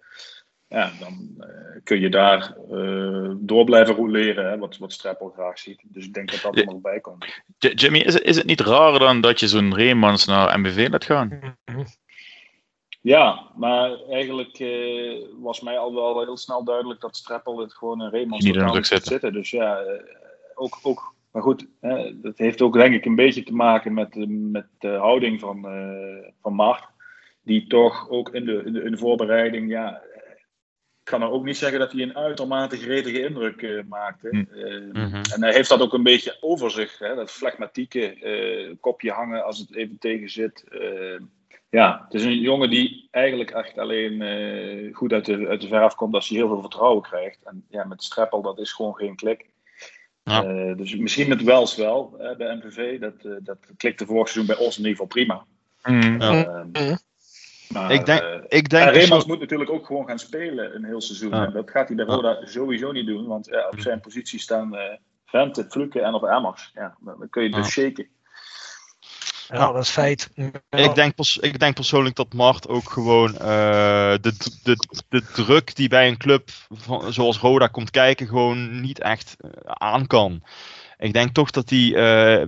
[0.72, 1.48] Ja, dan uh,
[1.84, 5.82] kun je daar uh, door blijven roleren, hè, wat, wat Streppel graag ziet.
[5.84, 7.26] Dus ik denk dat dat er nog bij komt.
[7.58, 11.06] Jimmy, is het, is het niet raar dan dat je zo'n Reemans naar MBV laat
[11.06, 11.58] gaan?
[13.02, 18.02] Ja, maar eigenlijk uh, was mij al wel heel snel duidelijk dat Streppel het gewoon
[18.02, 19.12] een Reemans niet moet zitten.
[19.12, 19.34] zitten.
[19.34, 19.84] Dus ja,
[20.56, 21.68] ook, ook maar goed,
[22.14, 25.62] dat heeft ook denk ik een beetje te maken met, met de houding van,
[26.42, 26.90] van Mart
[27.44, 30.02] die toch ook in de, in de, in de voorbereiding, ja,
[31.04, 34.28] kan nou ook niet zeggen dat hij een uitermate gretige indruk uh, maakte.
[34.30, 34.46] Hm.
[34.54, 35.22] Uh, Mhm.
[35.34, 39.46] En hij heeft dat ook een beetje over zich, hè, dat flegmatieke eh, kopje hangen
[39.46, 40.64] als het even tegen zit.
[40.70, 41.20] Eh,
[41.70, 45.68] ja, het is een jongen die eigenlijk echt alleen eh, goed uit de, uit de
[45.68, 47.40] verf komt als hij heel veel vertrouwen krijgt.
[47.44, 49.46] En ja, met Streppel, dat is gewoon geen klik.
[50.24, 50.44] Ja.
[50.44, 53.00] Eh, dus misschien met Wels wel hè, bij MVV.
[53.00, 55.46] Dat, eh, dat klikte vorig seizoen bij ons in ieder geval prima.
[55.84, 56.22] Mm.
[57.76, 60.86] Eh, maar, Ik denk- eh, ik denk Remans moet natuurlijk ook gewoon gaan spelen een
[60.86, 61.30] heel seizoen.
[61.30, 61.46] Ja.
[61.46, 62.14] En dat gaat hij bij Ja.
[62.14, 63.28] Roda sowieso niet doen.
[63.28, 66.72] Want ja, op zijn positie staan eh Vente, Fluke en op Emmers.
[66.74, 68.08] Ja, dan, kun je dus shaken.
[69.48, 70.30] Ja, dat is feit.
[70.70, 74.76] Ik, denk pers- ik denk persoonlijk dat Mart ook gewoon eh, de, de,
[75.10, 79.50] de druk die bij een club van, zoals Roda komt kijken, gewoon niet echt eh,
[79.64, 80.44] aan kan.
[81.02, 82.48] Ik denk toch dat hij eh, eh,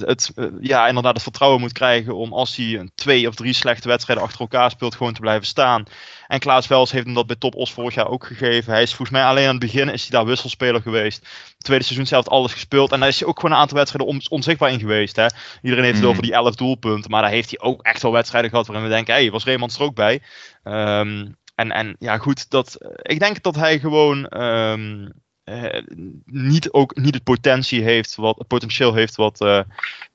[0.00, 3.52] het, eh, ja, inderdaad het vertrouwen moet krijgen om als hij een twee of drie
[3.52, 5.84] slechte wedstrijden achter elkaar speelt, gewoon te blijven staan.
[6.26, 8.72] En Klaas Wels heeft hem dat bij Top Os vorig jaar ook gegeven.
[8.72, 11.18] Hij is volgens mij alleen aan het begin is hij daar wisselspeler geweest.
[11.54, 12.92] Het tweede seizoen zelf alles gespeeld.
[12.92, 15.16] En daar is hij ook gewoon een aantal wedstrijden on- onzichtbaar in geweest.
[15.16, 15.26] Hè?
[15.62, 16.10] Iedereen heeft het Mm.
[16.10, 17.10] over die 11 doelpunten.
[17.10, 19.44] Maar daar heeft hij ook echt wel wedstrijden gehad waarin we denken, hé, hey, was
[19.44, 20.22] Raymond er ook bij?
[20.62, 25.08] Ehm, en, en ja, goed, dat, ik denk dat hij gewoon ehm,
[25.44, 25.82] eh,
[26.24, 29.60] niet, ook, niet het potentie heeft, wat, potentieel heeft wat, eh,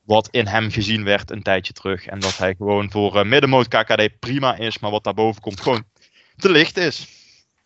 [0.04, 2.06] wat in hem gezien werd een tijdje terug.
[2.06, 5.84] En dat hij gewoon voor eh, middenmoot KKD prima is, maar wat daarboven komt gewoon
[6.36, 7.17] te licht is.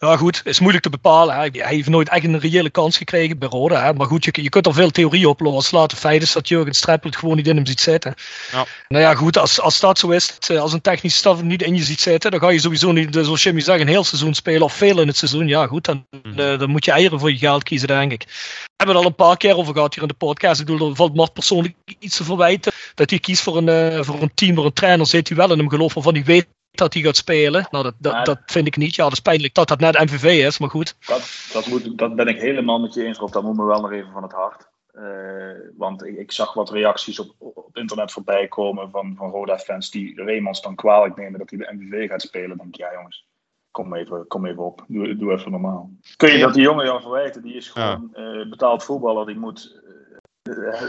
[0.05, 1.35] Ja, goed, is moeilijk te bepalen.
[1.35, 1.49] Hè.
[1.51, 3.83] Hij heeft nooit echt een reële kans gekregen bij Roda.
[3.83, 3.93] Hè.
[3.93, 5.97] Maar goed, je, je kunt er veel theorieën op loslaten.
[5.97, 8.13] Feit is dat Jurgen Streppel het gewoon niet in hem ziet zitten.
[8.51, 8.65] Ja.
[8.87, 11.61] Nou ja, goed, als, als dat zo is, eh, als een technische staf hem niet
[11.61, 14.03] in je ziet zitten, dan ga je sowieso niet, eh, zoals Jimmy zegt, een heel
[14.03, 15.47] seizoen spelen of veel in het seizoen.
[15.47, 18.23] Ja, goed, dan, eh, dan moet je eieren voor je geld kiezen, denk ik.
[18.27, 20.59] We hebben het al een paar keer over gehad hier in de podcast.
[20.59, 22.71] Ik bedoel, er valt Mart persoonlijk iets te verwijten.
[22.95, 25.57] Dat hij kiest voor een, voor een team waar een trainer zit die wel in
[25.57, 27.67] hem gelooft, waarvan hij weet dat hij gaat spelen.
[27.71, 28.95] Nou, dat, dat, Maar- dat vind ik niet.
[28.95, 30.95] Ja, dat is pijnlijk dat dat net MVV is, maar goed.
[31.05, 33.31] Dat, dat, moet, dat ben ik helemaal met je eens, Rob.
[33.31, 34.69] Dat moet me wel nog even van het hart.
[34.91, 39.89] Eh, want ik, ik zag wat reacties op, op internet voorbij komen van, van Roda-fans
[39.89, 42.49] die Reemans dan kwalijk nemen dat hij de MVV gaat spelen.
[42.49, 43.25] Dan denk ik, ja jongens,
[43.71, 44.85] kom even, kom even op.
[44.87, 45.91] Doe, doe even normaal.
[46.17, 47.41] Kun je dat die jongen jou verwijten?
[47.41, 49.25] Die is gewoon eh, betaald voetballer.
[49.25, 49.80] Die moet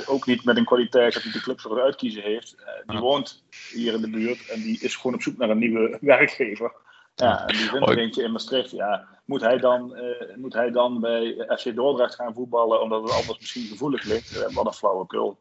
[0.06, 2.54] ook niet met een kwaliteit dat hij de club voor het uitkiezen heeft.
[2.54, 5.58] Eh, die woont hier in de buurt en die is gewoon op zoek naar een
[5.58, 6.72] nieuwe werkgever.
[7.14, 8.70] Ja, en die vindt er eentje in Maastricht.
[8.70, 13.12] Ja, moet hij dan, eh, moet hij dan bij FC Dordrecht gaan voetballen omdat het
[13.12, 14.37] anders misschien gevoelig ligt?
[14.37, 15.39] Eh, wat een flauwekul.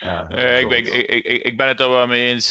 [0.00, 0.86] Ja, Eh, ik, ben, ik,
[1.26, 2.50] ik, ik, ben het er wel mee eens,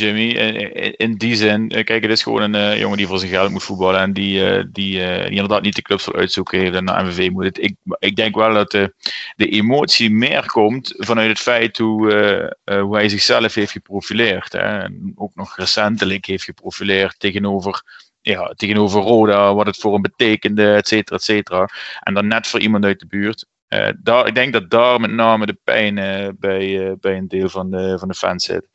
[0.00, 0.30] Jimmy.
[0.30, 3.62] In, in- die zin, kijk, het is gewoon een jongen die voor zijn geld moet
[3.62, 7.04] voetballen en die, die, eh, die inderdaad niet de clubs wil uitzoeken heeft en naar
[7.06, 7.44] MVV moet.
[7.44, 8.94] Het, ik, ik denk wel dat de,
[9.36, 14.52] de emotie meer komt vanuit het feit hoe, hoe hij zichzelf heeft geprofileerd.
[14.52, 14.58] Hè?
[14.58, 17.82] En ook nog recentelijk heeft geprofileerd tegenover
[18.22, 21.68] ja, tegenover Roda, wat het voor hem betekende, et cetera, et cetera.
[22.00, 23.46] En dan net voor iemand uit de buurt.
[23.68, 27.28] Eh, daar, ik denk dat daar met name de pijn eh, bij, eh, bij een
[27.28, 28.68] deel van de, van de fans zit.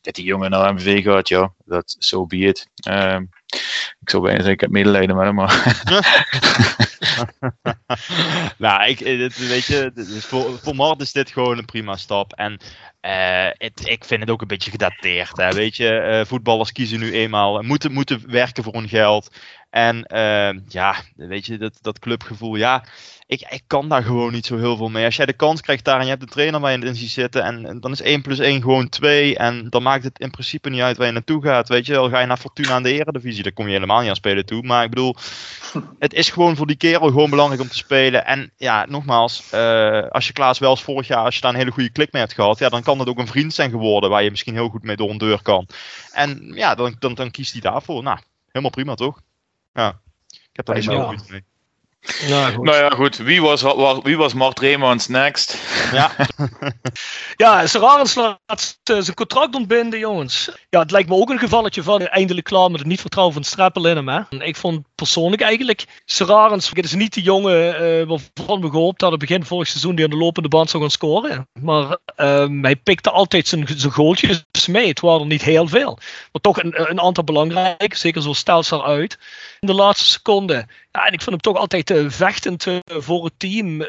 [0.00, 2.68] Dat die jongen naar MVV gaat, ja, dat so be it.
[4.00, 5.84] Ik zou bijna zeggen, ik heb medelijden met hem, maar...
[8.58, 12.32] nou, ik, eh, weet je, voor, voor Mart is dit gewoon een prima stap.
[12.32, 12.60] En
[13.00, 15.36] eh, het, ik vind het ook een beetje gedateerd.
[15.36, 15.52] Hè?
[15.52, 19.30] Weet je, eh, voetballers kiezen nu eenmaal, moeten, moeten werken voor hun geld.
[19.70, 22.84] En eh, ja, weet je, dat, dat clubgevoel, ja,
[23.28, 25.04] ik, ik kan daar gewoon niet zo heel veel mee.
[25.04, 27.10] Als jij de kans krijgt daar en je hebt een trainer waar je in ziet
[27.10, 29.36] zitten, en, en dan is 1 plus 1 gewoon 2.
[29.36, 31.68] En dan maakt het in principe niet uit waar je naartoe gaat.
[31.68, 34.08] Weet je, wel ga je naar Fortuna aan de Eredivisie, dan kom je helemaal niet
[34.08, 34.62] aan spelen toe.
[34.62, 35.16] Maar ik bedoel,
[35.98, 38.26] het is gewoon voor die kerel gewoon belangrijk om te spelen.
[38.26, 41.70] En ja, nogmaals, eh, als je Klaas Wels vorig jaar, als je daar een hele
[41.70, 44.22] goede klik mee hebt gehad, ja, dan kan het ook een vriend zijn geworden waar
[44.22, 45.66] je misschien heel goed mee door een deur kan.
[46.12, 48.02] En ja, dan, dan, dan kiest hij daarvoor.
[48.02, 48.18] Nou,
[48.48, 49.20] helemaal prima toch?
[49.72, 51.06] Ja, ik heb daar niet zo heel Ja.
[51.06, 51.44] moeite mee.
[52.28, 52.64] Nou, goed.
[52.64, 53.16] nou ja, goed.
[53.16, 55.56] Wie was, wa- wie was Mart Reemans next?
[55.92, 56.10] Ja,
[57.36, 60.50] Ja, Serarens laat zijn contract ontbinden, jongens.
[60.70, 63.44] Ja, het lijkt me ook een gevalletje van eindelijk klaar met het niet vertrouwen van
[63.44, 64.08] Strappel in hem.
[64.08, 64.20] Hè.
[64.30, 69.00] En Ik vond persoonlijk eigenlijk Serarens, het is niet de jongen eh, waarvan we gehoopt
[69.00, 71.48] hadden begin vorig seizoen die aan de lopende band zou gaan scoren.
[71.60, 74.88] Maar ehm, hij pikte altijd zijn, zijn goaltjes mee.
[74.88, 75.98] Het waren er niet heel veel.
[76.32, 79.18] Maar toch een, een aantal belangrijke, zeker zo Stelsel uit.
[79.60, 80.66] In de laatste seconde.
[80.90, 83.82] Ja, en ik vind hem toch altijd eh, vechtend eh, voor het team.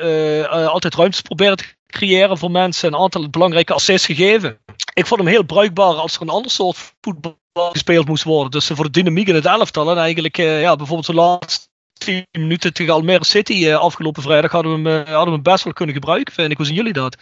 [0.50, 2.94] altijd ruimtes proberen te creëren voor mensen.
[2.94, 4.60] Een aantal belangrijke assists gegeven.
[4.94, 8.52] Ik vond hem heel bruikbaar als er een ander soort voetbal gespeeld moest worden.
[8.52, 9.92] Dus voor de dynamiek in het elftal.
[9.92, 14.52] En eigenlijk, eh, ja, bijvoorbeeld de laatste 10 minuten tegen Almere City eh, afgelopen vrijdag
[14.52, 16.34] hadden we, hem, eh, hadden we hem best wel kunnen gebruiken.
[16.34, 16.58] Vind ik.
[16.58, 17.18] Hoe zien jullie dat?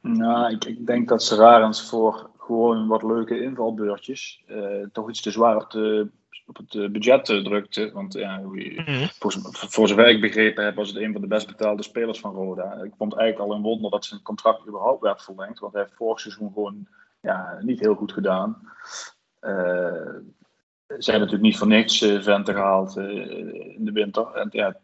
[0.00, 4.42] Nou, ik, ik denk dat Serarens voor, gewoon wat leuke invalbeurtjes.
[4.48, 6.08] Uh, toch iets te zwaar op, de,
[6.46, 7.90] op het budget drukte.
[7.92, 9.06] Want ja, Mhm.
[9.18, 12.34] voor, voor zover ik begrepen heb, was het een van de best betaalde spelers van
[12.34, 12.72] Roda.
[12.72, 15.58] Ik vond eigenlijk al een wonder dat zijn contract überhaupt werd verlengd.
[15.58, 16.86] Want hij heeft vorig seizoen gewoon
[17.22, 18.70] ja, niet heel goed gedaan.
[19.42, 20.16] Uh,
[20.86, 24.32] zijn natuurlijk niet voor niks uh, venten gehaald uh, in de winter.
[24.32, 24.76] En, ja,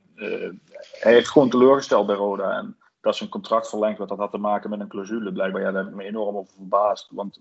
[1.01, 2.57] hij heeft gewoon teleurgesteld bij Roda.
[2.59, 5.33] En dat zijn contract verlengd werd, dat had te maken met een clausule.
[5.33, 7.09] Blijkbaar, ja, daar heb ik me enorm over verbaasd.
[7.11, 7.41] Want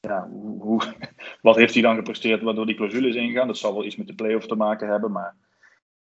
[0.00, 0.28] ja,
[0.58, 0.82] hoe,
[1.42, 3.46] wat heeft hij dan gepresteerd waardoor die clausule is ingegaan?
[3.46, 5.36] Dat zal wel iets met de play-off te maken hebben, maar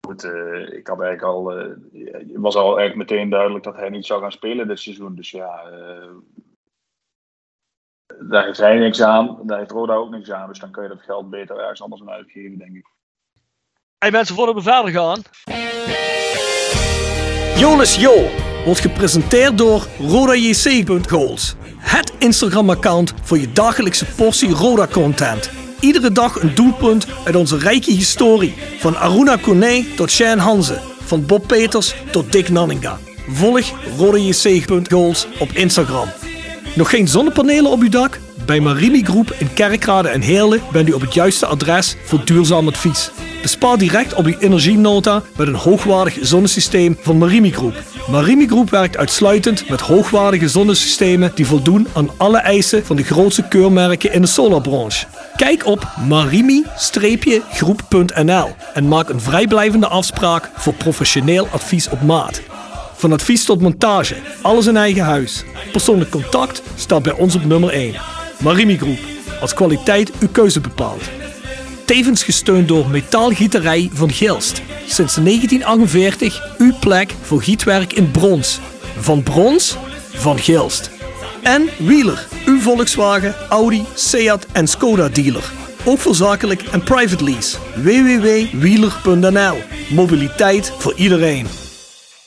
[0.01, 1.45] goed, uh, ik had eigenlijk al,
[2.41, 5.15] was al eigenlijk meteen duidelijk dat hij niet zou gaan spelen dit seizoen.
[5.15, 5.63] Dus ja,
[8.29, 10.49] daar heeft hij niks aan, daar heeft Roda ook niks aan.
[10.49, 12.87] Dus dan kun je dat geld beter ergens anders aan uitgeven, denk ik.
[13.99, 15.23] Hey mensen, voordat we verder gaan.
[17.59, 18.29] Jolis Jo
[18.65, 21.57] wordt gepresenteerd door RodaJC.goals.
[21.79, 25.51] Het Instagram-account voor je dagelijkse portie Roda-content.
[25.81, 28.55] Iedere dag een doelpunt uit onze rijke historie.
[28.79, 30.81] Van Aruna Kone tot Shane Hanze.
[31.01, 32.99] Van Bob Peters tot Dick Nanninga.
[33.29, 36.09] Volg RodaJC.goals op Instagram.
[36.75, 38.19] Nog geen zonnepanelen op uw dak?
[38.47, 42.69] Bij Marimi Groep in Kerkrade en Heerlen bent u op het juiste adres voor duurzaam
[42.69, 43.11] advies.
[43.43, 47.83] Bespaar direct op uw energienota met een hoogwaardig zonnesysteem van Marimi Groep.
[48.11, 53.49] Marimi Groep werkt uitsluitend met hoogwaardige zonnesystemen die voldoen aan alle eisen van de grootste
[53.49, 55.07] keurmerken in de solarbranche.
[55.37, 62.41] Kijk op marimi-groep.nl en maak een vrijblijvende afspraak voor professioneel advies op maat.
[62.97, 65.45] Van advies tot montage, alles in eigen huis.
[65.73, 67.95] Persoonlijk contact staat bij ons op nummer 1.
[68.43, 68.99] Marimi Groep,
[69.41, 71.03] als kwaliteit uw keuze bepaalt.
[71.85, 74.63] Tevens gesteund door Metaalgieterij van Gilst.
[74.87, 78.61] Sinds 1948 uw plek voor gietwerk in brons.
[78.99, 79.77] Van brons,
[80.15, 80.91] van Gilst.
[81.43, 85.53] En Wheeler, uw Volkswagen, Audi, Seat en Skoda dealer.
[85.85, 87.57] Ook voor zakelijk en private lease.
[87.75, 89.57] www.wheeler.nl
[89.89, 91.47] Mobiliteit voor iedereen.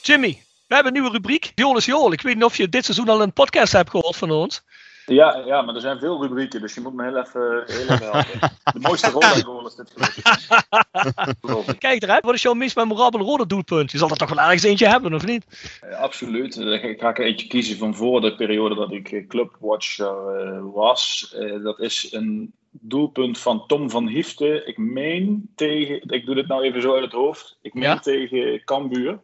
[0.02, 1.52] Jimmy, we hebben een nieuwe rubriek.
[1.56, 2.12] Joel is Joel.
[2.12, 4.64] Ik weet niet of je dit seizoen al een podcast hebt gehoord van ons.
[5.06, 8.12] Ja, ja, maar er zijn veel rubrieken, dus je moet me heel even, heel even
[8.12, 8.40] helpen.
[8.74, 9.94] De mooiste rol is dit.
[11.78, 13.92] Kijk eruit, wat is jouw meest memorabele rode doelpunt?
[13.92, 15.46] Je zal er toch wel ergens eentje hebben, of niet?
[15.82, 16.58] Ja, absoluut.
[16.58, 21.34] Ik ga er eentje kiezen van voor de periode dat ik clubwatcher uh, was.
[21.40, 24.64] Uh, dat is een doelpunt van Tom van Hiefte.
[24.66, 28.00] Ik meen tegen, ik doe dit nou even zo uit het hoofd, ik meen Ja?
[28.00, 29.20] tegen Cambuur.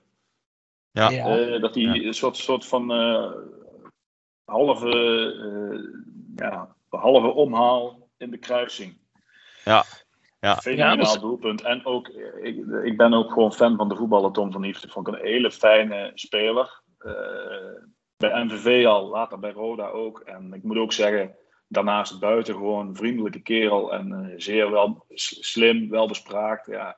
[0.96, 1.10] Ja.
[1.10, 1.38] Ja.
[1.38, 3.32] Eh, dat hij een soort, soort van eh,
[4.46, 5.80] halve, eh,
[6.36, 8.98] ja, halve omhaal in de kruising.
[9.64, 9.84] Ja.
[10.40, 10.56] Ja.
[10.56, 11.62] Fenomenaal Ja, is- doelpunt.
[11.62, 14.88] En ook, eh, ik, ik ben ook gewoon fan van de voetballer Tom van Hiefte.
[14.90, 16.82] Vond ik een hele fijne speler.
[16.98, 17.14] Eh,
[18.18, 20.20] bij MVV al, later bij Roda ook.
[20.20, 21.36] En ik moet ook zeggen,
[21.68, 23.94] daarnaast buiten gewoon een vriendelijke kerel.
[23.94, 26.66] En eh, zeer wel slim, welbespraakt.
[26.66, 26.98] Ja.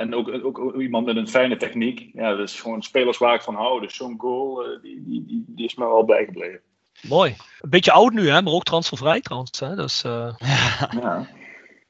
[0.00, 2.10] En ook, ook, ook iemand met een fijne techniek.
[2.12, 3.80] Ja, dus gewoon spelers waar ik van hou.
[3.80, 6.60] Dus zo'n goal, eh, die, die, die, die is me wel bijgebleven.
[7.08, 7.36] Mooi.
[7.60, 9.60] Een beetje oud nu, hè, maar ook transfervrij trouwens.
[9.60, 9.76] Hè?
[9.76, 10.34] Dus, eh,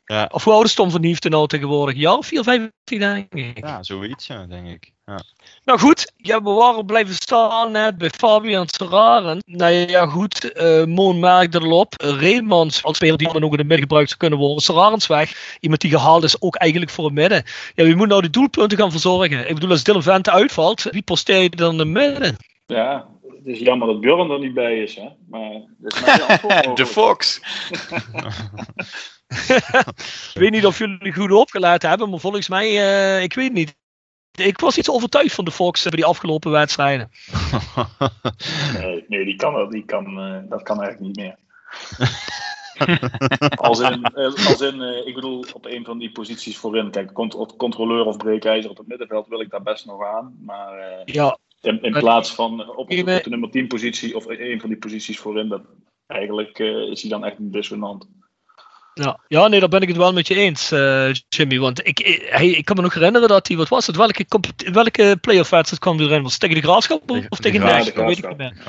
[0.04, 0.28] Ja.
[0.32, 2.06] Of hoe oud is Tom van Hiefte nou tegenwoordig?
[2.06, 3.66] Of 4, 15 denk ik.
[3.66, 4.92] Ja, zoiets, ja, denk ik.
[5.06, 5.22] Ja.
[5.71, 9.43] Nou goed, ja, we waren blijven staan net bij Fabian Terraren.
[9.47, 11.95] Nou ja, goed, eh Moon merkte erop.
[11.97, 14.62] Reemans als speler die dan ook in de midden gebruikt zou kunnen worden.
[14.62, 15.57] Serrarens weg.
[15.61, 17.43] Iemand die gehaald is, ook eigenlijk voor het midden.
[17.75, 19.49] Ja, wie moet nou de doelpunten gaan verzorgen?
[19.49, 22.37] Ik bedoel, als Dylan Vente uitvalt, wie posteer je dan in de midden?
[22.66, 24.95] ja, het is jammer dat Björn er niet bij is.
[24.95, 25.09] Hè?
[25.29, 26.77] Maar dat is mijn antwoord mogelijk.
[26.77, 27.41] De Fox.
[30.35, 33.79] Ik weet niet of jullie goed opgeleid hebben, maar volgens mij, eh, ik weet niet.
[34.41, 37.11] Ik was iets overtuigd van de Fox bij die afgelopen wedstrijden.
[38.78, 41.36] Nee, nee die kan, dat- die kan, eh, dat kan eigenlijk niet meer.
[43.55, 46.91] als in, eh, als in eh, ik bedoel, op een van die posities voorin.
[46.91, 50.36] Kijk, cont- controleur of breekijzer op het middenveld wil ik daar best nog aan.
[50.45, 54.78] Maar Ja, in, in plaats van op, de nummer 10 positie of een van die
[54.78, 55.62] posities voorin, dat,
[56.07, 58.09] eigenlijk is hij dan echt een dissonant.
[58.95, 61.59] Ja, ja, nee, daar ben ik het wel met je eens, eh, Jimmy.
[61.59, 63.97] Want ik, ik, hij, ik kan me nog herinneren dat hij, wat was het?
[63.97, 64.24] Welke,
[64.72, 66.22] welke playoff wedstrijd kwam hij erin?
[66.22, 67.38] Was het tegen de Graafschap of, Tegen- of
[67.95, 68.62] Dat weet ik niet meer.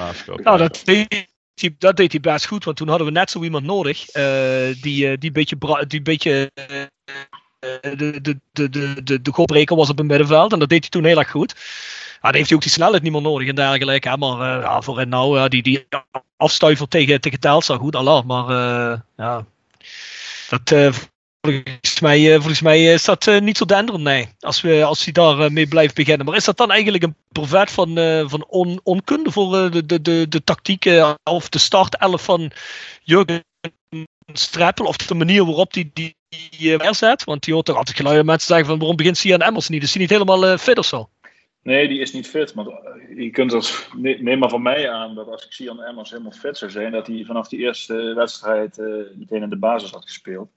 [0.44, 3.44] Nou, dat deed, hij, dat deed hij best goed, want toen hadden we net zo
[3.44, 4.10] iemand nodig.
[4.10, 4.24] eh,
[4.82, 5.58] die, eh, die beetje,
[5.88, 10.54] die beetje eh, eh, de, de, de, de, de, de kopbreker was op het middenveld.
[10.54, 11.54] En dat deed hij toen heel erg goed.
[12.14, 14.10] Ja, dan heeft hij ook die snelheid niet meer nodig en dergelijke.
[14.10, 14.18] Hè?
[14.18, 15.88] Maar eh, ja, voorin nou, ja, die, die
[16.38, 18.26] afstuiver tegen, tegen Telstar, goed, Allah.
[18.26, 19.46] Maar eh, ja,
[20.52, 20.94] dat, eh,
[21.42, 24.30] volgens mij, eh, volgens mij is dat eh, niet zo denderend, nee.
[24.40, 26.26] Als, we, als hij daar eh, mee blijft beginnen.
[26.26, 29.86] Maar is dat dan eigenlijk een brevet van, eh, van on, onkunde voor eh, de,
[29.86, 32.52] de, de, de tactieken of de startelf van
[33.04, 33.44] Jurgen
[34.34, 34.86] Streppel?
[34.86, 36.16] Of de manier waarop hij die,
[36.50, 37.14] die, eh?
[37.26, 39.84] Want die hoort toch altijd geluiden mensen zeggen van waarom begint Sian Emmers niet?
[39.84, 41.10] Is hij niet helemaal eh, fit of zo?
[41.64, 42.56] Nee, die is niet fit.
[42.56, 43.52] Maar eh, je kunt
[43.96, 46.92] ne- neem maar van mij aan dat als ik Sian Emmers helemaal fit zou zijn,
[46.92, 50.50] dat hij vanaf die eerste wedstrijd eh, meteen in de basis had gespeeld.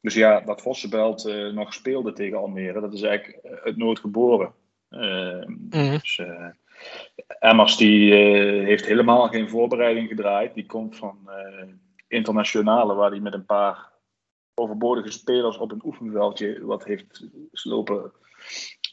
[0.00, 4.54] Dus ja, dat Vossenbelt eh, nog speelde tegen Almere, dat is eigenlijk uit nood geboren.
[4.88, 5.90] Eh, Mhm.
[5.90, 6.20] dus,
[7.38, 8.14] Emmers die
[8.64, 10.54] heeft helemaal geen voorbereiding gedraaid.
[10.54, 11.30] Die komt van
[12.08, 13.92] internationale, waar hij met een paar
[14.54, 18.12] overbodige spelers op een oefenveldje wat heeft lopen,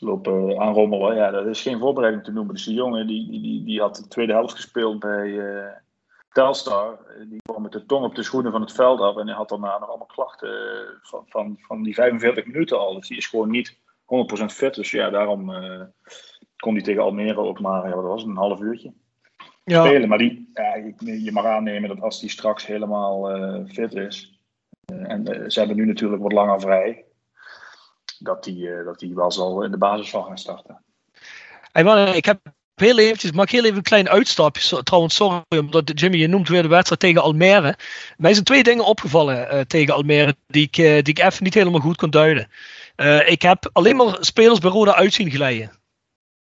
[0.04, 1.16] lopen aanrommelen.
[1.16, 2.54] Ja, dat is geen voorbereiding te noemen.
[2.54, 5.72] Dus die jongen die, die, die, die had de tweede helft gespeeld bij eh,
[6.34, 7.00] Telstar.
[7.30, 9.18] Die kwam met de tong op de schoenen van het veld af.
[9.18, 12.94] En hij had daarna nog allemaal klachten eh, van, van, van die 45 minuten al.
[12.94, 13.78] Dus die is gewoon niet
[14.42, 14.74] 100% fit.
[14.74, 15.82] Dus ja, daarom eh,
[16.58, 18.94] kon hij tegen Almere ook maar, ja, wat was het, een half uurtje
[19.64, 19.86] Ja.
[19.86, 20.10] spelen.
[20.10, 24.40] Maar die, ja, je je mag aannemen dat als die straks helemaal eh, fit is.
[24.86, 27.06] en ze hebben nu natuurlijk wat langer vrij.
[28.24, 30.82] Dat die, eh, dat wel zal in de basis zal gaan starten.
[31.72, 32.40] Hey man, ik heb
[32.76, 34.84] heel eventjes, mag ik heel even een klein uitstapje.
[34.84, 37.78] Trouwens, sorry, omdat Jimmy, je noemt weer de wedstrijd tegen Almere.
[38.18, 41.54] Mij zijn twee dingen opgevallen eh, tegen Almere die ik, eh, die ik even niet
[41.54, 42.50] helemaal goed kon duiden.
[43.26, 45.72] Ik heb alleen maar spelers bij Roda uit zien glijden.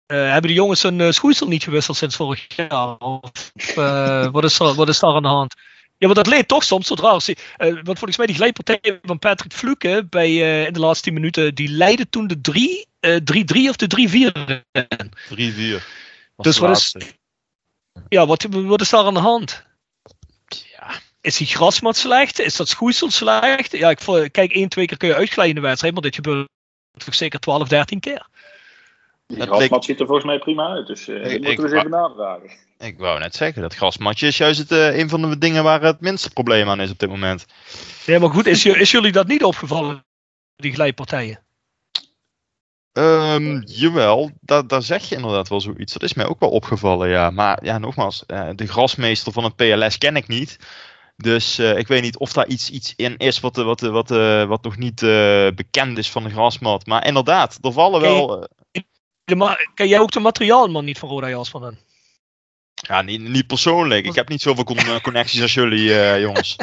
[0.06, 2.98] Hebben de jongens hun uh, schoeisel niet gewisseld sinds vorig jaar?
[2.98, 3.52] Of
[4.32, 5.54] wat, is wat is daar aan de hand?
[6.00, 7.20] Ja, maar dat leed toch soms tot raar.
[7.20, 11.04] Zie- eh, want volgens mij die glijpartij van Patrick Fluke bij, eh, in de laatste
[11.04, 14.32] 10 minuten, die leidde toen de 3 eh, 3-3 of de 3-4
[14.72, 15.12] in.
[15.28, 15.82] 3-4.
[16.36, 16.94] Was Dus wat is,
[18.08, 19.66] ja, wat, wat is daar aan de hand?
[21.20, 22.38] Is die grasmat slecht?
[22.38, 23.72] Is dat schoeisel slecht?
[23.72, 23.98] Ja, ik
[24.32, 26.48] kijk, één, twee keer kun je uitglijden in de wedstrijd, maar dit gebeurt
[27.04, 28.26] toch zeker 12, 13 keer.
[29.26, 30.86] Die Dat grasmat ziet er volgens mij prima uit.
[30.86, 32.50] Dus eh Ik- dat moeten we eens even navragen.
[32.80, 35.82] Ik wou net zeggen, dat grasmatje is juist het, eh, een van de dingen waar
[35.82, 37.46] het minste probleem aan is op dit moment.
[38.06, 40.04] Ja, maar goed, is, jullie dat niet opgevallen,
[40.56, 41.44] die glijpartijen?
[42.92, 45.92] Ehm, jawel, da daar zeg je inderdaad wel zoiets.
[45.92, 47.30] Dat is mij ook wel opgevallen, ja.
[47.30, 50.58] Maar ja, nogmaals, eh, de grasmeester van het PLS ken ik niet.
[51.16, 54.08] Dus eh, ik weet niet of daar iets, iets in is wat, wat, wat,
[54.48, 55.00] wat nog niet
[55.54, 56.86] bekend is van de grasmat.
[56.86, 58.48] Maar inderdaad, er vallen Ken je- wel...
[59.24, 61.78] De ken jij ook de materiaalman niet van Roda Jas van hen?
[62.80, 64.06] Ja, niet, niet persoonlijk.
[64.06, 66.56] Ik heb niet zoveel con- eh, connecties als jullie, eh, jongens.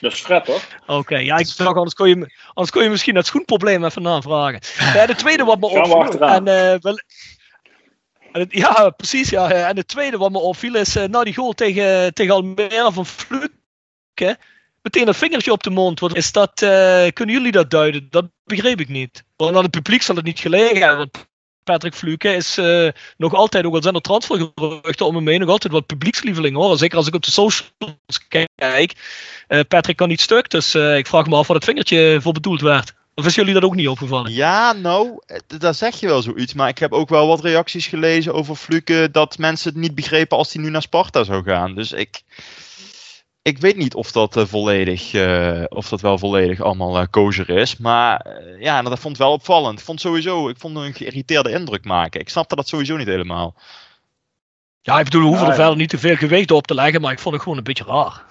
[0.00, 0.62] Dat is toch?
[0.86, 4.60] Oké, ja, ik dacht, anders kon, je, anders kon je misschien het schoenprobleem even navragen.
[4.94, 6.00] Ja, de tweede wat me Gaan we opviel.
[6.00, 6.46] achteraan.
[6.48, 7.00] En, eh, wel,
[8.32, 9.30] en het- ja, precies.
[9.30, 9.50] Ja.
[9.50, 13.06] En het tweede wat me opviel is, eh nou die goal tegen, tegen Almere van
[13.06, 14.38] Fluke.
[14.82, 16.00] Meteen een vingertje op de mond.
[16.00, 18.06] Wat is dat, eh, kunnen jullie dat duiden?
[18.10, 19.24] Dat begreep ik niet.
[19.36, 21.10] Want aan het publiek zal het niet gelegen hebben.
[21.64, 25.48] Patrick Fluke is eh, nog altijd, ook al zijn er transfergeruchten om hem heen, nog
[25.48, 26.78] altijd wat publiekslieveling hoor.
[26.78, 28.92] Zeker als ik op de socials kijk.
[29.46, 32.32] Eh, Patrick kan niet stuk, dus eh, ik vraag me af wat het vingertje voor
[32.32, 32.92] bedoeld werd.
[33.14, 34.32] Of is jullie dat ook niet opgevallen?
[34.32, 36.54] Ja, nou, daar zeg je wel zoiets.
[36.54, 40.36] Maar ik heb ook wel wat reacties gelezen over Fluke dat mensen het niet begrepen
[40.36, 41.74] als hij nu naar Sparta zou gaan.
[41.74, 42.22] Dus ik,
[43.42, 47.48] ik weet niet of dat eh, volledig, eh, of dat wel volledig allemaal eh kosher
[47.48, 47.76] is.
[47.76, 49.78] Maar eh, ja, dat vond ik wel opvallend.
[49.78, 52.20] Ik vond sowieso, ik vond hem een geïrriteerde indruk maken.
[52.20, 53.54] Ik snapte dat sowieso niet helemaal.
[54.82, 57.00] Ja, ik bedoel, we hoeven Ja, er verder niet te veel gewicht op te leggen,
[57.00, 58.24] maar ik vond het gewoon een beetje raar.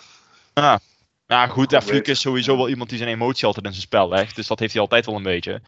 [0.54, 0.80] Ja,
[1.28, 4.10] ja goed, ja, Fluke is sowieso wel iemand die zijn emotie altijd in zijn spel
[4.10, 4.36] legt.
[4.36, 5.62] Dus dat heeft hij altijd wel een beetje.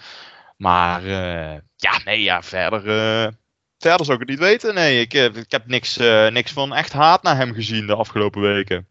[0.58, 3.32] Maar eh, ja, nee, ja, verder, eh,
[3.78, 4.74] verder zou ik het niet weten.
[4.74, 8.42] Nee, ik, ik heb niks, eh, niks van echt haat naar hem gezien de afgelopen
[8.42, 8.88] weken.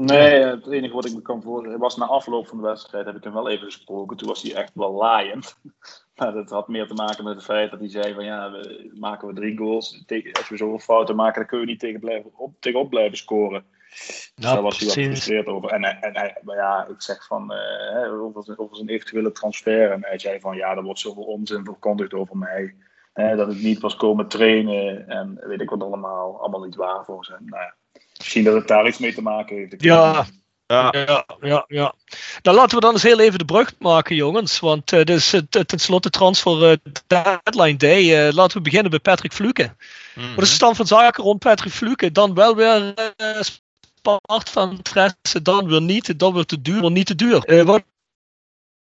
[0.00, 3.16] Nee, het enige wat ik me kan voorstellen was na afloop van de wedstrijd heb
[3.16, 4.16] ik hem wel even gesproken.
[4.16, 5.56] Toen was hij echt wel laaiend.
[6.18, 8.90] Maar dat had meer te maken met het feit dat hij zei van ja, we
[8.94, 10.04] maken we drie goals.
[10.32, 13.64] Als we zoveel fouten maken, dan kun je niet tegen blijven, op, tegenop blijven scoren.
[13.88, 15.70] Dus Ja, daar was hij wat gefrustreerd over.
[15.70, 17.52] En, en, maar ja, ik zeg van
[17.92, 19.90] hè, over, zijn, over zijn eventuele transfer.
[19.90, 22.74] En hij zei van ja, er wordt zoveel onzin verkondigd over mij.
[23.12, 25.08] Hè, dat ik niet was komen trainen.
[25.08, 26.40] En weet ik wat allemaal.
[26.40, 27.42] Allemaal niet waar voor zijn.
[27.44, 27.74] Nou ja,
[28.18, 29.74] misschien dat het daar iets mee te maken heeft.
[29.82, 30.26] Ja.
[30.66, 31.94] Ja, Ja, ja, ja.
[32.42, 34.60] Nou, laten we dan eens heel even de brug maken, jongens.
[34.60, 38.26] Want eh dit is eh, t- tenslotte transfer eh, deadline day.
[38.28, 39.74] Eh, laten we beginnen bij Patrick Fluke.
[40.14, 40.34] Mhm.
[40.34, 42.12] Wat is de stand van zaken rond Patrick Fluke?
[42.12, 46.18] Dan wel weer eh spart van interesse, dan weer niet.
[46.18, 47.44] Dan weer te duur, dan niet te duur.
[47.44, 47.82] Eh, wat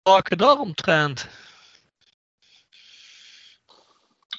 [0.04, 1.28] zaken daaromtrent?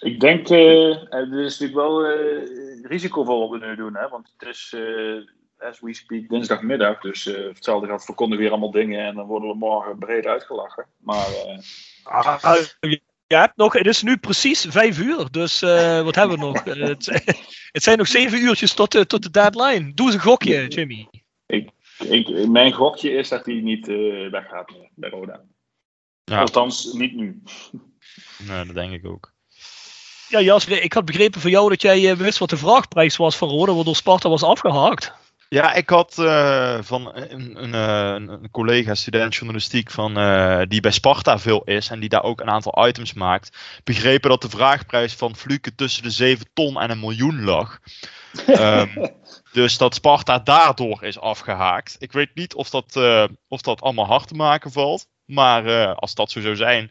[0.04, 3.94] Ik denk, eh, het is natuurlijk wel eh, risicovol wat we nu doen.
[3.96, 4.08] Hè?
[4.08, 7.00] Want het is, eh, as we speak dinsdagmiddag.
[7.00, 10.86] Dus uh, hetzelfde gaat verkondigen weer allemaal dingen en dan worden we morgen breed uitgelachen.
[10.98, 12.62] Maar uh...
[13.26, 16.64] je hebt nog, het is nu precies vijf uur, dus uh, wat hebben we nog?
[16.64, 17.06] het,
[17.72, 19.94] het, zijn nog zeven uurtjes tot, de, tot de deadline.
[19.94, 21.08] Doe eens een gokje, Jimmy.
[21.46, 23.86] Ik, ik, mijn gokje is dat hij niet
[24.30, 25.40] weggaat bij Roda.
[26.24, 26.40] Ja.
[26.40, 27.42] Althans, niet nu.
[28.48, 29.33] Nee, dat denk ik ook.
[30.34, 33.36] Ja, Jasper, ik had begrepen van jou dat jij uh, wist wat de vraagprijs was
[33.36, 35.12] van Roda, waardoor Sparta was afgehaakt.
[35.48, 40.80] Ja, ik had uh, van een, een, een, een, collega, student journalistiek, van, uh, die
[40.80, 44.48] bij Sparta veel is en die daar ook een aantal items maakt, begrepen dat de
[44.48, 47.78] vraagprijs van Fluke tussen de 7 ton en een miljoen lag.
[48.46, 49.12] um,
[49.52, 51.96] dus dat Sparta daardoor is afgehaakt.
[51.98, 52.96] Ik weet niet of dat,
[53.48, 55.06] of dat allemaal hard te maken valt.
[55.24, 56.90] Maar als dat zo zou zijn,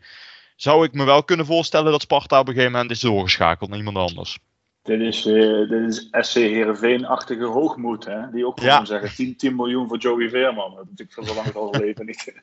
[0.56, 3.80] zou ik me wel kunnen voorstellen dat Sparta op een gegeven moment is doorgeschakeld naar
[3.80, 4.40] iemand anders.
[4.84, 8.32] Dit is, uh, dit is SC Heerenveen-achtige hoogmoed, hè?
[8.32, 8.86] die ook gewoon ja.
[8.86, 10.76] zeggen 10, 10 miljoen voor Joey Veerman.
[10.76, 12.34] Dat natuurlijk voor zo lang al leven niet.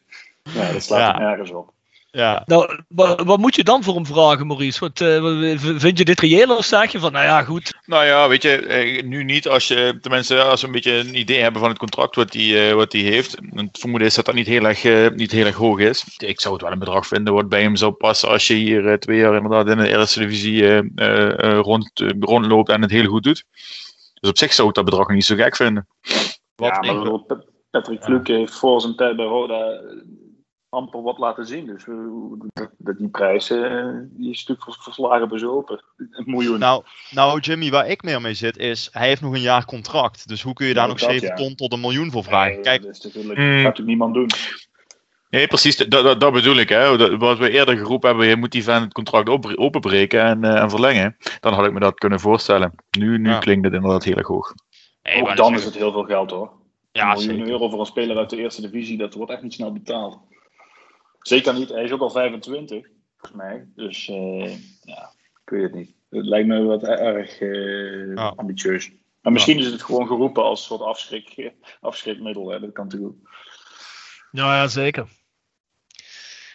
[0.43, 1.19] ja, dat slaat ja.
[1.19, 1.73] nergens op.
[2.13, 2.43] Ja.
[2.47, 4.81] Nou, wat, wat, moet je dan voor hem vragen, Maurice?
[4.81, 7.75] Wat, uh, vind je dit reëel of zeg je van, nou ja, goed?
[7.87, 9.49] Nou ja, weet je, eh, nu niet.
[9.49, 12.69] Als je, tenminste, als we een beetje een idee hebben van het contract wat hij
[12.69, 13.37] uh, wat heeft.
[13.55, 16.05] Het vermoeden is dat dat niet heel, erg, uh, niet heel erg hoog is.
[16.17, 18.99] Ik zou het wel een bedrag vinden wat bij hem zou passen als je hier
[18.99, 20.77] twee jaar inderdaad in de eerste divisie
[21.61, 21.91] rond,
[22.21, 23.45] rondloopt en het heel goed doet.
[24.21, 25.87] Dus op zich zou ik dat bedrag niet zo gek vinden.
[26.57, 27.21] Wat ja, maar
[27.71, 29.81] Patrick Fluke heeft voor zijn tijd bij Roda
[30.71, 31.67] amper wat laten zien.
[31.67, 31.85] Dus
[32.79, 35.85] dat, die prijs uh, die is natuurlijk verslagen bezopen.
[35.97, 36.59] Een miljoen.
[36.59, 40.29] Nou, nou, Jimmy, waar ik meer mee zit is, hij heeft nog een jaar contract.
[40.29, 42.63] Dus hoe kun je daar nog dat, 7 ton tot een miljoen voor vragen?
[42.63, 43.45] Kijk, dat, is natuurlijk, mm.
[43.45, 44.29] gaat natuurlijk niemand doen.
[45.31, 46.69] Nee, precies, dat, dat, bedoel ik.
[46.69, 47.17] Hè.
[47.19, 50.71] Wat we eerder geroepen hebben, je moet die van het contract openbreken en, uh, en
[50.71, 51.17] verlengen.
[51.41, 52.75] Dan had ik me dat kunnen voorstellen.
[52.99, 54.55] Nu, nu klinkt het inderdaad heel erg hoog.
[55.21, 56.51] Ook dan is het heel veel geld hoor.
[56.93, 59.53] Ja, een miljoen euro voor een speler uit de eerste divisie, dat wordt echt niet
[59.53, 60.19] snel betaald.
[61.21, 61.69] Zeker niet.
[61.69, 63.69] Hij is ook al 25, volgens mij.
[63.75, 64.51] Dus uh,
[64.83, 65.13] ja,
[65.45, 65.91] ik weet het niet.
[66.11, 68.91] Het lijkt me wat erg uh, ambitieus.
[69.23, 72.49] Maar misschien is het gewoon geroepen als soort afschrik, afschrikmiddel.
[72.49, 72.61] Hè?
[72.61, 73.15] Dat kan natuurlijk
[74.31, 75.07] Ja, ja, zeker.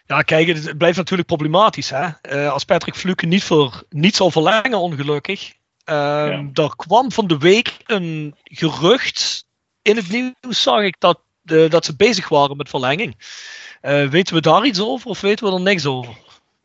[0.05, 1.89] Ja, kijk, het blijft natuurlijk problematisch.
[1.89, 2.07] Hè?
[2.29, 5.53] Uh, als Patrick Fluke niet, voor, niet zal verlengen, ongelukkig.
[5.85, 6.49] Ja.
[6.53, 9.47] Er kwam van de week een gerucht.
[9.81, 13.15] In het nieuws zag ik dat, dat ze bezig waren met verlenging.
[13.85, 16.17] Uh, weten we daar iets over of weten we er niks over?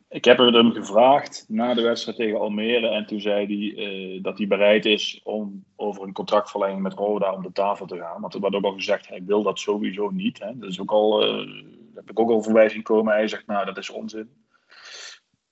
[0.09, 4.37] Ik heb hem gevraagd na de wedstrijd tegen Almere en toen zei hij uh, dat
[4.37, 8.21] hij bereid is om over een contractverlenging met Roda om de tafel te gaan.
[8.21, 10.39] Want er werd ook al gezegd, hij wil dat sowieso niet.
[10.39, 10.57] Hè.
[10.57, 11.63] Dat is ook al, uh,
[11.95, 13.13] heb ik ook al verwijzing komen.
[13.13, 14.29] Hij zegt, nou dat is onzin.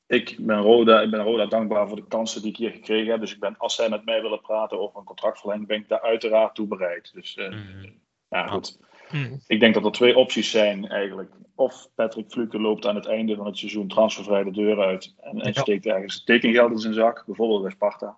[0.07, 3.19] Ik ben, Roda, ik ben Roda dankbaar voor de kansen die ik hier gekregen heb.
[3.19, 6.01] Dus ik ben, als zij met mij willen praten over een contractverlenging, ben ik daar
[6.01, 7.11] uiteraard toe bereid.
[7.13, 7.99] Dus mm.
[8.29, 8.79] ja, goed.
[9.09, 9.39] Hmm.
[9.47, 11.31] Ik denk dat er twee opties zijn eigenlijk.
[11.55, 15.41] Of Patrick Fluke loopt aan het einde van het seizoen transfervrij de deur uit en,
[15.41, 18.17] en steekt ergens tekengeld in zijn zak, bijvoorbeeld bij Sparta.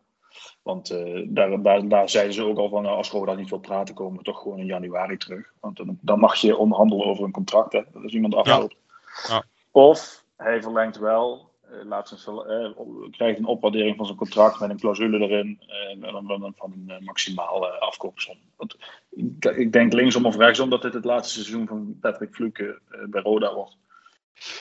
[0.62, 3.60] Want uh, daar, daar, daar, zeiden ze ook al van, nou, als Roda niet wil
[3.60, 5.54] praten, komen we toch gewoon in januari terug.
[5.60, 8.76] Want dan, dan mag je onderhandelen over een contract, hè, als iemand afloopt.
[9.28, 9.34] Ja.
[9.36, 9.44] Ja.
[9.72, 14.70] Of hij verlengt wel eh, laat zijn, uh, krijgt een opwaardering van zijn contract met
[14.70, 15.60] een clausule erin
[16.02, 18.38] uh, van, van een maximaal afkoopsom.
[18.56, 18.78] Want
[19.10, 23.22] ik, ik, denk linksom of rechtsom dat dit het laatste seizoen van Patrick Fluke bij
[23.22, 23.78] Roda wordt.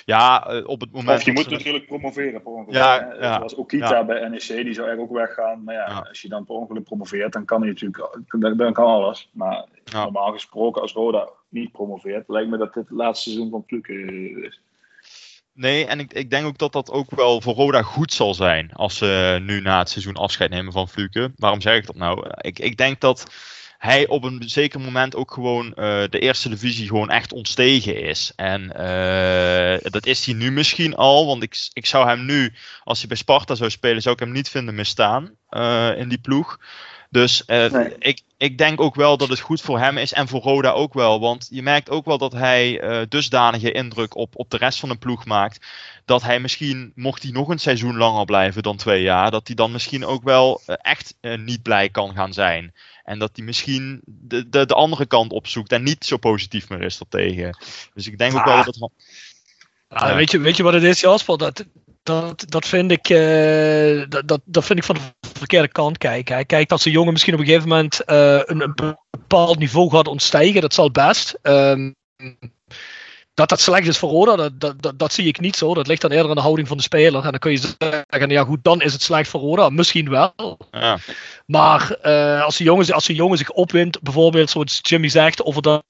[0.05, 1.19] Ja, op het moment.
[1.19, 2.75] Of je moet natuurlijk promoveren per ongeluk.
[2.75, 4.05] Ja, ja, Zoals Okita ja.
[4.05, 5.65] bij NEC, die zou eigenlijk ook weggaan.
[5.65, 9.31] Maar ja, als je dan per ongeluk promoveert, dan kan hij natuurlijk dan kan alles.
[9.33, 13.65] Maar normaal gesproken, als Roda niet promoveert, lijkt me dat dit het laatste seizoen van
[13.67, 13.93] Fluke
[14.47, 14.61] is.
[15.61, 18.73] Nee, en ik, ik denk ook dat dat ook wel voor Roda goed zal zijn.
[18.73, 21.33] Als ze nu na het seizoen afscheid nemen van Fluke.
[21.37, 22.31] Waarom zeg ik dat nou?
[22.37, 23.33] Ik, ik denk dat
[23.79, 25.75] hij op een zeker moment ook gewoon uh,
[26.11, 28.33] de eerste divisie gewoon echt ontstegen is.
[28.37, 31.27] En uh, dat is hij nu misschien al.
[31.27, 32.53] Want ik, ik zou hem nu,
[32.85, 36.21] als hij bij Sparta zou spelen, zou ik hem niet vinden misstaan uh, in die
[36.21, 36.59] ploeg.
[37.13, 37.95] Dus uh, nee.
[37.99, 40.95] ik, ik denk ook wel dat het goed voor hem is en voor Roda ook
[40.95, 41.21] wel.
[41.21, 44.89] Want je merkt ook wel dat hij uh, dusdanige indruk op, op de rest van
[44.89, 45.67] de ploeg maakt.
[46.05, 49.57] Dat hij misschien, mocht hij nog een seizoen langer blijven dan twee jaar, dat hij
[49.57, 52.75] dan misschien ook wel uh, echt niet blij kan gaan zijn.
[53.05, 56.83] En dat hij misschien de, de, de andere kant opzoekt en niet zo positief meer
[56.83, 57.57] is daartegen.
[57.95, 58.91] Dus ik denk ook wel dat het.
[59.89, 61.39] Ah, weet, je, weet je wat het is, Jasper?
[61.39, 61.65] Dat,
[62.03, 66.35] dat, dat, vind ik, uh, dat, dat vind ik van de verkeerde kant kijken.
[66.35, 69.91] Hij kijkt dat zijn jongen misschien op een gegeven moment uh, een, een, bepaald niveau
[69.91, 70.61] gaat ontstijgen.
[70.61, 71.39] Dat zal best.
[71.43, 71.95] Um,
[73.35, 75.75] dat dat slecht is voor Roda, dat, dat, dat, dat, zie ik niet zo.
[75.75, 77.25] Dat ligt dan eerder aan de houding van de speler.
[77.25, 79.69] En dan kun je zeggen, ja goed, dan is het slecht voor Roda.
[79.69, 80.59] Misschien wel.
[80.71, 80.99] Ja.
[81.47, 85.85] Maar uh, als, de jongen, als jongen zich opwint, bijvoorbeeld zoals Jimmy zegt, over dat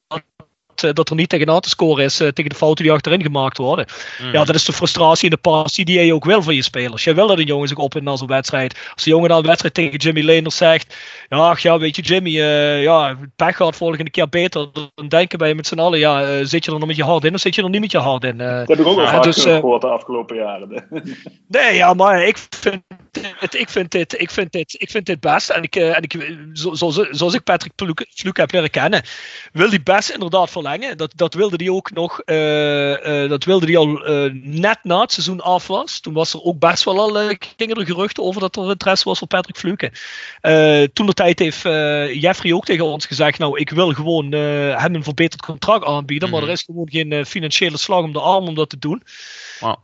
[0.82, 3.56] eh, dat er niet tegenaan te scoren is uh, tegen de fouten die achterin gemaakt
[3.56, 3.86] worden.
[4.22, 4.32] Mm.
[4.32, 7.04] Ja, dat is de frustratie en de passie die je ook wil van je spelers.
[7.04, 8.90] Je wil dat een jongen zich opwint na zo'n wedstrijd.
[8.94, 10.96] Als de jongen dan een wedstrijd tegen Jimmy Leenders zegt,
[11.28, 14.68] ja, ach, ja, weet je Jimmy, uh, ja, pech gaat volgende keer beter.
[14.94, 17.34] Dan denken wij met z'n allen, ja, zit je er nog met je hard in
[17.34, 18.38] of zit je er niet met je hard in?
[18.38, 20.86] dat heb ik ook wel vaak dus, gehoord de afgelopen jaren.
[21.48, 25.20] nee, ja, maar ik vind dit, ik, vind dit, ik, vind dit, ik vind dit
[25.20, 25.50] best.
[25.50, 27.72] En, ik, en ik, zo, zo, zoals ik Patrick
[28.14, 29.02] Vloek heb leren kennen,
[29.52, 30.96] wil hij best inderdaad verlengen.
[30.96, 35.00] Dat, dat wilde hij ook nog, uh, uh, dat wilde hij al uh, net na
[35.00, 36.00] het seizoen af was.
[36.00, 39.18] Toen was er ook best wel al, gingen er geruchten over dat er interesse was
[39.18, 39.92] voor Patrick Fluke.
[40.92, 41.62] toen de tijd heeft
[42.20, 46.34] Jeffrey ook tegen ons gezegd, nou ik wil gewoon hem een verbeterd contract aanbieden, mm
[46.34, 46.42] -hmm.
[46.42, 49.02] maar er is gewoon geen financiële slag om de arm om dat te doen.
[49.60, 49.76] Wow.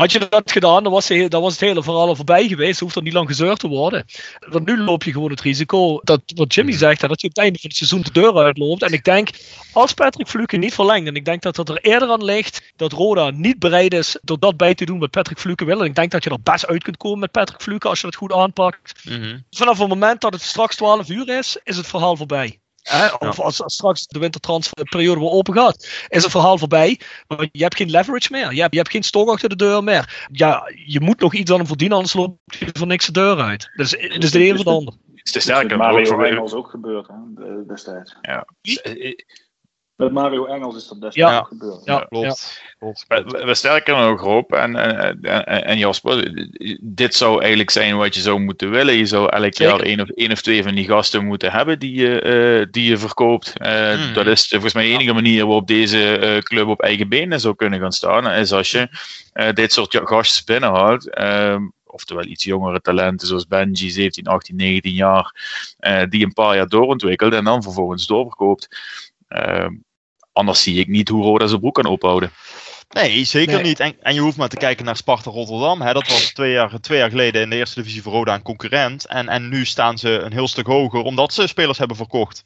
[0.00, 2.80] Had je dat gedaan, dan was, dan was het hele verhaal al voorbij geweest.
[2.80, 4.04] Hoeft er niet lang gezeurd te worden.
[4.38, 7.44] Want nu loop je gewoon het risico dat wat Jimmy zegt, dat je op het
[7.44, 8.82] einde van het seizoen de deur uitloopt.
[8.82, 9.28] En ik denk,
[9.72, 12.92] als Patrick Fluke niet verlengt, en ik denk dat het er eerder aan ligt dat
[12.92, 15.80] Roda niet bereid is door dat bij te doen wat Patrick Fluke wil.
[15.80, 18.06] En ik denk dat je er best uit kunt komen met Patrick Fluke als je
[18.06, 19.04] het goed aanpakt.
[19.04, 22.59] Mm Vanaf het moment dat het straks 12 uur is, is het verhaal voorbij.
[23.18, 27.00] Of als, straks de wintertransferperiode weer open gaat, is het verhaal voorbij.
[27.28, 28.52] Maar je hebt geen leverage meer.
[28.52, 30.26] Je hebt, je hebt geen stok achter de deur meer.
[30.32, 33.38] Ja, je moet nog iets aan hem verdienen, anders loopt je voor niks de deur
[33.38, 33.70] uit.
[33.76, 34.94] Dus het is de een of de ander.
[35.14, 35.76] Het is sterker.
[35.76, 38.16] Mario Engels ook gebeurd hè, destijds.
[38.20, 38.46] Ja.
[40.00, 41.42] Met Mario Engels is dat destijds ja.
[41.42, 41.80] gebeurd.
[41.84, 42.60] Ja, klopt.
[42.78, 43.04] klopt.
[43.08, 44.52] We, we sterken nog op.
[44.52, 46.46] En, en, en, en Jasper,
[46.80, 48.94] dit zou eigenlijk zijn wat je zou moeten willen.
[48.94, 49.66] Je zou elk Zeker.
[49.66, 52.22] jaar één of, één of twee van die gasten moeten hebben die je,
[52.60, 53.52] uh, die je verkoopt.
[53.56, 54.14] Uh, hmm.
[54.14, 57.54] Dat is volgens mij de enige manier waarop deze uh, club op eigen benen zou
[57.54, 58.30] kunnen gaan staan.
[58.30, 58.88] Is als je
[59.54, 61.10] dit soort gasten binnenhaalt.
[61.10, 65.34] Ehm, oftewel iets jongere talenten zoals Benji, 17, 18, 19 jaar,
[66.08, 68.68] die een paar jaar doorontwikkelt en dan vervolgens doorverkoopt.
[69.30, 69.74] Ehm,
[70.40, 72.32] anders zie ik niet hoe Roda zijn broek kan ophouden.
[72.90, 73.80] Nee, zeker niet.
[73.80, 75.80] En, en, je hoeft maar te kijken naar Sparta Rotterdam.
[75.80, 75.92] Hè.
[75.92, 79.06] Dat was twee jaar, twee jaar geleden in de eerste divisie voor Roda een concurrent.
[79.06, 82.44] En, en nu staan ze een heel stuk hoger omdat ze spelers hebben verkocht.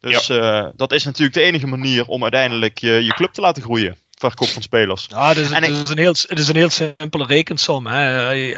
[0.00, 0.64] Dus ja.
[0.64, 3.96] uh, dat is natuurlijk de enige manier om uiteindelijk je, je club te laten groeien
[4.16, 5.06] verkoop van spelers.
[5.08, 7.86] Ja, het is, het is, een, heel, het is een heel simpele rekensom.
[7.86, 8.54] Hè.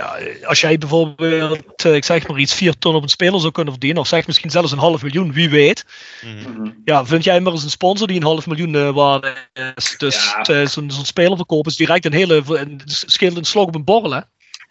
[0.46, 3.72] Als jij bijvoorbeeld, eh, ik zeg maar iets, 4 ton op een speler zou kunnen
[3.72, 5.86] verdienen, of zeg misschien zelfs een half miljoen, wie weet.
[6.22, 6.82] Mm.
[6.84, 9.94] Ja, vind jij maar eens een sponsor die een half miljoen uh, waard is.
[9.98, 10.54] Dus ja.
[10.54, 13.84] uh, zo'n zo speler verkopen is direct een hele, een, scheelt een slag op een
[13.84, 14.10] borrel.
[14.10, 14.20] Hè.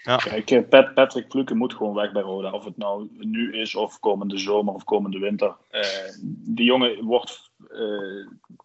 [0.03, 0.15] Ja.
[0.15, 2.51] Kijk, Pat, Patrick Fluke moet gewoon weg bij Roda.
[2.51, 5.55] Of het nou nu is, of komende zomer, of komende winter.
[5.71, 5.81] Uh,
[6.45, 7.46] die jongen wordt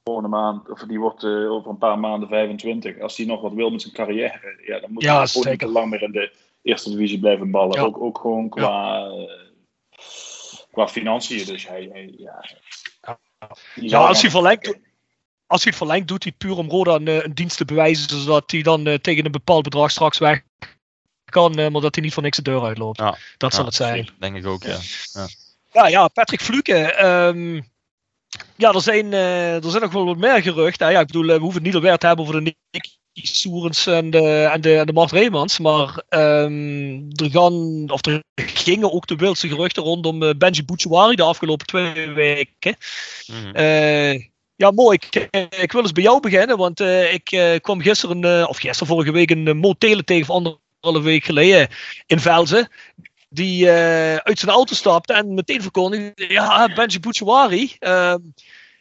[0.04, 3.00] volgende maand, of die wordt uh, over een paar maanden 25.
[3.00, 5.66] Als hij nog wat wil met zijn carrière, ja, dan moet ja, hij niet te
[5.66, 6.32] lang meer in de
[6.62, 7.80] eerste divisie blijven ballen.
[7.80, 7.86] Ja.
[7.86, 9.36] Ook, ook gewoon qua, ja.
[10.70, 11.46] qua financiën.
[11.46, 12.44] Dus hij, hij ja.
[13.74, 14.78] Ja, als hij verlengt.
[15.46, 18.50] Als hij het verlengt, doet hij puur om Roda een, een dienst te bewijzen, zodat
[18.50, 20.42] hij dan tegen een bepaald bedrag straks weg
[21.24, 22.98] kan, maar dat hij niet voor niks de deur uitloopt.
[22.98, 23.18] Ja.
[23.36, 24.08] Dat zal het zijn.
[24.18, 24.78] Denk ik ook, ja.
[25.12, 25.26] Ja,
[25.72, 27.04] ja, ja Patrick Fluke.
[27.04, 27.71] Um,
[28.56, 30.90] ja, er zijn, uh, er zijn nog wel wat meer geruchten.
[30.90, 34.10] Ja, ik bedoel, we hoeven het niet alweer te hebben over de Nick Soerens en
[34.10, 35.58] de, en de, en de Mart Reemans.
[35.58, 41.16] Maar um, er, gaan, of er gingen ook de wildste geruchten rondom uh, Benji Bouchouari
[41.16, 42.76] de afgelopen twee weken.
[43.26, 43.56] Mm -hmm.
[43.56, 44.98] uh, ja, mooi.
[45.00, 45.28] Ik,
[45.60, 49.64] ik, wil eens bij jou beginnen, want ik kwam gisteren, of gisteren vorige week, een
[49.64, 51.68] uh, tegen van anderhalve week geleden
[52.06, 52.68] in Velzen
[53.32, 57.76] die uh, uit zijn auto stapte en meteen verkondigde: Ja, Benji Bouchouari.
[57.80, 58.14] Uh,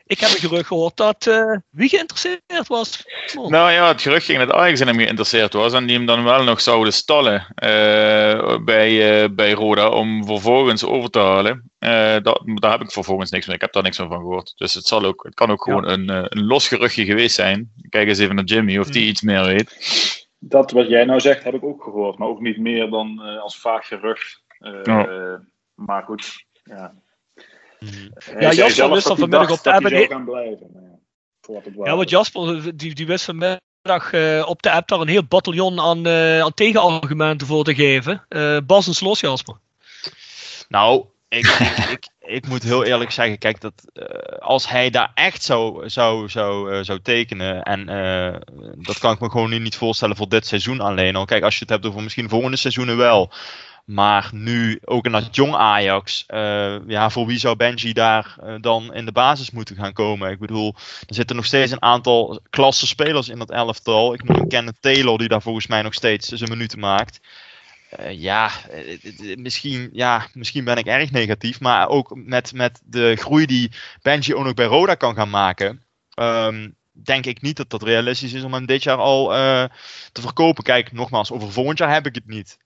[0.05, 3.05] ik heb een gerucht gehoord dat uh, wie geïnteresseerd was.
[3.37, 3.49] Oh.
[3.49, 6.23] Nou ja, het gerucht ging dat Ajax in hem geïnteresseerd was en die hem dan
[6.23, 11.71] wel nog zouden stallen uh, bij, bij Roda om vervolgens over te halen.
[12.23, 13.55] Dat, daar heb ik vervolgens niks meer.
[13.55, 14.53] Ik heb daar niks meer van gehoord.
[14.55, 17.71] Dus het, zal ook, het kan ook gewoon een, een los geruchtje geweest zijn.
[17.89, 19.09] Kijk eens even naar Jimmy of die hmm.
[19.09, 20.20] iets meer weet.
[20.43, 23.59] Dat wat jij nou zegt heb ik ook gehoord, maar ook niet meer dan als
[23.59, 24.43] vaag gerucht.
[24.59, 25.35] Uh,
[25.75, 26.93] Maar goed, ja.
[28.39, 29.85] Ja, Jasper wist dan vanmiddag op de app.
[29.85, 30.99] gaan blijven.
[31.47, 35.25] Ja, ja, want Jasper die, die wist vanmiddag uh, op de app daar een heel
[35.25, 38.25] bataljon aan, uh, aan tegenargumenten voor te geven.
[38.29, 39.55] Uh, Bas en Slos, Jasper.
[40.67, 42.09] Nou, ik, ik, ik,
[42.47, 44.05] moet heel eerlijk zeggen, kijk, dat, uh,
[44.39, 48.35] als hij daar echt zou, zou, zou, uh, zou tekenen, en uh,
[48.75, 51.25] dat kan ik me gewoon niet voorstellen voor dit seizoen alleen al.
[51.25, 53.31] Kijk, als je het hebt over misschien volgende seizoenen wel,
[53.85, 56.23] Maar nu ook in dat jong Ajax,
[56.87, 60.31] ja, voor wie zou Benji daar dan in de basis moeten gaan komen?
[60.31, 60.75] Ik bedoel,
[61.07, 64.13] er zitten nog steeds een aantal klasse spelers in dat elftal.
[64.13, 67.19] Ik noem Kenneth Taylor, die daar volgens mij nog steeds zijn minuten maakt.
[67.99, 68.51] Uh, ja,
[69.35, 73.71] misschien, ja, misschien ben ik erg negatief, maar ook met, met de groei die
[74.01, 75.83] Benji ook nog bij Roda kan gaan maken.
[76.15, 79.63] Um, denk ik niet dat dat realistisch is om hem dit jaar al uh,
[80.11, 80.63] te verkopen.
[80.63, 82.57] Kijk, nogmaals, over volgend jaar heb ik het niet.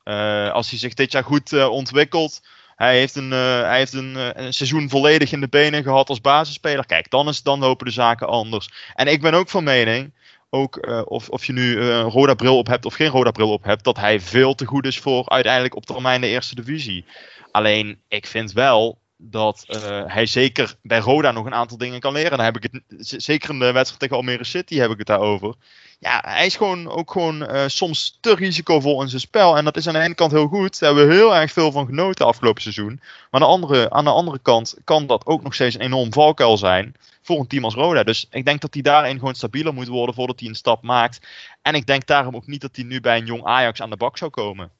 [0.51, 2.41] Als hij zich dit jaar goed ontwikkelt.
[2.75, 6.85] Hij heeft, een, hij heeft een, een, seizoen volledig in de benen gehad als basisspeler.
[6.85, 8.69] Kijk, dan, is, dan lopen de zaken anders.
[8.93, 10.13] En ik ben ook van mening,
[10.55, 13.63] ook of, of je nu een roda bril op hebt of geen roda bril op
[13.63, 17.05] hebt, dat hij veel te goed is voor uiteindelijk op termijn de eerste divisie.
[17.51, 22.13] Alleen, ik vind wel dat uh, hij zeker bij Roda nog een aantal dingen kan
[22.13, 22.37] leren.
[22.37, 22.81] Dan heb ik het
[23.23, 25.55] zeker in de wedstrijd tegen Almere City heb ik het daarover.
[25.99, 29.57] Ja, hij is gewoon ook gewoon uh, soms te risicovol in zijn spel.
[29.57, 30.79] En dat is aan de ene kant heel goed.
[30.79, 32.99] Daar hebben we heel erg veel van genoten afgelopen seizoen.
[33.01, 36.13] Maar aan de andere, aan de andere kant kan dat ook nog steeds een enorm
[36.13, 38.03] valkuil zijn voor een team als Roda.
[38.03, 41.27] Dus ik denk dat hij daarin gewoon stabieler moet worden voordat hij een stap maakt.
[41.61, 43.97] En ik denk daarom ook niet dat hij nu bij een jong Ajax aan de
[43.97, 44.71] bak zou komen.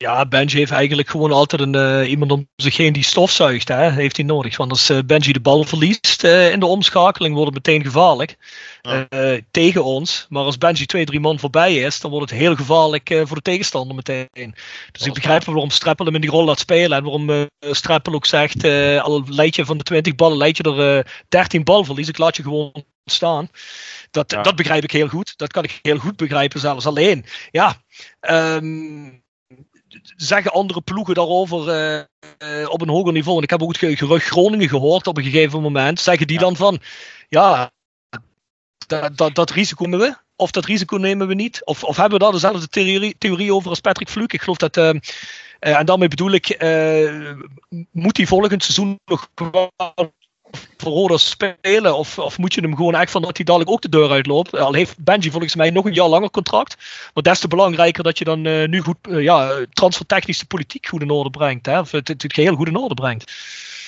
[0.00, 3.68] Ja, Benji heeft eigenlijk gewoon altijd een, uh, iemand om zich heen die stofzuigt.
[3.68, 3.90] Hè?
[3.90, 4.56] Heeft hij nodig.
[4.56, 8.36] Want als uh, Benji de bal verliest uh, in de omschakeling, wordt het meteen gevaarlijk.
[8.82, 9.06] Ja.
[9.50, 10.26] tegen ons.
[10.28, 13.42] Maar als Benji twee, drie man voorbij is, dan wordt het heel gevaarlijk voor de
[13.42, 14.54] tegenstander meteen.
[14.92, 16.98] Dus ik begrijp wel waarom Streppel hem in die rol laat spelen.
[16.98, 18.64] En waarom Streppel ook zegt,
[19.02, 22.08] al leid je van de 20 ballen, leid je er 13 balverlies.
[22.08, 23.48] Ik laat je gewoon staan.
[24.10, 24.42] Dat, ja.
[24.42, 25.32] dat begrijp ik heel goed.
[25.36, 26.86] Dat kan ik heel goed begrijpen zelfs.
[26.86, 27.76] Alleen, ja...
[28.20, 29.26] Um,
[30.02, 33.36] zeggen andere ploegen daarover uh, uh, op een hoger niveau.
[33.36, 36.00] En ik heb ook het gerucht Groningen gehoord op een gegeven moment.
[36.00, 36.80] Zeggen die dan van,
[37.28, 37.70] ja,
[38.86, 40.16] dat, dat, dat risico nemen we.
[40.36, 41.64] Of dat risico nemen we niet.
[41.64, 44.34] Of, of hebben we daar dezelfde theorie, theorie over als Patrick Fluke.
[44.34, 44.88] Ik geloof dat, uh,
[45.58, 46.48] en daarmee bedoel ik,
[47.90, 49.70] moet hij volgend seizoen nog voor
[50.76, 51.96] Roda spelen?
[51.96, 54.58] Of, of moet je hem gewoon echt van dat hij dadelijk ook de deur uitloopt?
[54.58, 56.76] Al heeft Benji volgens mij nog een jaar langer contract.
[57.14, 60.86] Maar des te belangrijker dat je dan uh, nu goed, uh, ja, transfertechnisch de politiek
[60.86, 61.66] goed in orde brengt.
[61.66, 61.78] Hè?
[61.78, 63.32] Of het, het, het geheel goed in orde brengt.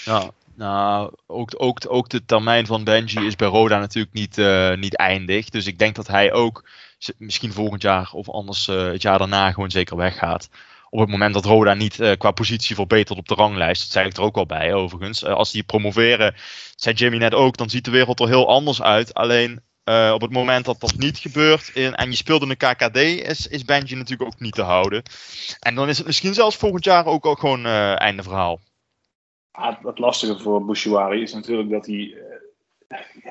[0.04, 4.74] Ja, nou, ook, ook, ook de termijn van Benji is bij Roda natuurlijk niet, uh,
[4.74, 5.48] niet eindig.
[5.48, 6.68] Dus ik denk dat hij ook
[7.16, 10.48] misschien volgend jaar of anders het jaar daarna gewoon zeker weggaat
[10.90, 14.06] op het moment dat Roda niet uh, qua positie verbetert op de ranglijst, dat zei
[14.06, 15.22] ik er ook al bij overigens.
[15.22, 16.34] Uh, als die promoveren,
[16.76, 19.14] zei Jimmy net ook, dan ziet de wereld er heel anders uit.
[19.14, 22.96] Alleen uh, op het moment dat dat niet gebeurt en je speelt in de KKD,
[22.96, 25.02] is, is Benji natuurlijk ook niet te houden.
[25.58, 27.66] En dan is het misschien zelfs volgend jaar ook al gewoon
[27.96, 28.60] einde verhaal.
[29.52, 32.14] Ja, het lastige voor Bouchouari is natuurlijk dat hij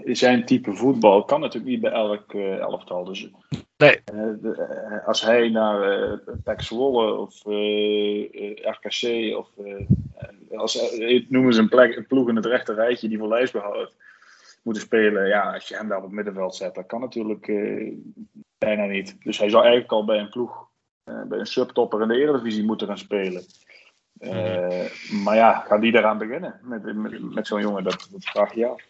[0.04, 3.04] zijn type voetbal kan natuurlijk niet bij elk uh, elftal.
[3.04, 3.30] Dus
[3.78, 4.02] nee.
[4.06, 7.44] de, uh, als hij naar uh, Pek Zwolle of
[8.62, 9.50] RKC of
[10.56, 13.96] als, noemen ze een, plek, een ploeg in het rechte rijtje die voor lijstbehoud
[14.64, 15.28] moeten spelen.
[15.28, 17.52] Ja, als je hem daar op het middenveld zet, dat kan natuurlijk
[18.58, 19.16] bijna niet.
[19.24, 20.68] Dus hij zou eigenlijk al bij een ploeg,
[21.04, 23.44] bij een subtopper in de Eredivisie moeten gaan spelen.
[24.20, 24.86] Uh,
[25.24, 27.84] maar ja, gaan die daaraan beginnen met, met, met zo'n jongen?
[27.84, 28.82] Dat, dat vraag je af.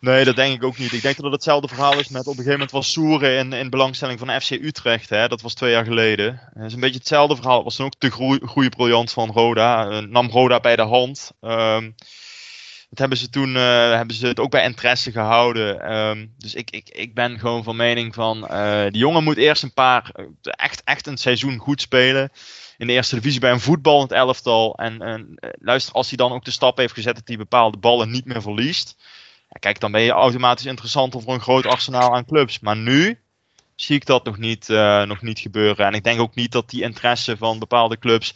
[0.00, 0.92] Nee, dat denk ik ook niet.
[0.92, 3.52] Ik denk dat het hetzelfde verhaal is met op een gegeven moment was Soeren in,
[3.52, 5.08] in belangstelling van FC Utrecht.
[5.08, 5.28] Hè?
[5.28, 6.40] Dat was twee jaar geleden.
[6.54, 7.54] Het is een beetje hetzelfde verhaal.
[7.54, 8.10] Het was dan ook de
[8.46, 9.90] goede briljant van Roda.
[9.90, 11.32] Uh, nam Roda bij de hand.
[11.40, 11.94] Um,
[12.90, 15.92] dat hebben ze toen uh, hebben ze het ook bij interesse gehouden.
[15.96, 19.62] Um, dus ik, ik, ik ben gewoon van mening van uh, die jongen moet eerst
[19.62, 22.30] een paar echt, echt een seizoen goed spelen.
[22.78, 24.74] In de eerste divisie bij een voetballend elftal.
[24.76, 28.10] En, en luister, als hij dan ook de stap heeft gezet dat hij bepaalde ballen
[28.10, 28.96] niet meer verliest.
[29.58, 32.60] Kijk, dan ben je automatisch interessanter voor een groot arsenaal aan clubs.
[32.60, 33.18] Maar nu
[33.74, 35.86] zie ik dat nog niet, uh, nog niet gebeuren.
[35.86, 38.34] En ik denk ook niet dat die interesse van bepaalde clubs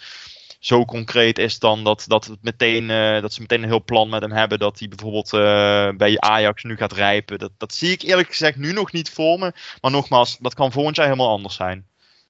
[0.59, 4.09] zo concreet is dan dat, dat, het meteen, uh, dat ze meteen een heel plan
[4.09, 4.59] met hem hebben.
[4.59, 7.39] Dat hij bijvoorbeeld uh, bij Ajax nu gaat rijpen.
[7.39, 9.53] Dat, dat zie ik eerlijk gezegd nu nog niet voor me.
[9.81, 11.87] Maar nogmaals, dat kan volgend jaar helemaal anders zijn.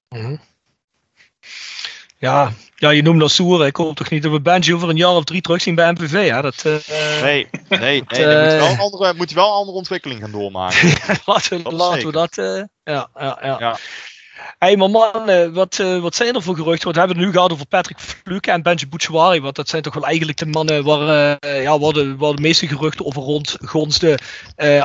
[0.09, 0.39] Mm.
[2.25, 3.65] Ja, ja, je noemt dat Soer.
[3.65, 6.29] Ik hoop toch niet dat we Benji over een jaar of drie terugzien bij MPV.
[6.29, 6.41] Hè?
[6.41, 6.75] Dat, uh,
[7.21, 8.03] nee, nee, nee.
[8.07, 10.93] Dat, uh, moet, wel een andere, moet wel een andere ontwikkeling gaan doormaken.
[11.25, 12.37] laten we, laten we dat.
[12.37, 13.55] Uh, ja, ja, ja.
[13.59, 13.77] ja.
[14.59, 16.91] Hey, maar man, wat, wat zijn er voor geruchten?
[16.91, 19.41] We hebben het nu gehad over Patrick Fluke en Benji Bouchouari.
[19.41, 22.67] Want dat zijn toch wel eigenlijk de mannen waar, ja, waar, de, waar de meeste
[22.67, 24.19] geruchten over rondgonsten.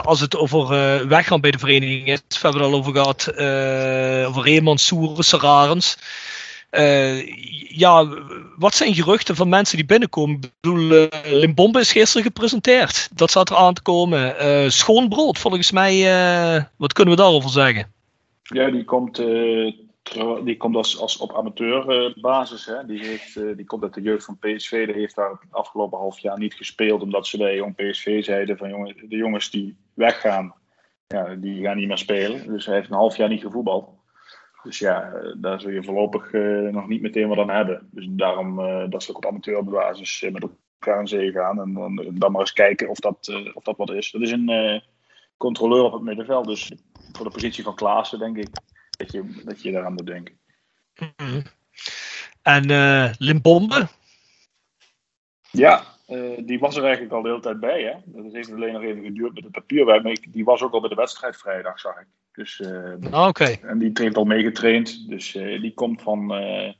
[0.02, 0.68] als het over
[1.08, 2.20] weggaan bij de vereniging is.
[2.28, 3.28] We hebben het al over gehad.
[4.28, 5.96] over Reeman, Soeren, Serarens.
[6.70, 7.26] Uh,
[7.68, 8.09] ja,
[8.56, 10.36] wat zijn geruchten van mensen die binnenkomen?
[10.36, 13.09] Ik bedoel, uh, Limbombe is gisteren gepresenteerd.
[13.12, 14.34] Dat zat er aan te komen.
[14.40, 16.02] Uh, schoon brood, volgens mij.
[16.76, 17.92] wat kunnen we daarover zeggen?
[18.42, 19.18] Ja, die komt
[20.44, 22.70] die komt als, als op amateurbasis.
[22.86, 24.86] Die, heeft, eh, die komt uit de jeugd van PSV.
[24.86, 27.02] Die heeft daar het afgelopen half jaar niet gespeeld.
[27.02, 30.55] Omdat ze bij jong PSV zeiden van jongen, de jongens die weggaan,
[31.06, 32.47] ja, die gaan niet meer spelen.
[32.47, 33.88] Dus hij heeft een half jaar niet gevoetbald.
[34.62, 37.88] Dus ja, eh, daar zul je voorlopig eh, nog niet meteen wat aan hebben.
[37.90, 41.60] Dus daarom eh, dat ze ook op amateurbasis met elkaar aan zee gaan.
[41.60, 44.10] En dan, dan maar eens kijken of dat, of dat wat is.
[44.10, 44.82] Dat is een
[45.36, 46.46] controleur op het middenveld.
[46.46, 46.72] Dus
[47.12, 48.48] voor de positie van Klaassen denk ik
[48.90, 50.38] dat je, dat je daaraan moet denken.
[51.16, 51.40] Mhm.
[52.42, 53.88] En eh Limbombe?
[55.50, 55.84] Ja,
[56.38, 57.82] die was er eigenlijk al de hele tijd bij.
[57.82, 57.94] Hè?
[58.04, 60.02] Dat heeft alleen nog even geduurd met het papierwerk.
[60.02, 62.06] Maar ik- die was ook al bij de wedstrijd vrijdag, zag ik.
[62.32, 63.40] Dus, eh, Ah.
[63.62, 65.09] En die heeft al meegetraind.
[65.09, 66.73] Dus eh, die komt van, eh,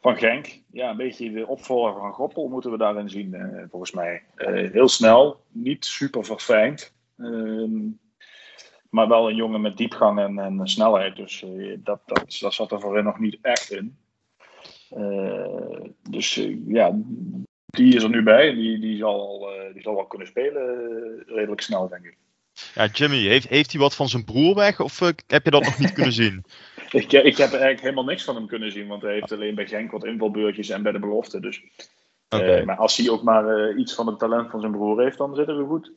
[0.00, 0.60] van Genk.
[0.70, 4.22] Ja, een beetje de opvolger van Goppel moeten we daarin zien, eh, volgens mij.
[4.72, 6.94] Heel snel, niet super verfijnd.
[7.18, 7.88] Ehm,
[8.90, 11.16] maar wel een jongen met diepgang en, en snelheid.
[11.16, 11.44] Dus
[11.76, 13.96] dat, dat, dat zat er voorin nog niet echt in.
[16.10, 16.98] Dus ja,
[17.70, 18.54] die is er nu bij.
[18.54, 22.16] Die, die, zal, eh, die zal wel kunnen spelen redelijk snel, denk ik.
[22.74, 24.80] Ja, Jimmy, heeft, heeft hij wat van zijn broer weg?
[24.80, 26.44] Of eh, heb je dat nog niet kunnen zien?
[26.90, 29.66] Ik, ik heb eigenlijk helemaal niks van hem kunnen zien, want hij heeft alleen bij
[29.66, 31.40] Genk wat invalbeurtjes en bij de belofte.
[31.40, 31.62] Dus,
[32.28, 32.64] eh, Oké.
[32.64, 35.34] maar als hij ook maar eh, iets van het talent van zijn broer heeft, dan
[35.34, 35.90] zitten we goed.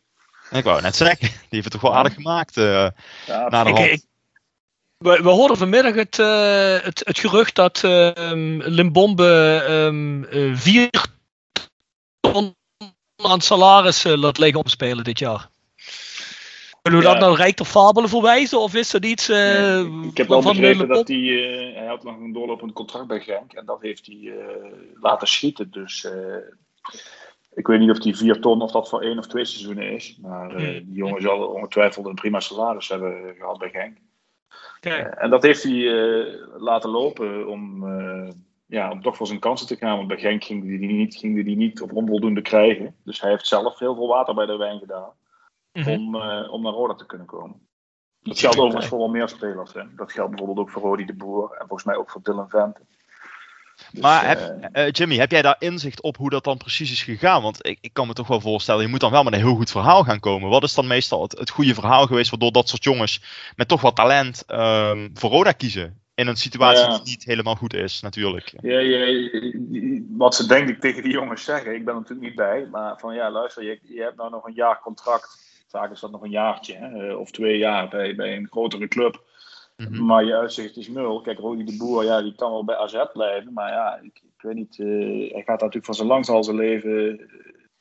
[0.52, 2.88] Ik wou net zeggen, die heeft het toch wel aardig gemaakt eh
[3.26, 3.90] Ja, na de Ik- hand.
[3.92, 4.06] ik-
[4.98, 10.90] we, we hoorden vanmiddag het, eh, het, het gerucht dat ehm, Limbombe ehm, eh, vier
[12.20, 12.56] ton
[13.16, 15.50] aan salaris eh, laat liggen opspelen dit jaar.
[16.84, 17.14] Kunnen we Ja.
[17.14, 18.60] dat nou rijk of fabelen verwijzen?
[18.60, 22.20] Of is dat iets eh ik heb wel begrepen dat hij, eh, hij had nog
[22.20, 25.72] een doorlopend contract bij Genk en dat heeft hij eh, laten schieten.
[25.72, 26.36] Dus eh,
[27.54, 30.18] ik weet niet of die vier ton of dat voor één of twee seizoenen is.
[30.22, 30.86] Maar eh, Hmm.
[30.86, 33.98] die jongen zal ongetwijfeld een prima salaris hebben gehad bij Genk.
[35.20, 38.30] En dat heeft hij eh, laten lopen om, eh,
[38.66, 39.96] ja, om toch voor zijn kansen te gaan.
[39.96, 42.96] Want bij Genk ging hij die niet, ging die niet of onvoldoende krijgen.
[43.04, 45.12] Dus hij heeft zelf heel veel water bij de wijn gedaan.
[45.74, 45.90] Mhm.
[45.90, 47.68] Om, eh, om naar Roda te kunnen komen.
[48.22, 49.74] Dat geldt overigens voor wel meer spelers.
[49.74, 49.82] Hè.
[49.96, 51.52] Dat geldt bijvoorbeeld ook voor Rodi de Boer.
[51.52, 52.82] En volgens mij ook voor Dylan Vente.
[53.92, 56.92] Dus, Maar eh, heb, eh, Jimmy, heb jij daar inzicht op hoe dat dan precies
[56.92, 57.42] is gegaan?
[57.42, 59.56] Want ik, ik kan me toch wel voorstellen, je moet dan wel met een heel
[59.56, 60.50] goed verhaal gaan komen.
[60.50, 63.22] Wat is dan meestal het, het goede verhaal geweest waardoor dat soort jongens
[63.56, 66.02] met toch wat talent ehm, voor Roda kiezen?
[66.16, 66.98] In een situatie Ja.
[66.98, 68.54] die niet helemaal goed is, natuurlijk.
[68.62, 69.30] Ja, ja,
[70.10, 73.00] wat ze denk ik tegen die jongens zeggen, ik ben er natuurlijk niet bij, maar
[73.00, 75.53] van ja, luister, je, je hebt nou nog een jaar contract.
[75.74, 78.88] Vaak is dat nog een jaartje, hè, eh, of twee jaar bij, bij een grotere
[78.88, 79.24] club.
[79.78, 80.06] Mhm.
[80.06, 81.22] Maar je uitzicht is nul.
[81.22, 84.42] Kijk, Rodi de Boer, ja, die kan wel bij AZ blijven, maar ja, ik, ik
[84.42, 87.30] weet niet, eh, hij gaat natuurlijk van zijn langs al zijn leven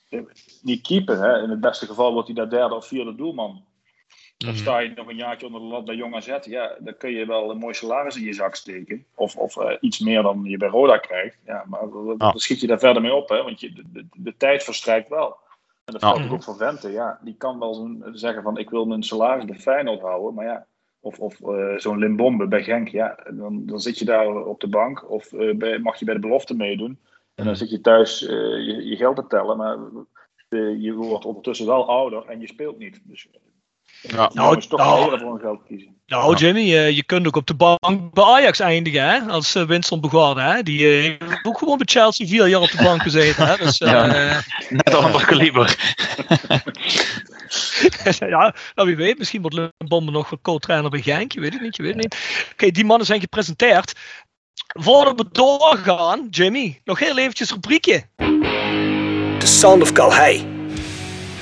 [0.09, 0.21] eh,
[0.63, 1.23] niet keeper.
[1.23, 1.43] Hè.
[1.43, 3.65] In het beste geval wordt hij daar derde of vierde doelman.
[4.39, 4.51] Mhm.
[4.51, 7.11] Of sta je nog een jaartje onder de lat bij Jong AZ, ja, dan kun
[7.11, 9.07] je wel een mooi salaris in je zak steken.
[9.15, 11.39] Of, of iets meer dan je bij Roda krijgt.
[11.47, 14.07] Ja, maar dan dan schiet je daar verder mee op, hè, want je, de, de,
[14.15, 15.41] de tijd verstrijkt wel.
[15.85, 16.91] En dat geldt ook voor Vente.
[16.91, 20.67] Ja, die kan wel zeggen van ik wil mijn salaris bij Feyenoord houden, maar ja.
[21.05, 24.69] Of, of eh, zo'n Limbombe bij Genk, ja, dan, dan zit je daar op de
[24.69, 25.11] bank.
[25.11, 26.99] Of eh, bij, mag je bij de belofte meedoen.
[27.35, 28.37] En dan zit je thuis eh,
[28.67, 29.79] je, je geld te tellen, maar
[30.79, 33.01] je wordt ondertussen wel ouder en je speelt niet.
[33.05, 33.29] Dus
[34.03, 34.31] Ja.
[34.35, 35.97] nou, is toch nou, voor een geld kiezen.
[36.07, 39.19] Nou, Jimmy, eh, je kunt ook op de bank bij Ajax eindigen, hè?
[39.33, 40.63] Als uh, Winston Bogarde, hè?
[40.63, 43.57] Die eh, heeft ook gewoon bij Chelsea vier jaar op de bank gezeten, hè?
[43.57, 44.15] Dus, Ja.
[44.15, 44.39] eh,
[44.69, 45.95] Net een ander kaliber.
[48.19, 51.63] ja, nou wie weet, misschien wordt Limbombe nog wel co-trainer bij Genk, je weet het
[51.63, 52.47] niet, je weet het niet.
[52.53, 53.93] Oké, die mannen zijn gepresenteerd.
[54.67, 58.03] Voordat we doorgaan, Jimmy, nog heel eventjes rubriekje.
[59.39, 60.52] The Sound of Calhei.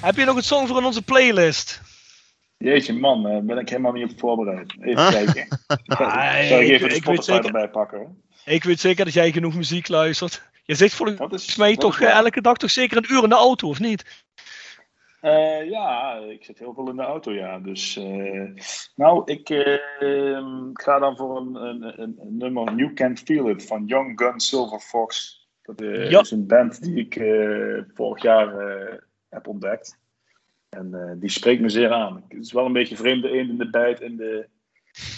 [0.00, 1.80] Heb je nog een song voor in onze playlist?
[2.56, 4.72] Jeetje man, daar ben ik helemaal niet op voorbereid.
[4.80, 5.10] Even Huh?
[5.10, 5.58] kijken.
[5.86, 7.98] Ah, Zal ik ik- even de ik Spotify zeker- erbij pakken?
[7.98, 8.10] hoor?
[8.44, 10.42] Ik weet zeker dat jij genoeg muziek luistert.
[10.64, 13.68] Je zit volgens mij toch eh, elke dag toch zeker een uur in de auto,
[13.68, 14.24] of niet?
[15.20, 17.58] Eh, ja, ik zit heel veel in de auto, ja.
[17.58, 18.42] Dus, eh,
[18.96, 20.42] nou, ik eh,
[20.72, 24.40] ga dan voor een, een, een, een nummer You Can't Feel It van Young Gun
[24.40, 25.40] Silver Fox.
[25.62, 26.20] Dat eh, Ja.
[26.20, 28.94] is een band die ik eh, vorig jaar eh,
[29.36, 29.98] heb ontdekt.
[30.68, 32.24] En eh, die spreekt me zeer aan.
[32.28, 34.48] Het is wel een beetje vreemde eend in de bijt in de,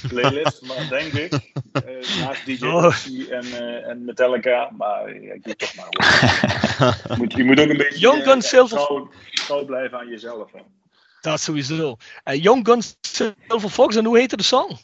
[0.09, 1.33] playlist, maar denk ik.
[1.73, 2.95] eh, naast DJ Oh.
[3.31, 4.71] En, eh, en Metallica.
[4.71, 5.89] Maar ja, ik doe het toch maar.
[7.09, 10.53] je, moet, je moet ook een beetje Young Guns Silver- trouw, trouw blijven aan jezelf.
[10.53, 10.61] Hè.
[11.21, 11.97] Dat sowieso.
[12.25, 14.77] Young Guns Silver Fox, en hoe heette de song?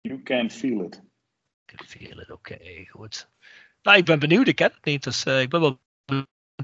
[0.00, 1.02] You can feel it.
[1.86, 2.58] Feel it, oké,
[2.88, 3.28] goed.
[3.82, 5.80] Nou, ik ben benieuwd, ik ken het niet, dus ik ben wel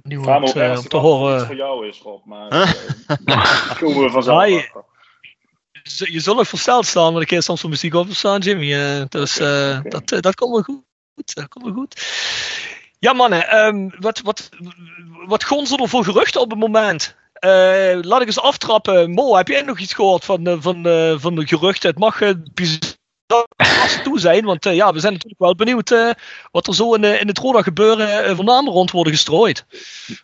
[0.02, 1.46] benieuwd Vraag me ook eh, om te af of het horen.
[1.46, 2.24] voor jou is, Rob.
[2.24, 2.72] Maar eh,
[3.80, 7.70] komen we vanzelf Ah, je- Je zult nog versteld staan, want ik keer soms voor
[7.70, 8.72] muziek op staan, Jimmy.
[8.74, 9.80] eh, dus eh.
[9.82, 10.82] Dat, dat komt wel goed.
[11.34, 12.02] Dat komt wel goed.
[12.98, 14.48] Ja, mannen, ehm, wat, wat,
[15.26, 17.16] wat gonzen er voor geruchten op het moment?
[17.32, 19.10] Eh, laat ik eens aftrappen.
[19.10, 20.82] Mo, heb jij nog iets gehoord van, de- van,
[21.20, 21.90] van de geruchten?
[21.90, 22.18] Het mag
[23.32, 26.10] eh, bizar toe zijn, want eh, ja, we zijn natuurlijk wel benieuwd eh,
[26.50, 29.64] wat er zo in, de- in het Roda gebeuren uh, van namen rond worden gestrooid.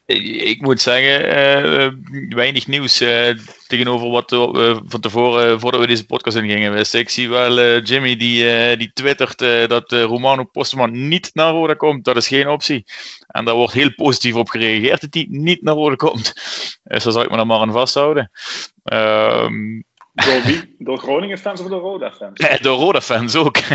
[0.06, 1.89] Ik moet zeggen, eh,
[2.28, 3.35] weinig nieuws eh,
[3.66, 7.01] tegenover wat we eh, van tevoren, voordat we deze podcast ingingen, wisten.
[7.01, 11.30] Ik zie wel eh, Jimmy die, eh, die twittert eh, dat eh, Romano Postman niet
[11.35, 12.05] naar Roda komt.
[12.05, 12.85] Dat is geen optie.
[13.26, 16.32] En daar wordt heel positief op gereageerd dat hij niet naar Roda komt.
[16.85, 18.30] Dus daar zal ik me dan maar aan vasthouden.
[18.85, 19.80] Ehm,
[20.24, 20.74] Door wie?
[20.78, 22.40] Door Groningen-fans of door Roda-fans?
[22.40, 23.57] eh, door Roda-fans ook.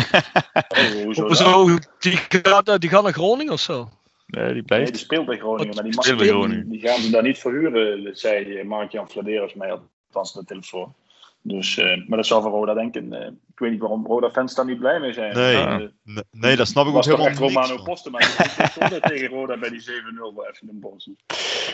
[1.16, 1.32] Oh?
[1.34, 3.88] Zo, die, gaat, die gaat naar Groningen of zo?
[4.26, 4.92] Nee, die Nee, blijft.
[4.92, 6.68] die speelt bij Groningen, maar die, mag, Speelt bij die, Groningen.
[6.68, 10.94] die gaan ze daar niet verhuren, zei Mark-Jan Vladeros mij althans aan de telefoon.
[11.42, 13.12] Dus, eh, maar dat zou voor Roda denken.
[13.12, 15.34] eh, ik weet niet waarom Roda-fans daar niet blij mee zijn.
[15.34, 17.82] Nee, Eh, nee, nee, dat snap ik ook was toch helemaal echt niks Romano.
[17.84, 21.10] Posten, maar ik tegen Roda bij die 7-0 bij even in Bos.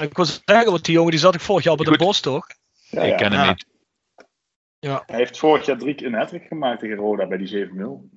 [0.01, 1.99] Ik wil zeggen, want die jongen die zat ik vorig jaar bij de.
[1.99, 2.47] Bos, toch?
[2.91, 3.17] Ja, Ik ja.
[3.17, 3.49] ken hem Ja.
[3.49, 3.67] niet.
[4.81, 5.03] Ja.
[5.07, 7.71] Hij heeft vorig jaar drie keer een hat gemaakt tegen Roda bij die 7-0.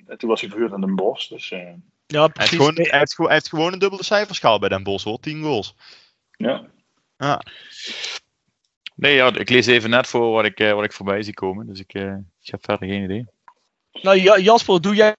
[0.08, 1.28] En toen was hij verhuurd aan Den Bos.
[1.28, 1.68] Dus eh, Ja,
[2.08, 2.58] Hij heeft, precies.
[2.58, 5.20] gewoon, hij, heeft, gewoon- hij heeft gewoon een dubbele cijfers gehaald bij Den Bosch hoor,
[5.20, 5.76] 10 goals.
[6.32, 6.66] ja.
[7.18, 7.42] Ja.
[8.96, 11.68] Nee, ja, ik lees even net voor wat ik, eh, wat ik voorbij zie komen.
[11.68, 13.26] Dus ik, eh, ik heb verder geen idee.
[14.02, 15.16] Nou, Ja- Jasper, doe jij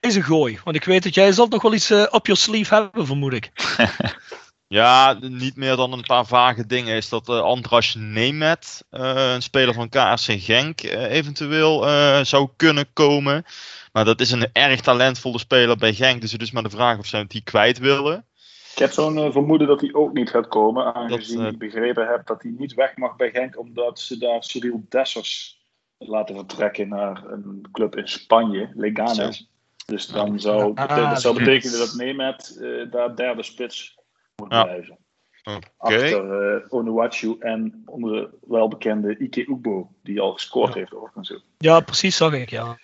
[0.00, 0.58] eens een gooi?
[0.64, 3.50] Want ik weet dat jij zult nog wel iets op je sleeve hebben, vermoed ik.
[4.68, 6.96] Ja, niet meer dan een paar vage dingen.
[6.96, 12.48] Is dat eh Andras Nemet, eh, een speler van KRC Genk, eh, eventueel eh, zou
[12.56, 13.44] kunnen komen.
[13.92, 16.20] Maar dat is een erg talentvolle speler bij Genk.
[16.20, 18.26] Dus het is maar de vraag of ze die kwijt willen.
[18.72, 20.94] Ik heb zo'n vermoeden dat hij ook niet gaat komen.
[20.94, 23.58] Aangezien Dat, ik begrepen heb dat hij niet weg mag bij Genk.
[23.58, 25.58] Omdat ze daar Cyril Dessers
[25.98, 29.48] laten vertrekken naar een club in Spanje, Leganes.
[29.86, 33.97] Dus dan zou, Ah, dat zou betekenen dat Nemet eh, daar derde spits
[34.38, 34.64] moet Ja.
[34.64, 34.98] blijven.
[35.44, 35.66] Oké.
[35.78, 41.42] Achter eh Onuachu en onze welbekende Ike Ugbo, die al gescoord heeft overigens.
[41.58, 42.78] Ja, precies, zag ik, ja.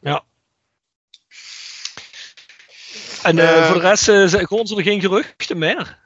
[0.00, 0.22] ja.
[3.22, 4.32] En eh, Eh, voor de rest uh,
[4.76, 5.98] er geen geruchten meer.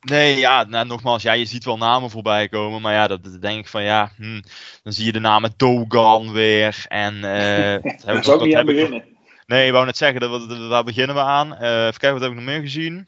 [0.00, 2.80] Nee, ja, nou, nogmaals, ja, je ziet wel namen voorbij komen.
[2.80, 4.40] Maar ja, dat, dat denk ik van ja, hm,
[4.82, 6.84] dan zie je de namen Dogan weer.
[6.88, 7.82] En eh,
[8.14, 9.04] dat zou ook- ik niet aan beginnen.
[9.46, 11.54] Nee, ik wou net zeggen, dat, dat- daar beginnen we aan.
[11.56, 13.06] Eh, even kijken, wat heb ik nog meer gezien?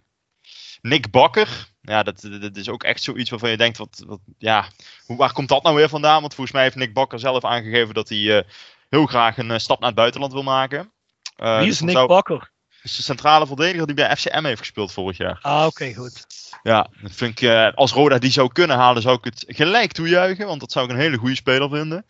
[0.82, 1.70] Nick Bakker.
[1.80, 4.66] Ja, dat, dat is ook echt zoiets waarvan je denkt, wat, wat, ja,
[5.06, 6.20] hoe, waar komt dat nou weer vandaan?
[6.20, 8.44] Want volgens mij heeft Nick Bakker zelf aangegeven dat hij eh,
[8.88, 10.92] heel graag een eh, stap naar het buitenland wil maken.
[11.36, 12.38] Eh, Wie dus is Nick zou- Bakker?
[12.68, 15.38] dat is de centrale verdediger die bij FCM heeft gespeeld vorig jaar.
[15.42, 16.26] Ah, oké, goed.
[16.62, 20.46] Ja, vind ik, als Roda die zou kunnen halen, zou ik het gelijk toejuichen.
[20.46, 22.06] Want dat zou ik een hele goede speler vinden.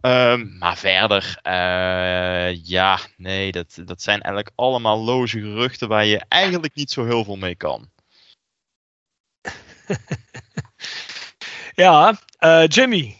[0.00, 1.38] Ehm, maar verder,
[2.62, 7.24] ja, nee, dat, dat zijn eigenlijk allemaal loze geruchten waar je eigenlijk niet zo heel
[7.24, 7.90] veel mee kan.
[11.76, 13.14] Ja, eh, Jimmy,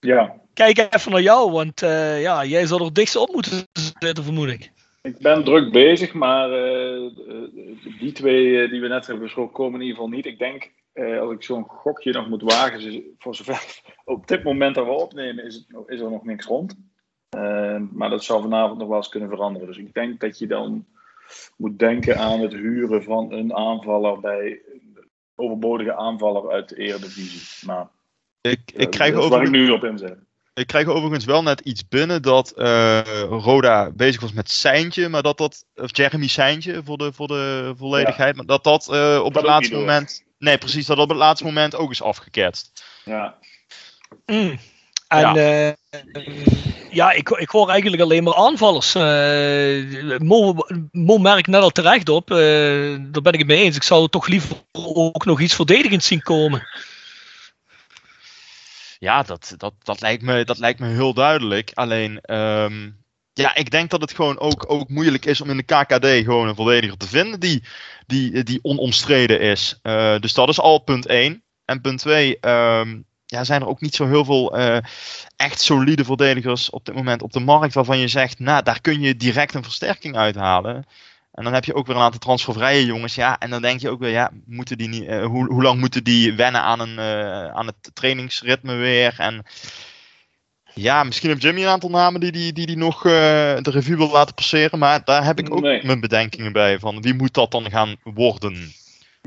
[0.00, 4.24] Ja, kijk even naar jou, want eh, ja, jij zou er dichtst op moeten zitten,
[4.24, 4.72] vermoed ik.
[5.02, 7.10] ik ben druk bezig, maar eh,
[7.98, 10.26] die twee die we net hebben besproken komen in ieder geval niet.
[10.26, 10.72] Ik denk,
[11.20, 15.44] als ik zo'n gokje nog moet wagen, voor zover op dit moment dat we opnemen,
[15.44, 16.76] is, het, is er nog niks rond.
[17.90, 19.66] Maar dat zou vanavond nog wel eens kunnen veranderen.
[19.66, 20.86] Dus ik denk dat je dan
[21.56, 24.60] moet denken aan het huren van een aanvaller bij
[25.36, 27.66] overbodige aanvaller uit de Eredivisie.
[27.66, 27.88] Maar
[28.40, 30.18] Ik, eh, ik, krijg dat is waar ik overigens, nu op inzet.
[30.54, 35.22] ik krijg overigens wel net iets binnen dat eh, Roda bezig was met Seintje, maar
[35.22, 39.32] dat dat, of Jeremy Seintje voor de, voor de volledigheid, maar dat dat eh, op
[39.32, 39.80] Dat het laatste door.
[39.80, 42.84] moment, nee precies, dat op het laatste moment ook is afgeketst.
[43.04, 43.34] Ja.
[44.26, 44.58] Mm.
[45.08, 45.76] En Ja.
[46.96, 48.94] Ja ik, ik hoor eigenlijk alleen maar aanvallers.
[48.94, 50.54] Eh, Mo,
[50.90, 52.36] Mo merkt net al terecht op, eh,
[52.98, 53.76] daar ben ik het mee eens.
[53.76, 56.66] Ik zou toch liever ook nog iets verdedigends zien komen.
[58.98, 61.70] Ja, dat, dat, dat, lijkt me, dat lijkt me heel duidelijk.
[61.74, 62.90] Alleen, ehm,
[63.32, 66.48] ja, ik denk dat het gewoon ook, ook moeilijk is om in de KKD gewoon
[66.48, 67.62] een verdediger te vinden die,
[68.06, 69.78] die, die onomstreden is.
[69.82, 71.42] Eh, dus dat is al punt 1.
[71.64, 72.38] En punt 2,
[73.26, 74.76] ja, zijn er ook niet zo heel veel uh,
[75.36, 79.00] echt solide verdedigers op dit moment op de markt waarvan je zegt, nou, daar kun
[79.00, 80.86] je direct een versterking uithalen.
[81.32, 83.14] En dan heb je ook weer een aantal transfervrije jongens.
[83.14, 85.80] Ja, en dan denk je ook weer, ja, moeten die niet, uh, hoe, hoe lang
[85.80, 89.14] moeten die wennen aan, een, uh, aan het trainingsritme weer?
[89.18, 89.44] En
[90.74, 94.10] ja, misschien heeft Jimmy een aantal namen die die, die, die nog de revue wil
[94.10, 94.78] laten passeren.
[94.78, 95.86] Maar daar heb ik ook nee.
[95.86, 96.78] mijn bedenkingen bij.
[96.78, 98.72] Van wie moet dat dan gaan worden?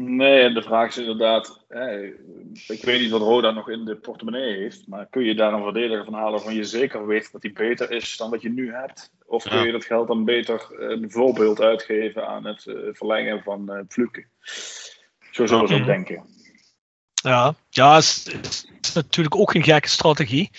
[0.01, 2.03] Nee, en de vraag is inderdaad, hè,
[2.67, 5.63] ik weet niet wat Roda nog in de portemonnee heeft, maar kun je daar een
[5.63, 8.73] verdediger van halen waarvan je zeker weet dat hij beter is dan wat je nu
[8.73, 9.11] hebt?
[9.25, 13.65] Of kun je dat geld dan beter een voorbeeld uitgeven aan het uh, verlengen van
[13.69, 14.25] uh, Fluke?
[15.31, 16.23] Zo zullen ze ook denken.
[17.13, 18.27] Ja, ja is,
[18.81, 20.51] is natuurlijk ook geen gekke strategie.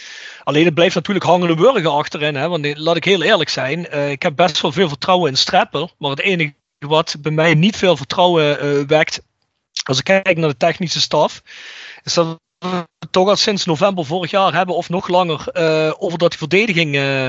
[0.44, 2.34] Alleen het blijft natuurlijk hangende burger achterin.
[2.34, 2.48] Hè?
[2.48, 5.90] Want laat ik heel eerlijk zijn, uh, ik heb best wel veel vertrouwen in Streppel.
[5.98, 9.22] Maar het enige wat bij mij niet veel vertrouwen wekt,
[9.82, 11.42] als ik kijk naar de technische staf,
[12.02, 16.18] is dat we toch al sinds november vorig jaar hebben, of nog langer, uh, over
[16.18, 17.26] dat die verdediging uh,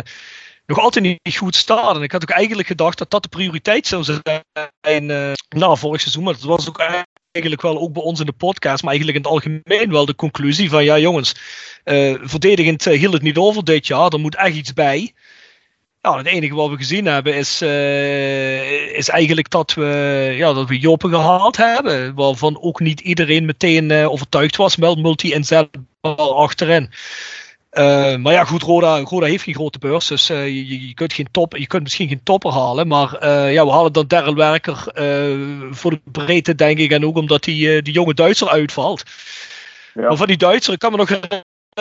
[0.66, 1.96] nog altijd niet goed staat.
[1.96, 6.02] En ik had ook eigenlijk gedacht dat dat de prioriteit zou zijn uh, na vorig
[6.02, 6.24] seizoen.
[6.24, 6.80] Maar dat was ook
[7.32, 10.16] eigenlijk wel ook bij ons in de podcast, maar eigenlijk in het algemeen wel de
[10.16, 11.36] conclusie van ja jongens,
[12.22, 15.14] verdedigend hield het niet over dit jaar, er moet echt iets bij.
[16.02, 20.68] Ja, het enige wat we gezien hebben is, uh, is eigenlijk dat we, ja, dat
[20.68, 22.16] we Joppen gehaald hebben.
[22.16, 24.76] Waarvan ook niet iedereen meteen uh, overtuigd was.
[24.76, 26.90] Wel multi-inzetbaar achterin.
[27.72, 30.08] Uh, maar ja, goed, Roda, Roda heeft geen grote beurs.
[30.08, 32.88] Dus je, je, kunt geen top, je kunt misschien geen topper halen.
[32.88, 34.84] Maar ja, we halen dan Daryl Werker
[35.72, 36.92] voor de breedte, denk ik.
[36.92, 39.04] En ook omdat die, die jonge Duitser uitvalt.
[39.94, 40.02] Ja.
[40.02, 41.10] Maar van die Duitser, ik kan me nog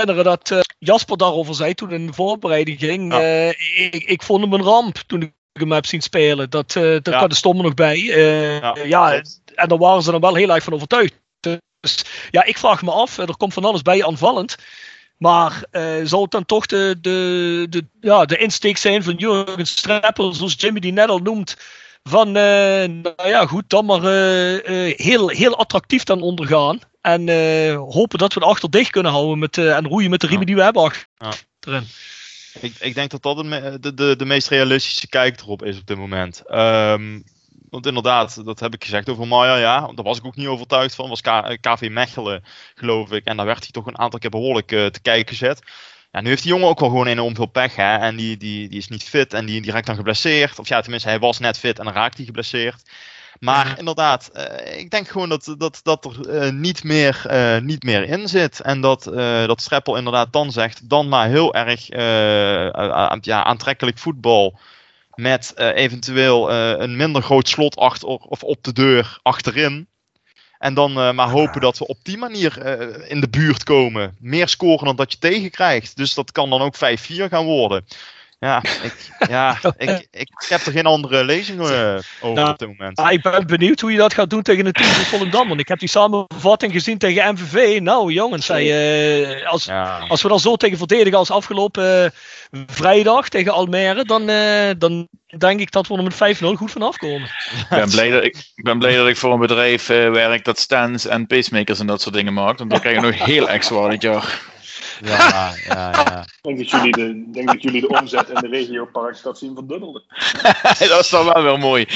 [0.00, 3.12] herinneren dat uh, Jasper daarover zei toen in de voorbereiding ging.
[3.12, 3.20] Ja.
[3.20, 3.48] Uh,
[3.92, 6.50] ik, ik, vond hem een ramp toen ik hem heb zien spelen.
[6.50, 7.16] Dat, uh, daar ja.
[7.16, 7.98] kwam de stomme nog bij.
[7.98, 8.76] ja.
[8.84, 9.22] ja,
[9.54, 11.18] en daar waren ze dan wel heel erg van overtuigd.
[11.80, 14.56] Dus ja, ik vraag me af, er komt van alles bij aanvallend.
[15.16, 15.64] Maar
[16.04, 20.54] zal het dan toch de, de, de, ja, de insteek zijn van Jurgen Streppel, zoals
[20.56, 21.56] Jimmy die net al noemt,
[22.02, 24.02] van, nou ja, goed, dan maar
[24.96, 26.80] heel, heel attractief dan ondergaan.
[27.00, 30.20] En uh, hopen dat we het achter dicht kunnen houden met, uh, en roeien met
[30.20, 30.52] de riemen ja.
[30.52, 31.82] die we hebben achterin.
[31.82, 32.60] Ja.
[32.60, 35.86] Ik, ik, denk dat dat de, de, de, de, meest realistische kijk erop is op
[35.86, 36.42] dit moment.
[36.50, 37.24] Um,
[37.70, 39.92] want inderdaad, dat heb ik gezegd over Maya, ja.
[39.94, 41.08] Daar was ik ook niet overtuigd van.
[41.08, 42.44] was K KV Mechelen,
[42.74, 43.24] geloof ik.
[43.24, 45.62] En daar werd hij toch een aantal keer behoorlijk uh, te kijken gezet.
[46.12, 47.76] Ja, nu heeft die jongen ook wel gewoon enorm veel pech.
[47.76, 47.96] Hè?
[47.96, 50.58] En die, die, die is niet fit en die, die raakt dan geblesseerd.
[50.58, 52.82] Of ja, tenminste, hij was net fit en dan raakt hij geblesseerd.
[53.40, 53.76] Maar ja.
[53.78, 58.02] inderdaad, uh, ik denk gewoon dat, dat, dat er uh, niet, meer, uh, niet meer
[58.02, 58.60] in zit.
[58.60, 59.04] En dat,
[59.46, 61.86] dat Streppel inderdaad dan zegt, dan maar heel erg
[63.20, 64.58] ja, aantrekkelijk voetbal.
[65.14, 69.88] Met eventueel een minder groot slot achter of op de deur achterin.
[70.58, 72.66] En dan maar hopen dat we op die manier
[73.08, 74.16] in de buurt komen.
[74.18, 75.96] Meer scoren dan dat je tegenkrijgt.
[75.96, 76.78] Dus dat kan dan ook 5-4
[77.28, 77.84] gaan worden.
[78.40, 78.94] Ja, ik,
[79.28, 82.98] ja ik, ik heb er geen andere lezingen uh, over nou, op dit moment.
[82.98, 85.48] Ah, ik ben benieuwd hoe je dat gaat doen tegen het team van Volendam.
[85.48, 87.80] Want ik heb die samenvatting gezien tegen MVV.
[87.80, 88.64] Nou jongens, hij,
[89.20, 89.98] uh, als, ja.
[90.08, 92.12] als we dan zo tegen verdedigen als afgelopen
[92.50, 94.26] uh, vrijdag tegen Almere, dan,
[94.78, 95.08] dan
[95.38, 97.28] denk ik dat we er met 5-0 goed vanaf komen.
[97.60, 100.58] Ik ben, blij dat ik, ik ben blij dat ik voor een bedrijf werk dat
[100.58, 102.58] stands en pacemakers en dat soort dingen maakt.
[102.58, 104.40] Want dan krijg je nog heel extra dit jaar.
[105.08, 106.20] Ja, ja, ja.
[106.20, 110.02] Ik denk dat jullie de, denk dat jullie de omzet in de regioparkstad zien verdubbelen.
[110.78, 111.86] dat is dan wel wel mooi.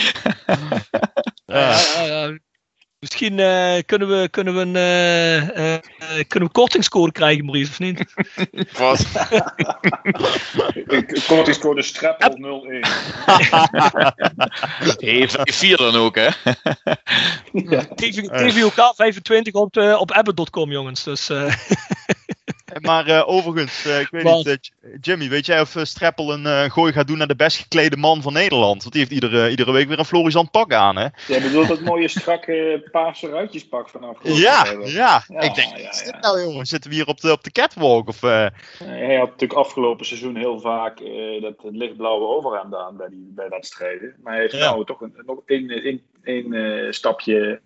[1.47, 1.79] ja.
[1.79, 2.39] Ja, ja,
[3.05, 7.79] Misschien uh, kunnen, we, kunnen, we een, uh, uh, kunnen we kortingscode krijgen, Maurice, of
[7.79, 8.05] niet?
[8.79, 9.07] Wat?
[11.27, 12.85] kortingscode Streppel 01.
[14.99, 16.29] Even 4 dan ook, hè?
[17.53, 17.85] ja.
[17.95, 21.05] TVOK 25 op, op Abbott.com, jongens.
[21.05, 21.31] Dus,
[22.81, 26.93] maar uh, overigens, uh, ik weet niet, uh, Jimmy, weet jij of Streppel een gooi
[26.93, 28.81] gaat doen naar de best geklede man van Nederland?
[28.83, 31.07] Want die heeft iedere, iedere week weer een Florisant pak aan, hè?
[31.27, 34.19] Jij bedoelt dat mooie strakke paarse ruitjespak vanaf.
[34.23, 35.43] Ja, ja, ja.
[35.43, 36.19] Ik denk, ja, ja, ja.
[36.21, 38.09] nou jongen, zitten we hier op de, op de catwalk?
[38.09, 40.99] Of, hij had natuurlijk afgelopen seizoen heel vaak
[41.41, 44.15] dat lichtblauwe overhemd aan bij, die, bij wedstrijden.
[44.23, 47.61] Maar hij heeft nou toch een, nog één, één stapje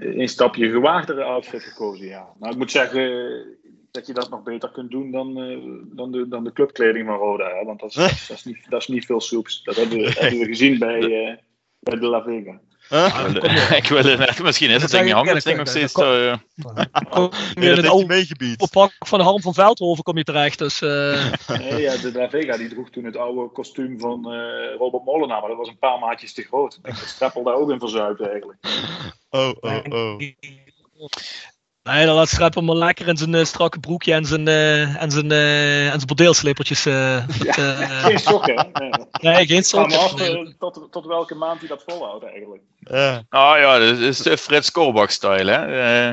[0.00, 2.28] een stapje gewaagdere outfit gekozen, ja.
[2.38, 3.42] Maar ik moet zeggen
[3.90, 5.58] dat je dat nog beter kunt doen dan, uh,
[5.96, 7.48] dan, de, dan de clubkleding van Roda.
[7.48, 7.64] Hè?
[7.64, 9.62] Want dat is, dat, is niet, dat is niet veel soeps.
[9.62, 11.36] Dat hebben we, hebben we gezien bij, uh,
[11.80, 12.60] bij de La Vega.
[12.88, 13.76] Huh?
[13.76, 16.20] ik wil het misschien is het ding hangen, ding nog steeds zo.
[16.20, 16.36] Uh...
[17.54, 20.58] in het oude pak van de Harm van Veldhoven kom je terecht.
[20.58, 21.32] Dus, uh...
[21.48, 25.40] nee, ja, de La Vega die droeg toen het oude kostuum van uh, Robert Molenaar,
[25.40, 26.74] maar dat was een paar maatjes te groot.
[26.74, 28.58] Ik denk dat Streppel daar ook in verzuipt eigenlijk.
[29.30, 30.20] Oh, oh, oh.
[31.82, 35.10] Nee, dan laat hem maar lekker in zijn uh, strakke broekje en zijn, uh, en
[35.10, 36.82] zijn, uh, en zijn bordeelslippertjes.
[36.82, 37.20] ja,
[38.06, 38.88] geen sokken, hè?
[39.20, 39.98] Nee, nee geen sokken.
[39.98, 40.56] Af, nee.
[40.58, 42.62] tot, tot welke maand hij dat volhoudt eigenlijk.
[43.30, 46.10] Oh ja, dat is de Frits Korbach-style, hè?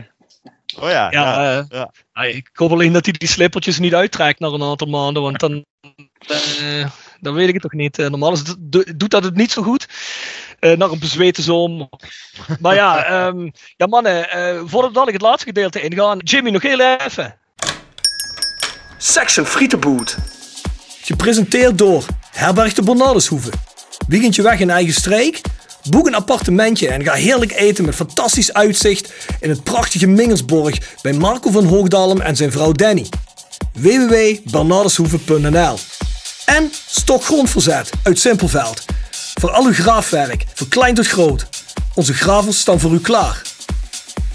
[0.80, 1.11] oh ja.
[1.11, 2.23] Ja, ja, ja.
[2.23, 5.65] ik hoop alleen dat hij die slippertjes niet uittrekt na een aantal maanden, want dan,
[7.19, 7.98] dan weet ik het toch niet.
[7.98, 9.88] normaal is het, doet dat het niet zo goed.
[10.59, 11.88] Uh, naar een bezweten zomer.
[12.59, 16.79] Maar ja, um, ja mannen, uh, voordat we het laatste gedeelte ingaan, Jimmy, nog heel
[16.79, 17.35] even.
[18.97, 20.17] Section Frietenboot.
[21.01, 23.49] Gepresenteerd door Herberg de Bernardeshoeve.
[24.07, 25.41] Weekendje weg in eigen streek?
[25.89, 31.13] Boek een appartementje en ga heerlijk eten met fantastisch uitzicht in het prachtige Mingersborg bij
[31.13, 33.05] Marco van Hoogdalem en zijn vrouw Danny.
[33.73, 35.77] www.bernardeshoeve.nl
[36.45, 38.85] En Stokgrondverzet uit Simpelveld.
[39.39, 41.47] Voor al uw graafwerk, van klein tot groot.
[41.95, 43.41] Onze gravels staan voor u klaar.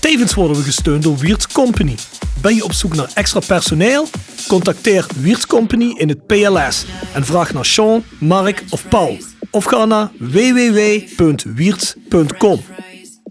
[0.01, 1.95] Tevens worden we gesteund door Wiert's Company.
[2.41, 4.07] Ben je op zoek naar extra personeel?
[4.49, 6.85] Contacteer Wiert's Company in het PLS
[7.15, 9.19] en vraag naar Sean, Mark of Paul.
[9.51, 12.61] Of ga naar www.wierts.com.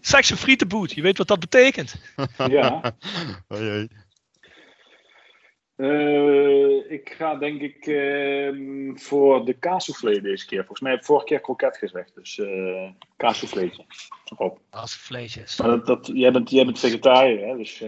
[0.02, 1.96] Section Frietenboot, je weet wat dat betekent.
[2.48, 2.82] Ja.
[5.82, 5.88] oh.
[5.88, 10.58] Uh, ik ga denk ik uh, voor de kaassoufflé deze keer.
[10.58, 12.16] Volgens mij heb ik vorige keer kroket gezegd.
[12.16, 13.86] Dus uh, kaassouffleetje.
[14.70, 15.58] Kaassouffleetjes.
[15.58, 17.58] Maar dat, dat, jij, bent, jij bent vegetariër, hè?
[17.58, 17.80] Dus,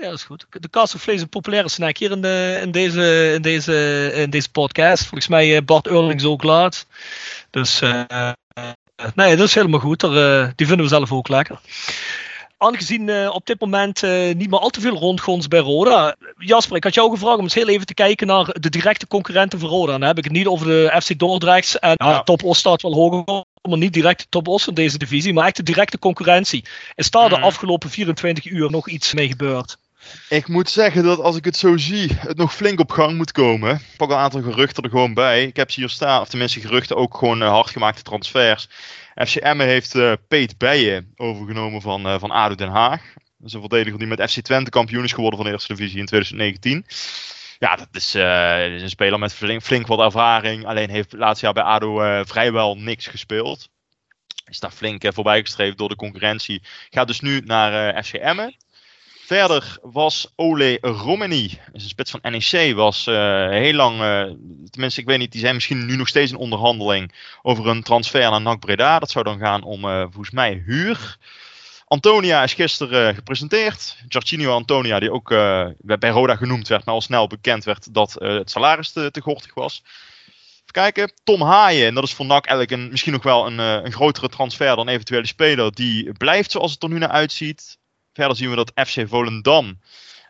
[0.00, 0.46] ja, dat is goed.
[0.50, 4.50] De kaassoufflé is een populaire snack hier in, de, in, deze, in, deze, in deze
[4.50, 5.02] podcast.
[5.02, 6.86] Volgens mij Bart Eurlings ook laat.
[7.50, 7.80] Dus
[9.14, 10.02] nee, dat is helemaal goed.
[10.02, 11.60] Er, die vinden we zelf ook lekker
[12.60, 16.16] aangezien uh, op dit moment uh, niet meer al te veel rondgons bij Roda.
[16.38, 19.58] Jasper, ik had jou gevraagd om eens heel even te kijken naar de directe concurrenten
[19.58, 19.92] van Roda.
[19.92, 21.78] Dan heb ik het niet over de FC Dordrechts.
[21.78, 24.98] En ja, Top Os staat wel hoger, maar niet direct de Top Os van deze
[24.98, 25.32] divisie.
[25.32, 26.64] Maar echt de directe concurrentie.
[26.94, 29.76] Is daar de afgelopen 24 uur nog iets mee gebeurd?
[30.28, 33.32] Ik moet zeggen dat als ik het zo zie, het nog flink op gang moet
[33.32, 33.74] komen.
[33.74, 35.44] Ik pak een aantal geruchten er gewoon bij.
[35.44, 38.68] Ik heb ze hier staan, of tenminste geruchten ook gewoon hardgemaakte transfers.
[39.26, 43.02] FC Emmen heeft uh, Peet Bijen overgenomen van, uh, van ADO Den Haag.
[43.14, 45.98] Dat is een verdediger die met FC Twente kampioen is geworden van de eerste divisie
[45.98, 46.84] in 2019.
[47.58, 50.66] Ja, dat is, uh, is een speler met flink, flink, wat ervaring.
[50.66, 53.68] Alleen heeft laatste jaar bij ADO vrijwel niks gespeeld.
[54.48, 56.62] Is daar flink voorbij gestreefd door de concurrentie.
[56.90, 58.56] Gaat dus nu naar FC Emmen.
[59.30, 64.34] Verder was Ole Romani, een spits van NEC, was uh, heel lang, uh,
[64.70, 67.12] tenminste ik weet niet, die zijn misschien nu nog steeds in onderhandeling
[67.42, 68.98] over een transfer naar NAC Breda.
[68.98, 71.16] Dat zou dan gaan om uh, volgens mij huur.
[71.86, 73.96] Antonia is gisteren gepresenteerd.
[74.08, 75.28] Giorginio Antonia, die ook
[75.98, 79.54] bij Roda genoemd werd, maar al snel bekend werd dat het salaris te, te gortig
[79.54, 79.82] was.
[79.84, 81.12] Even kijken.
[81.24, 84.28] Tom Haaien, en dat is voor NAC eigenlijk een, misschien nog wel een, een grotere
[84.28, 85.72] transfer dan eventuele speler.
[85.72, 87.78] Die blijft zoals het er nu naar uitziet.
[88.12, 89.78] Verder zien we dat FC Volendam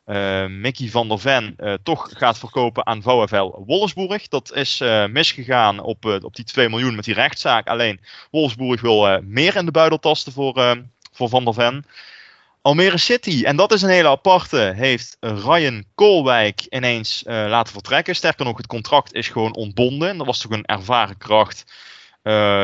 [0.07, 4.28] uh, Mickey van der Ven uh, toch gaat verkopen aan VfL Wolfsburg.
[4.28, 7.69] Dat is uh, misgegaan op, op die 2 miljoen met die rechtszaak.
[7.69, 8.01] Alleen
[8.31, 11.85] Wolfsburg wil meer in de buidel tasten voor, voor Van der Ven.
[12.62, 18.16] Almere City, en dat is een hele aparte, heeft Ryan Koolwijk ineens laten vertrekken.
[18.16, 20.16] Sterker nog, het contract is gewoon ontbonden.
[20.16, 21.65] Dat was toch een ervaren kracht.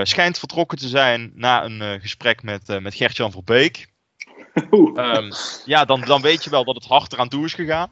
[0.02, 3.86] schijnt vertrokken te zijn na een gesprek met, met Gert-Jan Verbeek.
[4.94, 5.32] Um,
[5.64, 7.90] ja, dan, dan weet je wel dat het hard eraan toe is gegaan.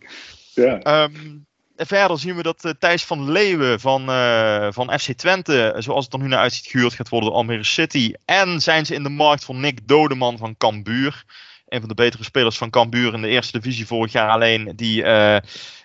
[0.54, 1.02] Ja.
[1.02, 1.46] Um,
[1.76, 6.04] en verder zien we dat uh, Thijs van Leeuwen van, uh, van FC Twente, zoals
[6.04, 8.12] het er nu naar uitziet, gehuurd gaat worden door Almere City.
[8.24, 11.24] En zijn ze in de markt voor Nick Dodeman van Cambuur.
[11.68, 14.72] Een van de betere spelers van Cambuur in de eerste divisie vorig jaar alleen.
[14.76, 15.36] Die, uh,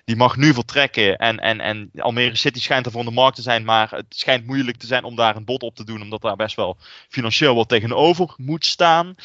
[0.05, 1.17] die mag nu vertrekken.
[1.17, 3.63] En, en, en Almere City schijnt er voor de markt te zijn.
[3.63, 6.01] Maar het schijnt moeilijk te zijn om daar een bod op te doen.
[6.01, 6.77] Omdat daar best wel
[7.09, 9.15] financieel wat tegenover moet staan.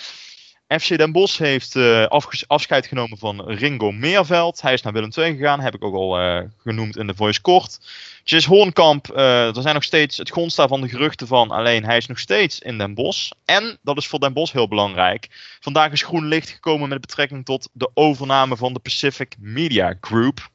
[0.69, 2.07] FC Den Bosch heeft uh,
[2.47, 4.61] afscheid genomen van Ringo Meerveld.
[4.61, 7.41] Hij is naar Willem II gegaan, heb ik ook al uh, genoemd in de voice
[7.41, 7.79] kort.
[8.25, 11.97] Jess Hoornkamp, uh, er zijn nog steeds het grond van de geruchten van, alleen hij
[11.97, 13.31] is nog steeds in Den Bosch.
[13.45, 15.29] En, dat is voor Den Bosch heel belangrijk,
[15.61, 20.49] vandaag is groen licht gekomen met betrekking tot de overname van de Pacific Media Group.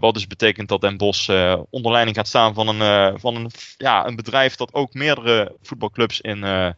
[0.00, 1.28] wat dus betekent dat Den Bosch
[1.70, 6.20] onder leiding gaat staan van een, van een, ja, een bedrijf dat ook meerdere voetbalclubs
[6.20, 6.74] in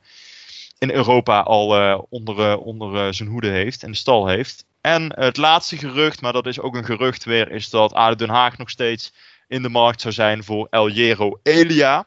[0.81, 4.65] in Europa al uh, onder, uh, onder uh, zijn hoede heeft en de stal heeft.
[4.81, 8.29] En het laatste gerucht, maar dat is ook een gerucht weer, is dat ADO Den
[8.29, 9.13] Haag nog steeds
[9.49, 12.07] in de markt zou zijn voor El Hierro Elia.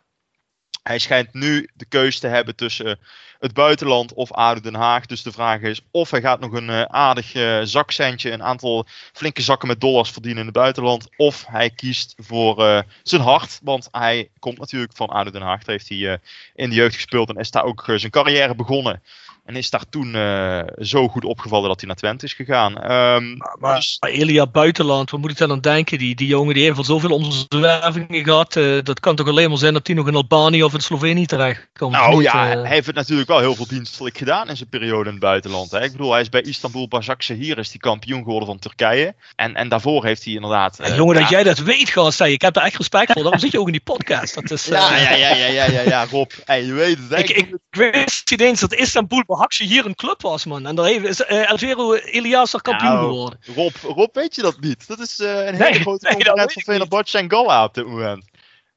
[0.83, 2.99] Hij schijnt nu de keuze te hebben tussen
[3.39, 5.05] het buitenland of ADO Den Haag.
[5.05, 8.85] Dus de vraag is of hij gaat nog een uh, aardig uh, zakcentje, een aantal
[9.13, 11.09] flinke zakken met dollars verdienen in het buitenland.
[11.17, 15.63] Of hij kiest voor uh, zijn hart, want hij komt natuurlijk van ADO Den Haag.
[15.63, 16.19] Daar heeft hij
[16.55, 19.01] in de jeugd gespeeld en is daar ook zijn carrière begonnen.
[19.43, 22.91] En is daar toen uh, zo goed opgevallen dat hij naar Twente is gegaan.
[22.91, 23.97] Um, maar, maar, dus...
[23.99, 25.97] maar, Elia Buitenland, wat moet ik dan aan denken?
[25.97, 28.55] Die, die jongen die heeft al zoveel omzwervingen gehad.
[28.55, 31.25] Uh, dat kan toch alleen maar zijn dat hij nog in Albanië of in Slovenië
[31.25, 31.91] terecht komt?
[31.91, 32.61] Nou niet, ja, uh...
[32.61, 35.71] hij heeft het natuurlijk wel heel veel dienstelijk gedaan in zijn periode in het buitenland.
[35.71, 35.83] Hè?
[35.83, 39.15] Ik bedoel, hij is bij Istanbul Başakşehir is die kampioen geworden van Turkije.
[39.35, 40.77] En, en daarvoor heeft hij inderdaad...
[40.77, 42.21] Ja, jongen, dat jij dat weet, gast.
[42.21, 43.21] Ik heb daar echt respect voor.
[43.21, 44.33] Daarom zit je ook in die podcast.
[44.35, 46.31] Dat is, ja, ja, ja, ja, ja, ja, ja, Rob.
[46.45, 47.09] Hey, je weet het.
[47.09, 47.17] Hè?
[47.17, 50.65] Ik, ik, ik wist niet eens dat Istanbul Başakşehir een club was, man.
[50.65, 53.39] En daar heeft, is uh, Alvero Elias er kampioen nou, geworden.
[53.55, 54.87] Rob, Rob, weet je dat niet?
[54.87, 58.25] Dat is uh, een hele grote nee, concurrent van Fenerbahce en Goa op dit moment.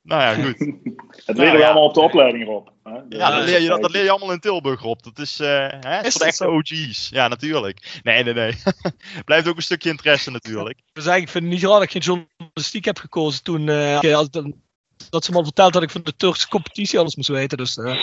[0.02, 0.58] Nou ja, goed.
[1.26, 2.68] het leren we allemaal op de opleiding, Rob.
[2.84, 5.02] Ja, ja dat, leer je, dat, dat leer je allemaal in Tilburg, Rob.
[5.02, 5.46] Dat is, uh,
[5.80, 7.08] hè, is voor de OG's.
[7.08, 8.00] Ja, natuurlijk.
[8.02, 8.54] Nee, nee, nee.
[9.24, 10.78] Blijft ook een stukje interesse natuurlijk.
[10.94, 13.66] Ik vind het niet raar dat ik geen journalistiek heb gekozen toen...
[13.66, 13.98] Uh,
[15.10, 17.58] dat ze me al verteld dat ik van de Turkse competitie alles moest weten.
[17.58, 18.02] Dus, uh.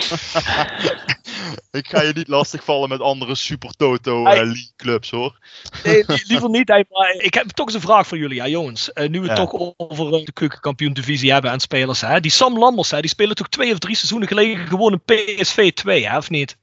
[1.80, 5.38] ik ga je niet lastigvallen met andere Super Toto uh, League clubs hoor.
[5.84, 6.68] nee, liever niet.
[6.68, 8.90] Maar ik heb toch eens een vraag voor jullie, ja, jongens.
[8.94, 9.44] Uh, nu we het ja.
[9.44, 12.00] toch over de keukenkampioen divisie hebben en spelers.
[12.00, 12.20] Hè?
[12.20, 15.72] Die Sam Lammers, hè, die spelen toch twee of drie seizoenen geleden gewoon een PSV
[15.72, 16.56] 2, hè, of niet?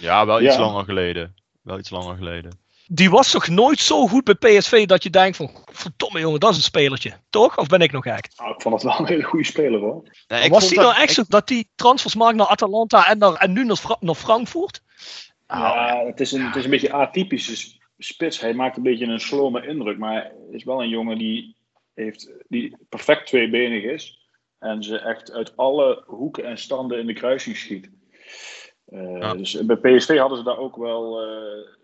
[0.00, 0.60] Ja, wel iets ja.
[0.60, 1.34] langer geleden.
[1.62, 2.59] Wel iets langer geleden
[2.92, 6.50] die was toch nooit zo goed bij PSV dat je denkt van, verdomme jongen, dat
[6.50, 7.12] is een spelertje.
[7.30, 7.58] Toch?
[7.58, 8.28] Of ben ik nog gek?
[8.36, 10.02] Nou, ik vond het wel een hele goede speler hoor.
[10.28, 13.52] Nee, was hij nou echt zo dat hij transfers maakt naar Atalanta en, naar, en
[13.52, 14.82] nu naar, Fra naar Frankfurt?
[15.46, 18.40] Ja, het is, een, het is een beetje atypische spits.
[18.40, 21.56] Hij maakt een beetje een slome indruk, maar hij is wel een jongen die,
[21.94, 24.28] heeft, die perfect tweebenig is.
[24.58, 27.90] En ze echt uit alle hoeken en standen in de kruising schiet.
[28.88, 29.34] Uh, ja.
[29.34, 31.26] Dus bij PSV hadden ze daar ook wel...
[31.26, 31.78] Uh,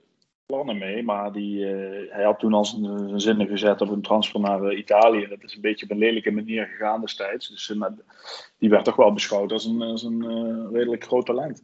[0.47, 4.41] plannen mee, maar die, uh, hij had toen al zijn zinnen gezet op een transfer
[4.41, 5.27] naar uh, Italië.
[5.29, 7.49] Dat is een beetje op een lelijke manier gegaan destijds.
[7.49, 7.87] Dus uh,
[8.59, 10.23] die werd toch wel beschouwd als een, als een
[10.73, 11.63] redelijk groot talent.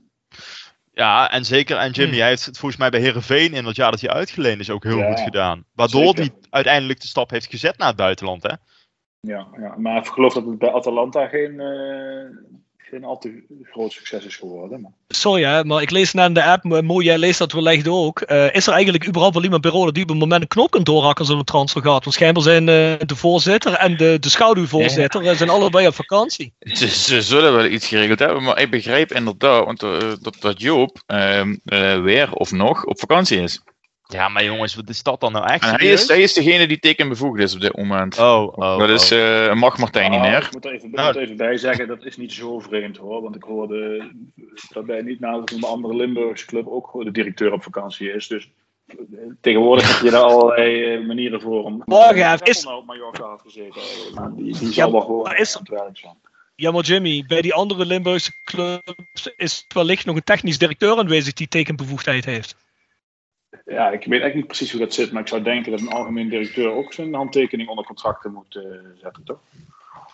[0.92, 1.76] Ja, en zeker.
[1.76, 4.60] En Jimmy, hij heeft het volgens mij bij Herenveen in dat jaar dat hij uitgeleend
[4.60, 5.64] is ook heel ja, goed gedaan.
[5.74, 8.52] Waardoor hij uiteindelijk de stap heeft gezet naar het buitenland, hè?
[9.20, 11.60] Ja, ja, maar ik geloof dat het bij Atalanta geen,
[12.92, 14.80] geen al te groot succes is geworden.
[14.80, 14.90] Maar...
[15.08, 18.22] Sorry, hè, maar ik lees naar de app, mooi, jij leest dat wellicht ook.
[18.26, 20.70] Uh, is er eigenlijk überhaupt wel iemand bij Rode die op het moment een knop
[20.70, 22.04] kan doorhakken als er een transfer gaat?
[22.04, 25.34] Want schijnbaar zijn uh, de voorzitter en de, de schaduwvoorzitter ja.
[25.34, 26.52] zijn allebei op vakantie.
[26.58, 30.60] Ze, ze, zullen wel iets geregeld hebben, maar ik begrijp inderdaad want, uh, dat, dat
[30.60, 31.56] Joop ehm,
[32.02, 33.62] weer of nog op vakantie is.
[34.12, 35.70] Ja, maar jongens, wat is dat dan nou echt?
[35.70, 38.18] Hij is, hij is degene die tekenbevoegd is op dit moment.
[38.18, 40.42] Oh, oh Dat is uh, mag Martijn niet meer.
[40.42, 41.18] Ik moet er even, nou.
[41.18, 43.22] even bij zeggen, dat is niet zo vreemd hoor.
[43.22, 44.10] Want ik hoorde
[44.68, 48.26] dat bij niet nadat een andere Limburgse club ook de directeur op vakantie is.
[48.26, 48.50] Dus
[49.40, 51.64] tegenwoordig heb je daar allerlei uh, manieren voor.
[51.64, 52.66] Om, Morgen is...
[52.66, 53.82] op Mallorca had gezeten.
[54.14, 55.56] Maar die, die zal wel gewoon is...
[55.56, 56.16] aan het werk zijn.
[56.54, 61.32] Ja, maar Jimmy, bij die andere Limburgse clubs is wellicht nog een technisch directeur aanwezig
[61.32, 62.56] die tekenbevoegdheid heeft
[63.64, 65.92] ja, ik weet eigenlijk niet precies hoe dat zit, maar ik zou denken dat een
[65.92, 68.62] algemeen directeur ook zijn handtekening onder contracten moet uh,
[69.00, 69.38] zetten, toch?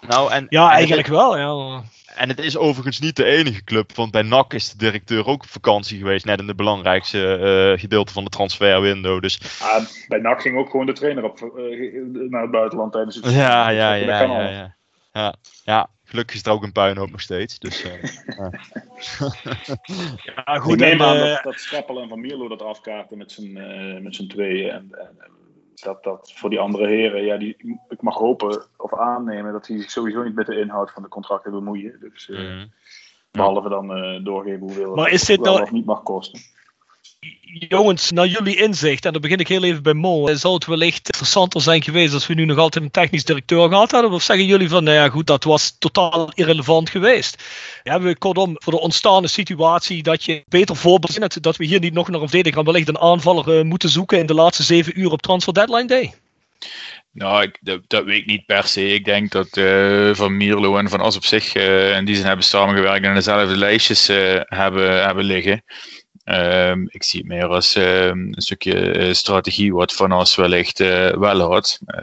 [0.06, 1.82] Nou, en, ja, eigenlijk wel, ja.
[2.16, 5.42] En het is overigens niet de enige club, want bij NAC is de directeur ook
[5.42, 7.38] op vakantie geweest, net in de belangrijkste
[7.72, 9.22] uh, gedeelte van de transferwindow.
[9.22, 9.60] Dus...
[9.62, 13.24] Ah, bij NAC ging ook gewoon de trainer op, uh, naar het buitenland tijdens het
[13.24, 14.74] Ja, ja, ja, ja, ja,
[15.12, 15.34] ja.
[15.64, 15.88] ja.
[16.08, 17.58] Gelukkig is er ook een puinhoop nog steeds.
[17.58, 17.92] Dus, uh,
[20.24, 20.72] ja, goed.
[20.72, 24.00] Ik neem aan uh, dat, dat Streppel en Van Mierlo dat afkaarten met z'n uh,
[24.00, 24.70] met z'n tweeën.
[24.70, 25.16] En, en,
[25.74, 27.56] dat dat voor die andere heren, ja, die,
[27.88, 31.08] ik mag hopen of aannemen dat die zich sowieso niet met de inhoud van de
[31.08, 32.00] contracten bemoeien.
[32.00, 32.72] Dus, mm.
[33.30, 33.88] Behalve dan
[34.24, 35.62] doorgeven hoeveel maar is dit nou...
[35.62, 36.40] of niet mag kosten
[37.68, 41.06] jongens, naar jullie inzicht, en dan begin ik heel even bij Mo, zou het wellicht
[41.06, 44.10] interessanter zijn geweest als we nu nog altijd een technisch directeur gehad hadden?
[44.10, 47.42] Of zeggen jullie van, nou ja goed, dat was totaal irrelevant geweest?
[47.82, 51.80] Ja, we kortom, voor de ontstaande situatie dat je beter voorbereidt, dat, dat we hier
[51.80, 55.00] niet nog naar een verdediger, wellicht een aanvaller uh, moeten zoeken in de laatste zeven
[55.00, 56.14] uur op transfer deadline day?
[57.12, 58.92] Nou, ik, dat, weet ik niet per se.
[58.92, 62.24] Ik denk dat uh, Van Mierlo en Van As op zich uh, in die zin
[62.24, 64.06] hebben samengewerkt en dezelfde lijstjes
[64.46, 65.62] hebben, hebben liggen.
[66.30, 70.80] Um, ik zie het meer als um, een stukje uh, strategie wat Van As wellicht
[70.80, 71.78] uh, wel had.
[71.86, 72.00] Uh,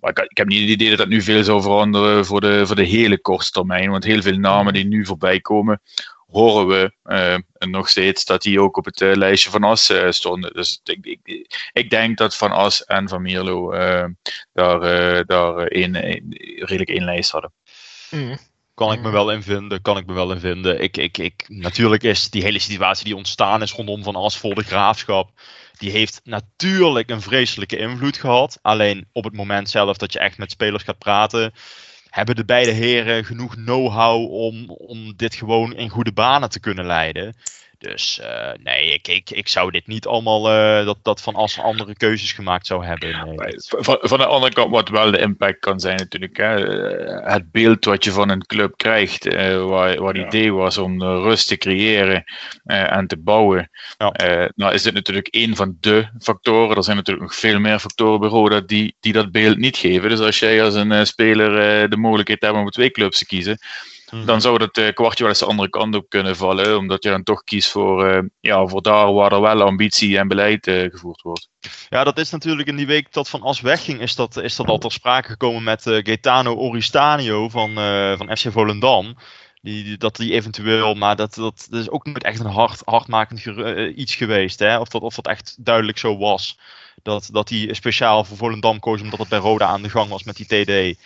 [0.00, 2.66] maar ik, ik, heb niet het idee dat dat nu veel zou veranderen voor de,
[2.66, 3.90] voor de hele korte termijn.
[3.90, 5.80] Want heel veel namen die nu voorbij komen,
[6.26, 6.66] horen
[7.02, 10.52] we nog steeds dat die ook op het lijstje van As stonden.
[10.52, 13.70] Dus ik, ik, ik, denk dat Van As en Van Mierlo
[14.52, 14.80] daar,
[15.26, 17.52] daar een, een, redelijk één lijst hadden.
[18.10, 18.38] Mm.
[18.78, 20.80] Kan ik me wel in vinden, kan ik me wel in vinden.
[20.80, 24.54] Ik, ik, ik, natuurlijk is die hele situatie die ontstaan is rondom Van As voor
[24.54, 25.30] de graafschap.
[25.78, 28.58] Die heeft natuurlijk een vreselijke invloed gehad.
[28.62, 31.52] Alleen op het moment zelf dat je echt met spelers gaat praten.
[32.08, 36.86] Hebben de beide heren genoeg know-how om, om dit gewoon in goede banen te kunnen
[36.86, 37.36] leiden.
[37.78, 41.60] Dus uh, nee, ik, ik, ik zou dit niet allemaal uh, dat, dat Van As
[41.60, 43.24] andere keuzes gemaakt zou hebben.
[43.24, 43.36] Nee.
[43.36, 46.36] Nee, van, van de andere kant, wat wel de impact kan zijn, natuurlijk.
[46.36, 46.60] Hè,
[47.32, 50.26] het beeld wat je van een club krijgt, uh, waar, waar het ja.
[50.26, 52.24] idee was om rust te creëren
[52.64, 53.70] en te bouwen.
[53.96, 54.12] Ja.
[54.54, 56.76] nou, is dit natuurlijk één van de factoren.
[56.76, 60.08] Er zijn natuurlijk nog veel meer factoren bij Roda die, die dat beeld niet geven.
[60.08, 63.58] Dus als jij als een speler de mogelijkheid hebt om twee clubs te kiezen
[64.10, 64.24] Mhm.
[64.24, 67.10] Dan zou het uh, kwartje wel eens de andere kant op kunnen vallen, omdat je
[67.10, 70.90] dan toch kiest voor, uh, ja, voor daar waar er wel ambitie en beleid uh,
[70.90, 71.48] gevoerd wordt.
[71.88, 74.66] Ja, dat is natuurlijk in die week dat Van As wegging, is dat, is dat
[74.66, 77.74] al ter sprake gekomen met Gaetano Oristanio van,
[78.16, 79.16] van FC Volendam.
[79.62, 83.44] Die, dat die eventueel, maar dat, dat, dat is ook niet echt een hard, hardmakend
[83.96, 84.58] iets geweest.
[84.58, 84.78] Hè?
[84.78, 86.58] Of, dat, of dat echt duidelijk zo was.
[87.02, 90.22] Dat, dat hij speciaal voor Volendam koos omdat het bij Roda aan de gang was
[90.24, 90.98] met die TD.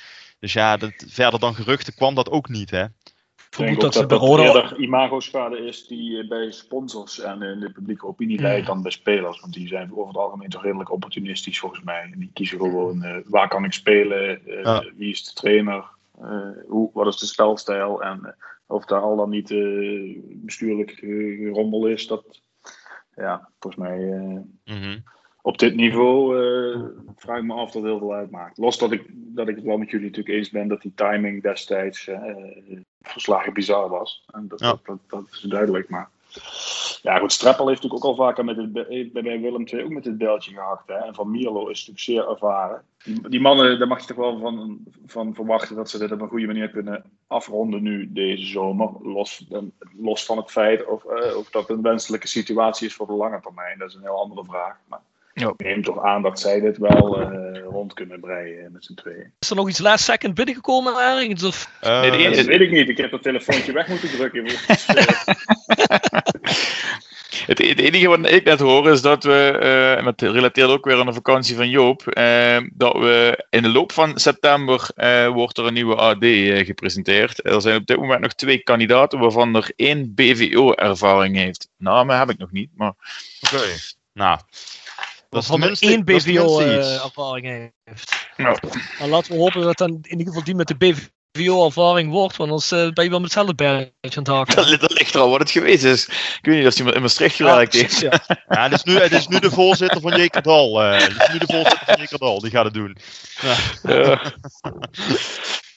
[0.42, 2.84] Dus ja, dat, verder dan geruchten kwam dat ook niet, hè?
[2.84, 7.70] Ik denk dat, dat, dat eerder imago-schade is die eh, bij sponsors en in de
[7.70, 8.42] publieke opinie mm.
[8.42, 9.40] leidt dan bij spelers.
[9.40, 12.10] Want die zijn over het algemeen toch redelijk opportunistisch volgens mij.
[12.12, 14.84] En die kiezen gewoon uh, waar kan ik spelen, uh, ja.
[14.96, 15.84] wie is de trainer,
[16.22, 18.34] uh, hoe, wat is de spelstijl en
[18.66, 19.48] of daar al dan niet
[20.44, 22.06] bestuurlijk gerommel is.
[22.06, 22.40] Dat,
[23.14, 25.02] ja, volgens mij mm -hmm
[25.42, 26.84] op dit niveau uh,
[27.16, 28.58] vraag ik me af dat heel veel uitmaakt.
[28.58, 31.42] Los dat ik, dat ik het wel met jullie natuurlijk eens ben dat die timing
[31.42, 32.18] destijds uh,
[33.02, 34.24] verslagen bizar was.
[34.32, 34.78] En dat, ja.
[34.84, 35.88] dat, dat, is duidelijk.
[35.88, 36.08] Maar
[37.02, 38.72] ja, goed, Streppel heeft natuurlijk ook al vaker met het,
[39.12, 40.88] bij Willem II ook met dit beltje gehakt.
[40.88, 40.94] Hè?
[40.94, 42.82] En Van Mierlo is natuurlijk zeer ervaren.
[43.04, 46.20] Die, die, mannen, daar mag je toch wel van, van verwachten dat ze dit op
[46.20, 48.90] een goede manier kunnen afronden nu deze zomer.
[49.02, 49.46] Los,
[49.98, 53.40] los van het feit of, uh, of dat een wenselijke situatie is voor de lange
[53.40, 53.78] termijn.
[53.78, 54.76] Dat is een heel andere vraag.
[54.88, 55.00] Maar.
[55.34, 59.32] Ik neem toch aan dat zij dit wel uh, rond kunnen breien met z'n tweeën.
[59.38, 61.42] Is er nog iets last second binnengekomen ergens?
[61.42, 61.70] Of?
[61.84, 62.88] Uh, nee, de dat weet ik niet.
[62.88, 64.44] Ik heb dat telefoontje weg moeten drukken.
[67.46, 70.84] Het, het, enige wat ik net hoor is dat we, uh, en dat relateert ook
[70.84, 75.28] weer aan de vakantie van Joop, uh, dat we in de loop van september uh,
[75.28, 76.24] wordt er een nieuwe AD
[76.66, 77.46] gepresenteerd.
[77.46, 81.68] Er zijn op dit moment nog twee kandidaten waarvan er één BVO-ervaring heeft.
[81.76, 82.92] Namen heb ik nog niet, maar...
[83.40, 83.76] Oké, okay.
[84.12, 84.38] nou...
[85.32, 88.28] Dat van er één BVO-ervaring uh, heeft.
[88.36, 88.56] Ja.
[88.98, 90.76] Nou, laten we hopen dat dan in ieder geval die met de
[91.32, 94.56] BVO-ervaring wordt, want anders uh, ben je wel met hetzelfde bergje aan het haken.
[94.70, 96.06] Dat, dat ligt er al wat het geweest is.
[96.06, 98.00] Ik weet niet of hij in Maastricht gewerkt heeft.
[98.00, 100.84] Ja, ja het, is nu, het is nu de voorzitter van Jekerdal.
[100.84, 102.96] Uh, het is nu de voorzitter van Jekerdal, die gaat het doen.
[103.82, 104.20] Ja.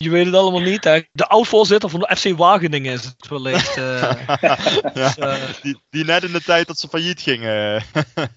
[0.05, 0.83] Je weet het allemaal niet.
[0.83, 0.99] Hè?
[1.11, 3.77] De oud-voorzitter van de FC Wageningen is het wellicht.
[3.77, 4.11] Uh,
[4.41, 4.57] ja,
[4.93, 7.51] dus, uh, die, die, net in de tijd dat ze failliet gingen.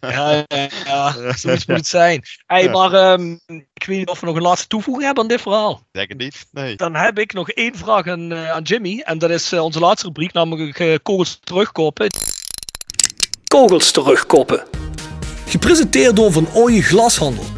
[0.00, 2.22] ja, ja, ja, zoiets moet het zijn.
[2.46, 2.70] Hey, ja.
[2.70, 3.40] Maar um,
[3.74, 5.86] ik weet niet of we nog een laatste toevoeging hebben aan dit verhaal.
[5.90, 6.76] Denk het niet, nee.
[6.76, 9.00] Dan heb ik nog één vraag aan, uh, aan Jimmy.
[9.04, 12.10] En dat is onze laatste rubriek, namelijk kogels terugkoppen.
[13.48, 14.62] Kogels terugkoppen.
[15.46, 17.57] Gepresenteerd door Van Ooyen Glashandel.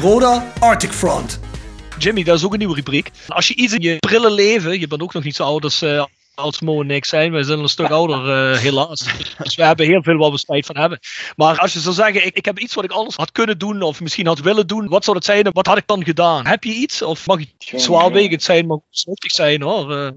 [0.00, 1.40] Roda Arctic Front.
[1.98, 3.10] Jimmy, dat is ook een nieuwe rubriek.
[3.28, 5.82] Als je iets in je prille leven, je bent ook nog niet zo oud als,
[5.82, 6.04] uh,
[6.34, 9.04] als Mo en ik zijn, wij zijn een stuk ouder uh, helaas.
[9.42, 10.98] Dus we hebben heel veel waar we spijt van hebben.
[11.36, 13.82] Maar als je zou zeggen, ik, ik heb iets wat ik anders had kunnen doen
[13.82, 16.46] of misschien had willen doen, wat zou dat zijn wat had ik dan gedaan?
[16.46, 19.92] Heb je iets of mag het zwaarwegend zijn, mag het slottig zijn hoor?
[19.92, 20.08] Uh,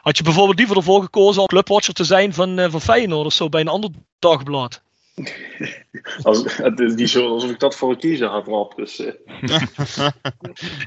[0.00, 3.32] had je bijvoorbeeld liever ervoor gekozen om clubwatcher te zijn van, uh, van Feyenoord of
[3.32, 4.84] zo bij een ander dagblad?
[6.22, 8.74] Als, het is niet zo alsof ik dat voor het kiezen had, Rob.
[8.74, 9.12] Dus, uh.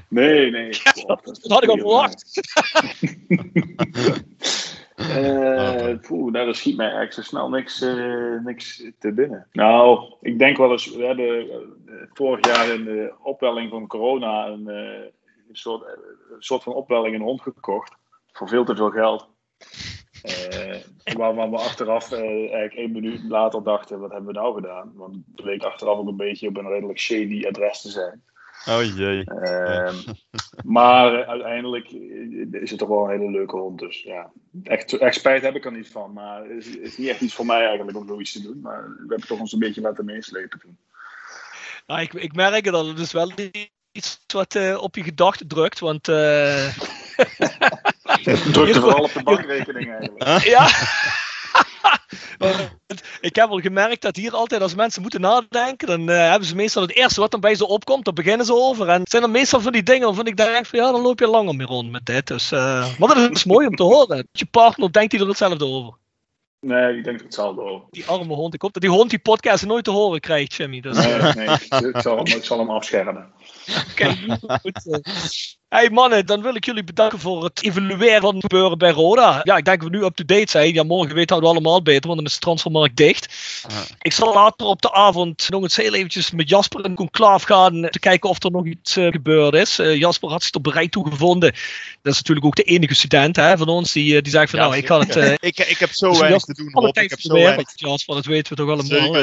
[0.08, 0.70] nee, nee.
[1.06, 2.42] dat, dat had ik al verwacht.
[4.98, 9.48] uh, poeh, nou, schiet mij eigenlijk zo snel niks, uh, niks te binnen.
[9.52, 11.48] Nou, ik denk wel eens, we hebben
[12.14, 15.12] vorig jaar in de opwelling van corona een, een
[15.52, 15.84] soort,
[16.32, 17.96] een soort van opwelling een hond gekocht.
[18.32, 19.30] Voor veel te veel geld.
[20.24, 24.92] Uh, waarvan we achteraf uh, eigenlijk één minuut later dachten, wat hebben we nou gedaan?
[24.96, 28.24] Want het bleek achteraf ook een beetje op een redelijk shady adres te zijn.
[28.68, 29.24] Oh jee.
[29.26, 29.94] Uh,
[30.80, 31.92] maar uiteindelijk
[32.52, 33.80] is het toch wel een hele leuke hond.
[33.80, 34.32] Dus ja,
[34.64, 36.14] echt, echt spijt heb ik er niet van.
[36.14, 38.60] Maar het is, is, niet echt iets voor mij eigenlijk om zoiets te doen.
[38.62, 40.78] Maar we hebben toch ons een beetje laten meeslepen toen.
[41.88, 43.32] Nou, ik, ik merk dat het is wel
[43.92, 45.80] iets wat uh, op je gedachten drukt.
[45.80, 46.08] Want
[48.54, 50.44] Drukte vooral op de bankrekening eigenlijk.
[50.44, 50.70] Ja.
[53.22, 56.56] ik heb al gemerkt dat hier altijd als mensen moeten nadenken, dan uh, hebben ze
[56.56, 58.90] meestal het eerste wat dan bij ze opkomt, dan beginnen ze over.
[58.90, 61.20] En het zijn dan meestal van die dingen waarvan ik denk van ja, dan loop
[61.20, 62.28] je langer mee rond met dit.
[62.28, 64.28] Dus, uh, maar dat is mooi om te horen.
[64.32, 65.98] Je partner denkt hij er hetzelfde over.
[66.60, 67.88] Nee, ik denk er hetzelfde over.
[67.90, 68.54] Die arme hond.
[68.54, 70.80] Ik hoop dat die hond die podcast nooit te horen krijgt, Jimmy.
[70.80, 71.48] Dus, nee, nee
[71.94, 73.32] ik, zal hem, ik zal hem afschermen.
[73.92, 74.16] Oké,
[74.62, 75.58] goed.
[75.70, 79.42] Hey mannen, dan wil ik jullie bedanken voor het evalueren van het gebeuren bij Roda.
[79.44, 80.74] Ja, ik denk dat we nu up-to-date zijn.
[80.74, 83.34] Ja, morgen weten we allemaal beter, want dan is de transfermarkt dicht.
[84.02, 87.88] Ik zal later op de avond nog eens heel eventjes met Jasper in conclave gaan
[87.90, 89.80] te kijken of er nog iets uh, gebeurd is.
[89.80, 91.52] Uh, Jasper had zich er bereid toe gevonden.
[92.02, 94.66] Dat is natuurlijk ook de enige student hè, van ons die, die zegt van ja,
[94.66, 95.16] nou, ik ga het...
[95.50, 96.98] ik, ik heb zo weinig te doen, Rob.
[96.98, 97.72] Ik heb zo weinig.
[97.76, 99.16] Jasper, dat weten we toch allemaal.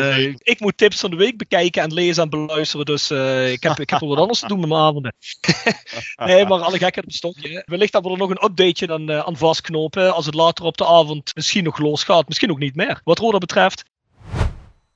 [0.42, 3.10] Ik moet tips van de week bekijken en lezen en beluisteren, dus
[3.50, 5.14] ik, heb, ik heb wel wat anders te doen met mijn avonden.
[6.26, 7.62] nee, maar alle gekheid op een stokje.
[7.66, 10.76] Wellicht dat we er nog een updateje dan, uh, aan vastknopen als het later op
[10.76, 12.28] de avond misschien nog losgaat.
[12.28, 13.00] Misschien ook niet meer.
[13.04, 13.84] Wat Roda betreft.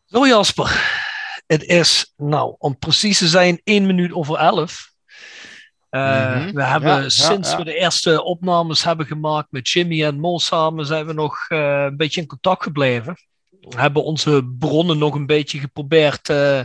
[0.05, 0.99] Zo Jasper.
[1.47, 4.93] Het is, nou, om precies te zijn, 1 minuut over 11.
[5.91, 6.55] Uh, mm -hmm.
[6.55, 7.65] We hebben Ja, sinds ja, ja.
[7.65, 11.83] we de eerste opnames hebben gemaakt met Jimmy en Mo samen, zijn we nog uh,
[11.83, 13.17] een beetje in contact gebleven.
[13.61, 16.61] We hebben onze bronnen nog een beetje geprobeerd uh,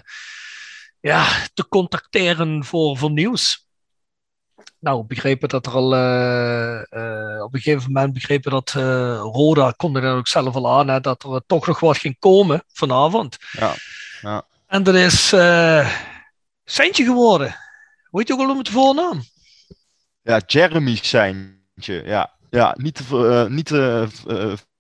[1.00, 3.65] ja, te contacteren voor, voor nieuws.
[4.86, 8.84] Nou, begrepen dat er al uh, uh, op een gegeven moment begrepen dat uh,
[9.18, 12.64] Roda kon er ook zelf al aan hè, dat er toch nog wat ging komen
[12.68, 13.38] vanavond.
[13.52, 13.74] Ja,
[14.22, 14.45] ja.
[14.68, 15.28] En dat is
[16.66, 17.56] Seintje geworden.
[18.12, 19.24] Weet je ook al om het voornaam?
[20.22, 22.03] Ja, Jeremy Seintje.
[22.06, 24.07] Ja, ja niet te, niet te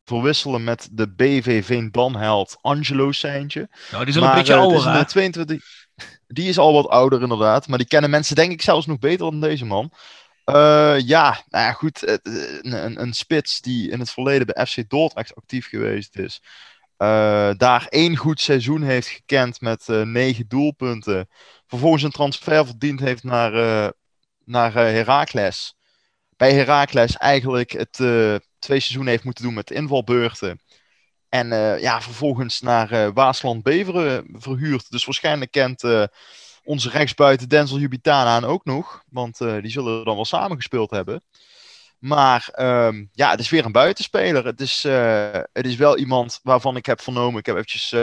[0.03, 3.69] verwisselen met de BV Veendam-held Angelo Seintje.
[3.91, 5.05] Nou, die is al een beetje ouder, hè?
[5.05, 5.84] 22...
[6.27, 9.31] Die is al wat ouder inderdaad, maar die kennen mensen denk ik zelfs nog beter
[9.31, 9.91] dan deze man.
[10.45, 12.07] Uh, ja, nou goed.
[12.07, 16.41] Een, een, een, spits die in het verleden bij FC Dordrecht actief geweest is.
[16.97, 21.29] Uh, daar één goed seizoen heeft gekend met negen doelpunten.
[21.67, 23.51] Vervolgens een transfer verdiend heeft naar,
[24.45, 25.75] naar Heracles.
[26.37, 27.91] Bij Heracles eigenlijk het
[28.59, 30.59] twee seizoenen heeft moeten doen met invalbeurten.
[31.35, 34.91] En uh, ja, vervolgens naar uh, Waasland Beveren verhuurd.
[34.91, 36.03] Dus waarschijnlijk kent uh,
[36.63, 39.03] onze rechtsbuiten Denzel Jubitana ook nog.
[39.09, 41.23] Want die zullen dan wel samen gespeeld hebben.
[41.99, 44.45] Maar um, ja, het is weer een buitenspeler.
[44.45, 44.83] Het is,
[45.53, 47.39] het is wel iemand waarvan ik heb vernomen.
[47.39, 47.95] Ik heb eventjes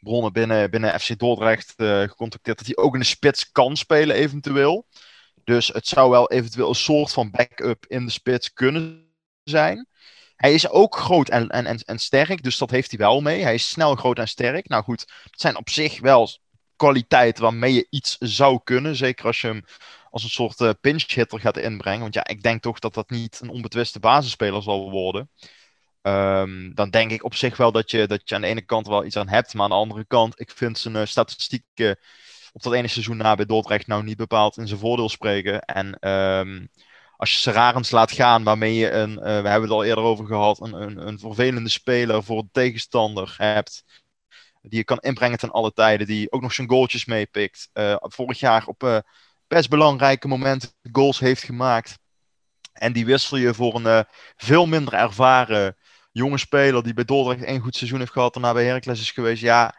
[0.00, 2.58] bronnen binnen, binnen FC Dordrecht gecontacteerd.
[2.58, 4.86] Dat hij ook in de spits kan spelen eventueel.
[5.44, 9.14] Dus het zou wel eventueel een soort van backup in de spits kunnen
[9.44, 9.86] zijn.
[10.42, 13.42] Hij is ook groot en, en, en, en sterk, dus dat heeft hij wel mee.
[13.42, 14.68] Hij is snel, groot en sterk.
[14.68, 16.30] Nou goed, dat zijn op zich wel
[16.76, 18.96] kwaliteiten waarmee je iets zou kunnen.
[18.96, 19.64] Zeker als je hem
[20.10, 22.00] als een soort uh, pinch hitter gaat inbrengen.
[22.00, 25.30] Want ja, ik denk toch dat dat niet een onbetwiste basisspeler zal worden.
[26.02, 28.86] Um, dan denk ik op zich wel dat je, dat je aan de ene kant
[28.86, 29.54] wel iets aan hebt.
[29.54, 31.98] Maar aan de andere kant, ik vind zijn uh, statistieken
[32.52, 35.60] op dat ene seizoen na bij Dordrecht nou niet bepaald in zijn voordeel spreken.
[35.60, 36.68] En um,
[37.22, 40.26] als je Serarens laat gaan, waarmee je een, uh, we hebben het al eerder over
[40.26, 43.84] gehad, een, een, een vervelende speler voor de tegenstander hebt.
[44.62, 47.68] Die je kan inbrengen ten alle tijden, die ook nog zijn goaltjes meepikt.
[47.74, 48.98] Uh, vorig jaar op uh,
[49.46, 51.98] best belangrijke momenten goals heeft gemaakt.
[52.72, 55.76] En die wissel je voor een veel minder ervaren
[56.12, 59.42] jonge speler die bij Dordrecht één goed seizoen heeft gehad, daarna bij Heracles is geweest.
[59.42, 59.74] Ja,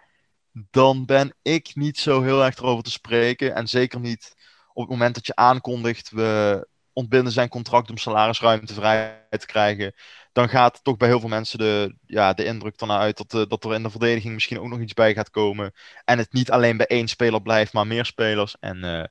[0.51, 3.55] dan ben ik niet zo heel erg erover te spreken.
[3.55, 4.33] En zeker niet
[4.73, 9.93] op het moment dat je aankondigt, we ontbinden zijn contract om salarisruimte vrij te krijgen.
[10.31, 13.43] Dan gaat toch bij heel veel mensen de, ja, de indruk ernaar uit dat, uh,
[13.47, 15.73] dat er in de verdediging misschien ook nog iets bij gaat komen.
[16.05, 18.55] En het niet alleen bij één speler blijft, maar meer spelers.
[18.59, 19.03] En uh,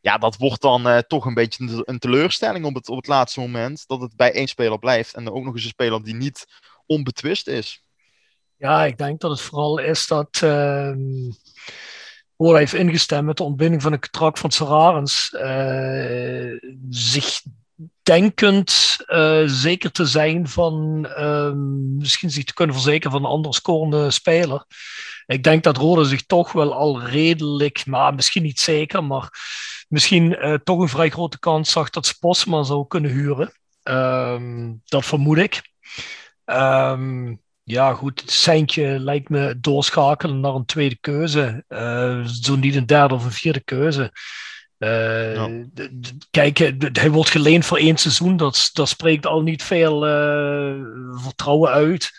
[0.00, 3.40] ja, dat wordt dan uh, toch een beetje een teleurstelling op het, op het laatste
[3.40, 3.84] moment.
[3.86, 5.14] Dat het bij één speler blijft.
[5.14, 6.46] En ook nog eens een speler die niet
[6.86, 7.82] onbetwist is.
[8.56, 10.40] Ja, ik denk dat het vooral is dat.
[10.44, 10.92] Uh...
[12.38, 15.34] Roda heeft ingestemd met de ontbinding van het contract van Sararens.
[15.34, 16.58] Uh,
[16.90, 17.42] zich
[18.02, 21.52] denkend uh, zeker te zijn van uh,
[21.98, 24.64] misschien zich te kunnen verzekeren van een ander scorende speler.
[25.26, 29.28] Ik denk dat Roda zich toch wel al redelijk, maar misschien niet zeker, maar
[29.88, 33.52] misschien uh, toch een vrij grote kans zag dat ze Postman zou kunnen huren.
[33.82, 35.62] Ehm, dat vermoed ik.
[36.44, 41.64] Um, ja, goed, het seintje lijkt me doorschakelen naar een tweede keuze.
[41.68, 44.12] Uh, zo niet een derde of een vierde keuze.
[44.78, 45.66] Uh, ja.
[46.30, 46.58] Kijk,
[46.92, 48.36] hij wordt geleend voor één seizoen.
[48.36, 52.10] Dat, dat spreekt al niet veel uh, vertrouwen uit.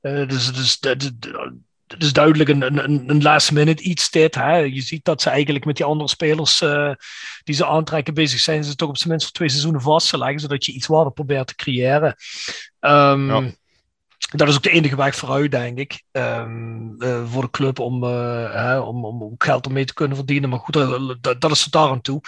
[0.00, 1.10] dus dus dat,
[1.86, 4.34] dat is duidelijk een, een, een last minute iets dit.
[4.34, 4.56] Hè?
[4.56, 6.58] Je ziet dat ze eigenlijk met die andere spelers
[7.44, 8.64] die ze aantrekken bezig zijn.
[8.64, 10.40] Ze toch op zijn minst voor twee seizoenen vast te leggen.
[10.40, 12.16] Zodat je iets waarde probeert te creëren.
[12.80, 13.56] Um, ja.
[14.18, 16.02] Dat is ook de enige weg vooruit, denk ik.
[16.12, 19.94] Um, uh, voor de club om, uh, hè, om, om, om, geld om mee te
[19.94, 20.50] kunnen verdienen.
[20.50, 20.74] Maar goed,
[21.20, 22.20] dat, dat is tot daar aan toe.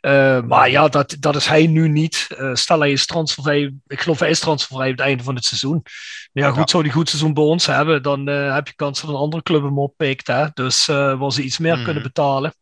[0.00, 2.28] Uh, maar ja, dat, dat is hij nu niet.
[2.52, 3.74] stel hij is transfervrij.
[3.86, 5.82] Ik geloof hij is transfervrij op het einde van het seizoen.
[6.32, 6.66] Ja, goed, ja.
[6.66, 9.62] zou hij goed seizoen bij ons hebben, dan heb je kans dat een andere club
[9.62, 10.26] hem oppikt.
[10.26, 10.46] Hè?
[10.54, 11.84] Dus waar ze iets meer mm.
[11.84, 12.54] kunnen betalen.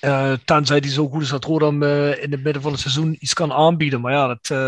[0.00, 3.16] Uh, tenzij die zo goed is dat Rodam uh, in het midden van het seizoen
[3.18, 4.00] iets kan aanbieden.
[4.00, 4.58] Maar ja, dat, uh,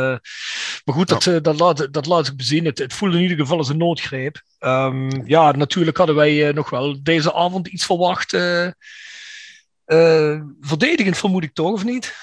[0.84, 2.64] maar goed, dat, dat, laat, dat laat ik bezien.
[2.64, 4.42] Het, het voelde in ieder geval als een noodgreep.
[4.60, 8.30] Um, ja, natuurlijk hadden wij nog wel deze avond iets verwacht.
[10.60, 12.14] verdedigend vermoed ik toch, of niet?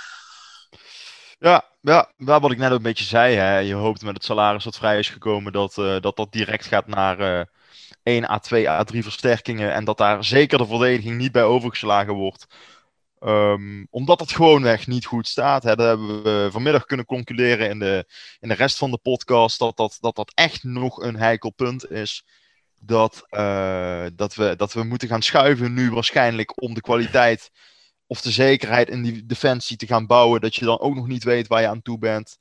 [1.39, 3.35] Ja, ja, wat ik net ook een beetje zei.
[3.35, 3.57] Hè.
[3.57, 7.47] Je hoopt met het salaris wat vrij is gekomen dat dat, dat direct gaat naar
[8.03, 9.73] 1 à 2 à 3 versterkingen.
[9.73, 12.47] En dat daar zeker de verdediging niet bij overgeslagen wordt.
[13.19, 15.63] Um, omdat het gewoonweg niet goed staat.
[15.63, 15.69] Hè.
[15.69, 18.05] Hebben we vanmiddag kunnen concluderen in de,
[18.39, 19.59] in de rest van de podcast.
[19.59, 22.25] Dat dat, dat, dat echt nog een heikel punt is.
[22.79, 27.51] Dat, uh, dat, we, dat we moeten gaan schuiven nu waarschijnlijk om de kwaliteit
[28.07, 30.41] of de zekerheid in die defensie te gaan bouwen.
[30.41, 32.37] Dat je dan ook nog niet weet waar je aan toe bent.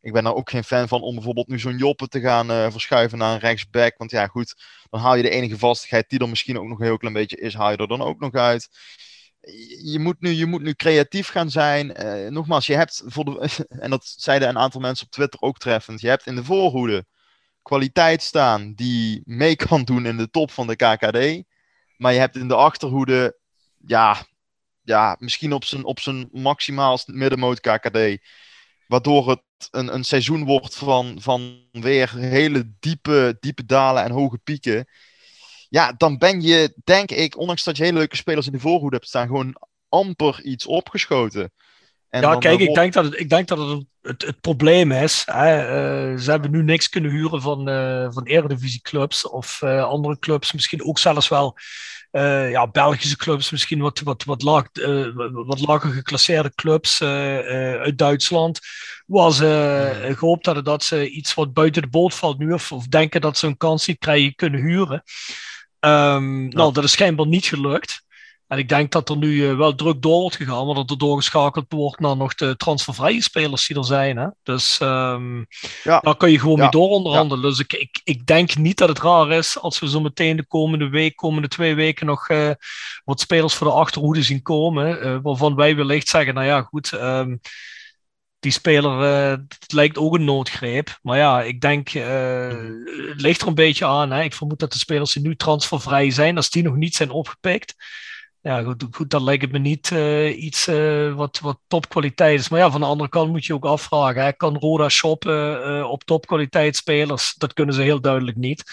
[0.00, 2.70] Ik ben daar ook geen fan van om bijvoorbeeld nu zo'n Joppe te gaan uh,
[2.70, 3.98] verschuiven naar een rechtsback.
[3.98, 4.54] Want ja, goed,
[4.90, 7.40] dan haal je de enige vastigheid die er misschien ook nog een heel klein beetje
[7.40, 8.68] is, haal je er dan ook nog uit
[9.82, 12.04] je moet nu, je moet nu creatief gaan zijn.
[12.04, 15.58] Uh, nogmaals, je hebt voor de, en dat zeiden een aantal mensen op Twitter ook
[15.58, 16.00] treffend.
[16.00, 17.06] Je hebt in de voorhoede
[17.62, 21.46] kwaliteit staan die mee kan doen in de top van de KKD.
[21.96, 23.38] Maar je hebt in de achterhoede,
[23.86, 24.26] ja,
[24.82, 27.98] ja misschien op zijn, op zijn maximaal middenmoot KKD.
[28.86, 34.38] Waardoor het een, een seizoen wordt van, van weer hele diepe, diepe dalen en hoge
[34.38, 34.88] pieken
[35.68, 38.96] ja, dan ben je, denk ik, ondanks dat je hele leuke spelers in de voorhoede
[38.96, 39.56] hebt staan, gewoon
[39.88, 41.52] amper iets opgeschoten.
[42.08, 45.22] En ja, kijk, ik denk dat het, ik denk dat het, het, het probleem is.
[45.26, 50.18] Hè, uh, ze hebben nu niks kunnen huren van, uh, van Eredivisieclubs of uh, andere
[50.18, 50.52] clubs.
[50.52, 51.56] Misschien ook zelfs wel
[52.50, 54.66] ja, Belgische clubs, misschien wat, wat, wat, laag,
[55.32, 58.60] wat lager geclasseerde clubs uit Duitsland.
[59.06, 60.14] Waar ze hmm.
[60.14, 63.38] gehoopt hadden dat ze iets wat buiten de boot valt nu, of, of denken dat
[63.38, 65.02] ze een kans niet krijgen kunnen huren.
[65.80, 68.06] Um, Nou, dat is schijnbaar niet gelukt.
[68.48, 70.98] En ik denk dat er nu uh, wel druk door wordt gegaan, maar dat er
[70.98, 74.16] doorgeschakeld wordt naar nog de transfervrije spelers die er zijn.
[74.16, 74.26] Hè?
[74.42, 75.46] Dus um,
[75.84, 76.00] ja.
[76.00, 76.62] daar kun je gewoon ja.
[76.62, 77.44] mee door onderhandelen.
[77.44, 77.50] Ja.
[77.50, 80.46] Dus ik, ik, ik denk niet dat het raar is als we zo meteen de
[80.46, 82.50] komende week, komende twee weken nog uh,
[83.04, 85.06] wat spelers voor de achterhoede zien komen.
[85.06, 86.92] Uh, waarvan wij wellicht zeggen, nou ja, goed.
[86.92, 87.40] Um,
[88.40, 90.98] die speler, uh, het lijkt ook een noodgreep.
[91.02, 92.48] Maar ja, ik denk, uh,
[93.08, 94.10] het ligt er een beetje aan.
[94.10, 94.22] Hè.
[94.22, 97.74] Ik vermoed dat de spelers die nu transfervrij zijn, als die nog niet zijn opgepikt.
[98.40, 100.66] Ja, goed, goed dan lijkt het me niet uh, iets
[101.14, 102.48] wat, wat topkwaliteit is.
[102.48, 104.36] Maar ja, van de andere kant moet je ook afvragen.
[104.36, 107.34] Kan Roda shoppen op topkwaliteit spelers?
[107.34, 108.64] Dat kunnen ze heel duidelijk niet.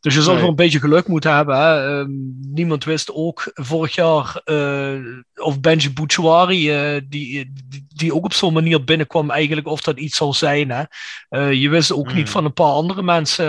[0.00, 0.44] Dus je zal nee.
[0.44, 1.58] een beetje geluk moeten hebben.
[1.58, 2.00] Hè.
[2.00, 2.06] Uh,
[2.40, 4.98] niemand wist ook vorig jaar uh,
[5.34, 9.98] of Benji Bouchouari, uh, die, die, die, ook op zo'n manier binnenkwam, eigenlijk of dat
[9.98, 10.70] iets zou zijn.
[10.70, 10.82] Hè.
[11.28, 12.14] Eh, je wist ook mm.
[12.14, 13.48] niet van een paar andere mensen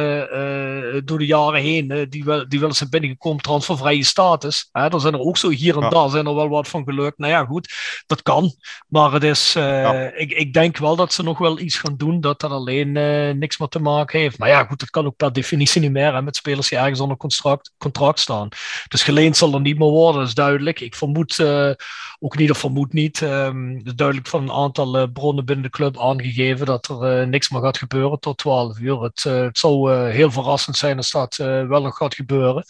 [1.06, 4.69] door de jaren heen die, wel, die wel eens zijn binnengekomen, transfervrije status.
[4.72, 4.94] Hè.
[4.94, 5.90] Er zijn er ook zo hier en ja.
[5.90, 7.18] daar zijn er wel wat van gelukt.
[7.18, 7.73] Nou ja, goed,
[8.07, 8.53] dat kan.
[8.88, 9.94] Maar het is, ja.
[9.94, 12.91] ik, ik denk wel dat ze nog wel iets gaan doen dat dat alleen
[13.40, 14.38] niks meer te maken heeft.
[14.38, 16.99] Maar ja, goed, dat kan ook per definitie niet meer hè, met spelers die ergens
[16.99, 18.49] onder contract, contract staan.
[18.88, 20.80] Dus geleend zal er niet meer worden, dat is duidelijk.
[20.80, 21.72] Ik vermoed uh,
[22.19, 25.99] ook niet, of vermoed niet, um, duidelijk van een aantal uh, bronnen binnen de club
[25.99, 29.01] aangegeven dat er uh, niks meer gaat gebeuren tot 12 uur.
[29.01, 32.63] Het, het zou heel verrassend zijn als dat wel nog gaat gebeuren.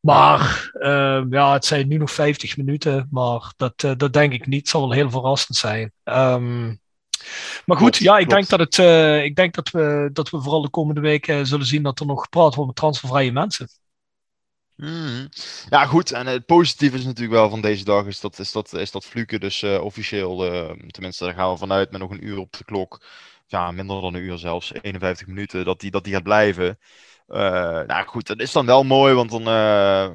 [0.00, 4.60] Maar uh, ja, het zijn nu nog 50 minuten, maar dat, dat denk ik niet.
[4.60, 5.92] Het zal wel heel verrassend zijn.
[6.04, 6.80] Um,
[7.66, 10.62] maar goed, ja, ik denk, dat, het, uh, ik denk dat, we, dat we vooral
[10.62, 13.68] de komende weken zullen zien dat er nog gepraat wordt met transfervrije mensen.
[14.76, 15.28] Mm.
[15.68, 16.12] Ja, goed.
[16.12, 19.04] En het positieve is natuurlijk wel van deze dag is dat, is dat, is dat
[19.04, 20.36] Fluke dus uh, officieel,
[20.86, 23.02] tenminste daar gaan we vanuit met nog een uur op de klok.
[23.46, 26.78] Ja, minder dan een uur zelfs, 51 minuten, dat die, dat die gaat blijven.
[27.86, 29.44] nou goed, dat is dan wel mooi, want dan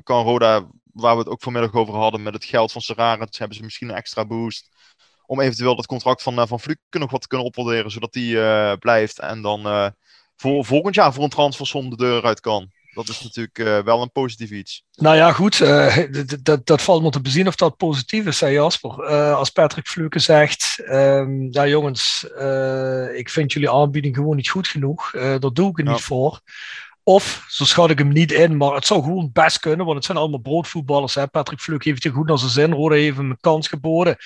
[0.03, 3.57] kan Roda, waar we het ook vanmiddag over hadden met het geld van Serarens, hebben
[3.57, 4.74] ze misschien een extra boost
[5.27, 8.35] om eventueel dat contract van, uh, van Fluke nog wat te kunnen opwaarderen, zodat die
[8.35, 9.88] uh, blijft en dan uh,
[10.35, 12.73] voor volgend jaar voor een transfersom de deur uit kan.
[12.93, 14.84] Dat is natuurlijk wel een positief iets.
[14.95, 15.57] Nou ja, goed.
[16.43, 19.06] dat, dat valt me te bezien of dat positief is, zei Jasper.
[19.34, 22.23] als Patrick Fluke zegt, um, ja jongens,
[23.15, 25.11] ik vind jullie aanbieding gewoon niet goed genoeg.
[25.11, 25.91] daar doe ik ja.
[25.91, 26.41] niet voor.
[27.07, 30.06] Of, zo schat ik hem niet in, maar het zou gewoon best kunnen, want het
[30.06, 31.15] zijn allemaal broodvoetballers.
[31.15, 31.27] Hè?
[31.27, 32.72] Patrick Fluke heeft het goed naar zijn zin.
[32.72, 34.18] Rode heeft hem een kans geboden.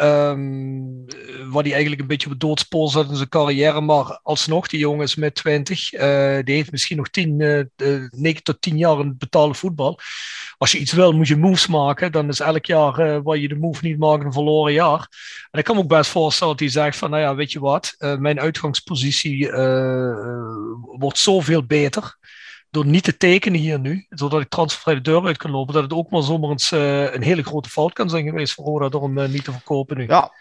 [0.00, 1.04] Um,
[1.50, 3.80] wat hij eigenlijk een beetje op doodspoor zat in zijn carrière.
[3.80, 5.92] Maar alsnog, die jongen is met 20.
[5.92, 6.00] Uh,
[6.44, 10.00] die heeft misschien nog 10, uh, 9 tot 10 jaar in betaalde voetbal.
[10.58, 12.12] Als je iets wil, moet je moves maken.
[12.12, 15.08] Dan is elk jaar uh, waar je de move niet maakt een verloren jaar.
[15.50, 17.60] En ik kan me ook best voorstellen dat hij zegt van, nou ja, weet je
[17.60, 19.50] wat, uh, mijn uitgangspositie
[20.98, 22.16] wordt zoveel beter
[22.76, 25.82] door niet te tekenen hier nu, zodat ik transfervrij de deur uit kan lopen, dat
[25.82, 28.88] het ook maar zomaar eens uh, een hele grote fout kan zijn geweest voor Roda
[28.88, 30.06] door hem uh, niet te verkopen nu.
[30.06, 30.32] Ja.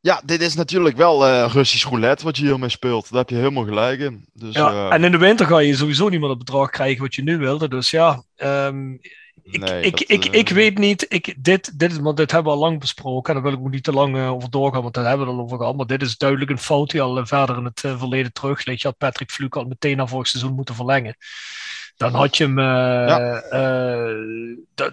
[0.00, 3.10] Ja, dit is natuurlijk wel uh, Russisch roulette wat je hiermee speelt.
[3.10, 4.28] Daar heb je helemaal gelijk in.
[4.32, 7.14] Dus, ja, en in de winter ga je sowieso niet meer het bedrag krijgen wat
[7.14, 7.68] je nu wilde.
[7.68, 9.00] Dus ja, um,
[9.50, 10.32] ik, nee, ik, dat, ik, uh...
[10.32, 13.50] ik weet niet, ik, dit, dit, want dit hebben we al lang besproken en daar
[13.50, 15.46] wil ik ook niet te lang uh, over doorgaan, want daar hebben we het al
[15.46, 15.76] over gehad.
[15.76, 18.80] Maar dit is duidelijk een fout die al uh, verder in het verleden terug ligt.
[18.82, 21.16] Je had Patrick Fluke al meteen na vorig seizoen moeten verlengen.
[21.98, 23.42] Dan had je hem, ja.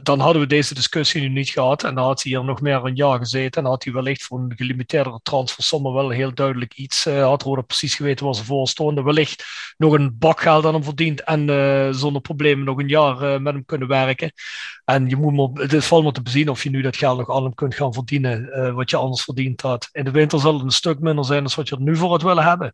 [0.03, 2.85] dan hadden we deze discussie nu niet gehad en dan had hij hier nog meer
[2.85, 7.05] een jaar gezeten en had hij wellicht voor een gelimiteerdere transfersommen wel heel duidelijk iets,
[7.05, 9.03] had Roda precies geweten waar ze voor stonden.
[9.03, 9.45] Wellicht
[9.77, 11.47] nog een bakgeld aan hem verdiend en
[11.95, 14.31] zonder problemen nog een jaar met hem kunnen werken.
[14.85, 17.35] En je moet maar, het valt maar te bezien of je nu dat geld nog
[17.35, 19.89] aan hem kunt gaan verdienen, wat je anders verdiend had.
[19.91, 22.09] In de winter zal het een stuk minder zijn dan wat je er nu voor
[22.09, 22.73] had willen hebben.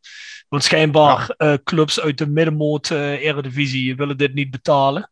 [0.49, 1.57] Want schijnbaar ja.
[1.63, 5.09] clubs uit de middenmoot eredivisie willen dit niet betalen.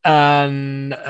[0.00, 0.52] En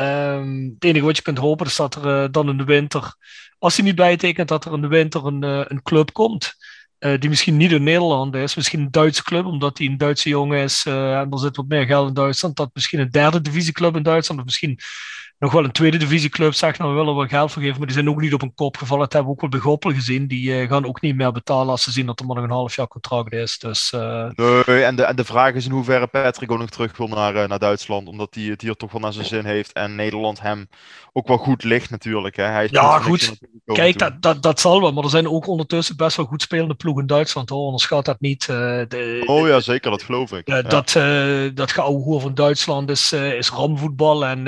[0.05, 3.15] um, het enige wat je kunt hopen is dat er dan in de winter,
[3.59, 6.55] als hij niet bijtekent, dat er in de winter een, een club komt.
[6.99, 10.29] Uh, die misschien niet in Nederland is, misschien een Duitse club, omdat hij een Duitse
[10.29, 10.93] jongen is en
[11.31, 14.47] er zit wat meer geld in Duitsland, dat misschien een derde divisieclub in Duitsland, of
[14.47, 14.79] misschien
[15.41, 18.21] nog wel een tweede divisieclub nou we willen wel geld vergeven, maar die zijn ook
[18.21, 19.03] niet op een kop gevallen.
[19.03, 20.27] Dat hebben we ook wel bij Goppel gezien.
[20.27, 22.51] Die uh, gaan ook niet meer betalen als ze zien dat er maar nog een
[22.51, 23.59] half jaar contract is.
[23.59, 24.29] Dus, uh...
[24.67, 27.35] Nee, en de, en de vraag is in hoeverre Patrick ook nog terug wil naar,
[27.35, 30.41] uh, naar Duitsland, omdat hij het hier toch wel naar zijn zin heeft en Nederland
[30.41, 30.69] hem
[31.13, 32.37] ook wel goed ligt natuurlijk.
[32.37, 32.45] Hè.
[32.45, 33.39] Hij is ja, goed.
[33.65, 36.75] Kijk, dat, dat, dat zal wel, maar er zijn ook ondertussen best wel goed spelende
[36.75, 37.65] ploegen in Duitsland hoor.
[37.65, 38.47] Onderschat dat niet.
[38.47, 40.49] De, oh ja, zeker, dat geloof ik.
[40.49, 40.63] Ja.
[40.63, 40.93] Dat,
[41.55, 44.45] dat geouwe van Duitsland is, is ramvoetbal en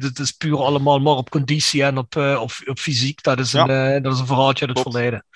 [0.00, 3.22] dat is puur allemaal maar op conditie en op, uh, op, op fysiek.
[3.22, 3.94] Dat is een, ja.
[3.94, 4.96] uh, dat is een verhaaltje uit het klopt.
[4.96, 5.26] verleden.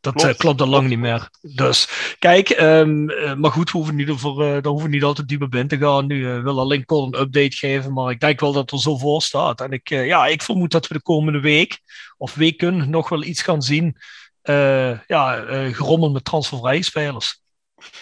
[0.00, 1.30] Dat klopt, klopt al lang niet meer.
[1.40, 1.88] Dus
[2.18, 3.04] kijk, um,
[3.40, 6.06] maar goed, we hoeven niet over, daar hoeven we niet altijd dieper in te gaan.
[6.06, 9.22] Nu wil alleen kort een update geven, maar ik denk wel dat er zo voor
[9.22, 9.60] staat.
[9.60, 11.80] En ik, ja, ik vermoed dat we de komende week
[12.16, 13.96] of weken nog wel iets gaan zien.
[15.06, 17.40] ja, gerommel met transfervrije spelers.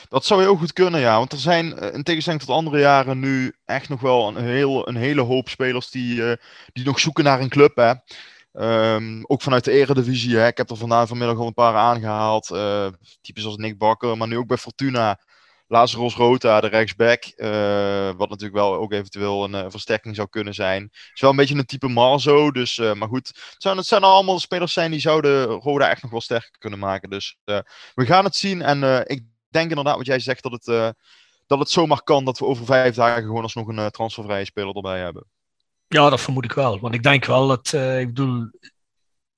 [0.09, 1.19] Dat zou heel goed kunnen, ja.
[1.19, 4.89] Want er zijn uh, in tegenstelling tot andere jaren nu echt nog wel een, heel,
[4.89, 6.33] een hele hoop spelers die, uh,
[6.73, 7.77] die nog zoeken naar een club.
[7.77, 7.95] Hè.
[8.95, 10.37] Um, ook vanuit de eredivisie.
[10.37, 10.47] Hè.
[10.47, 12.51] Ik heb er vandaag vanmiddag al een paar aangehaald.
[12.51, 12.87] Uh,
[13.21, 15.21] types als Nick Bakker, maar nu ook bij Fortuna.
[15.69, 17.25] Lazarus Rota, de rechtsback.
[18.17, 20.83] wat natuurlijk wel ook eventueel een versterking zou kunnen zijn.
[20.83, 22.51] Het is wel een beetje een type Marzo.
[22.51, 26.11] Dus, maar goed, het zijn, het zijn allemaal spelers zijn die zouden Roda echt nog
[26.11, 27.11] wel sterker kunnen maken.
[27.11, 27.37] Dus
[27.95, 28.63] we gaan het zien.
[28.63, 30.89] En ik denk inderdaad wat jij zegt, dat het, uh,
[31.47, 34.75] dat het zomaar kan dat we over vijf dagen gewoon alsnog een uh, transfervrije speler
[34.75, 35.27] erbij hebben.
[35.89, 36.81] Ja, dat vermoed ik wel.
[36.81, 38.51] Want ik denk wel dat, uh, ik bedoel,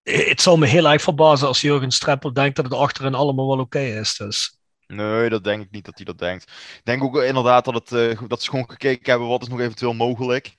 [0.03, 3.59] het zal me heel erg verbazen als Jurgen Streppel denkt dat het achterin allemaal wel
[3.59, 4.17] oké okay is.
[4.17, 4.59] Dus.
[4.87, 6.43] Nee, dat denk ik niet dat hij dat denkt.
[6.77, 9.95] Ik denk ook inderdaad dat, het, dat ze gewoon gekeken hebben wat is nog eventueel
[9.95, 10.55] mogelijk.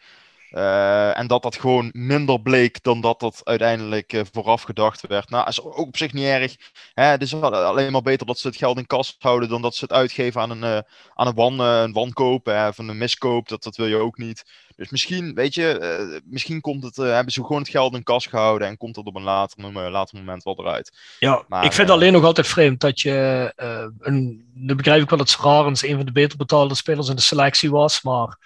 [0.51, 5.29] Uh, en dat dat gewoon minder bleek dan dat dat uiteindelijk uh, vooraf gedacht werd.
[5.29, 6.55] Nou, is ook op zich niet erg.
[6.93, 7.03] Hè?
[7.03, 9.83] Het is alleen maar beter dat ze het geld in kas houden dan dat ze
[9.83, 10.79] het uitgeven aan een, uh,
[11.13, 12.67] aan een, wan, een wankoop hè?
[12.67, 13.47] of een miskoop.
[13.47, 14.43] Dat, dat wil je ook niet.
[14.75, 18.67] Dus misschien, weet je, misschien komt het, hebben ze gewoon het geld in kas gehouden
[18.67, 20.97] en komt het op een later, later moment wel eruit.
[21.19, 23.51] Ja, maar, ik vind alleen nog altijd vreemd dat je,
[23.99, 27.21] een, nu begrijp ik wel dat Sararens een van de beter betaalde spelers in de
[27.21, 28.37] selectie was, maar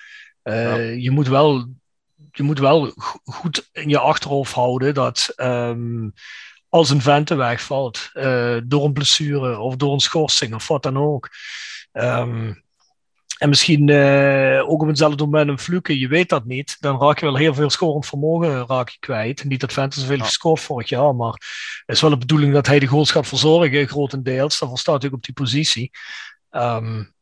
[0.43, 0.75] ja.
[0.75, 1.67] je moet wel
[2.31, 2.93] je moet wel
[3.23, 6.13] goed in je achterhoofd houden dat um,
[6.69, 10.97] als een vente wegvalt uh, door een blessure of door een schorsing of wat dan
[10.97, 11.29] ook.
[11.91, 12.63] Um,
[13.37, 16.77] en misschien uh, ook op hetzelfde moment een fluke, je weet dat niet.
[16.79, 19.43] Dan raak je wel heel veel scorend vermogen raak je kwijt.
[19.43, 20.23] Niet dat Vente zoveel ja.
[20.23, 21.33] gescoord vorig jaar, maar
[21.85, 24.59] het is wel de bedoeling dat hij de goals gaat verzorgen, grotendeels.
[24.59, 25.91] Daarvoor staat hij ook op die positie.
[26.51, 27.12] Um,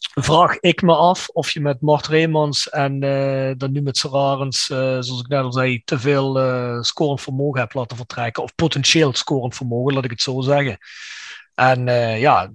[0.00, 4.68] vraag ik me af of je met Mart Reemans en uh, dan nu met Serarens,
[4.68, 8.42] uh, zoals ik net al zei, te veel uh, scorend vermogen hebt laten vertrekken.
[8.42, 10.78] Of potentieel scorend vermogen, laat ik het zo zeggen.
[11.54, 11.86] En
[12.18, 12.50] ja,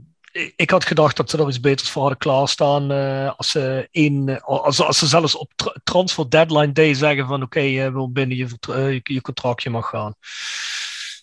[0.56, 2.92] ik had gedacht dat ze er iets beters voor hadden klaarstaan.
[3.38, 7.60] als, ze één, als, als ze zelfs op tra transfer deadline day zeggen van oké,
[7.60, 10.16] okay, wil binnen je, je, je, contractje mag gaan.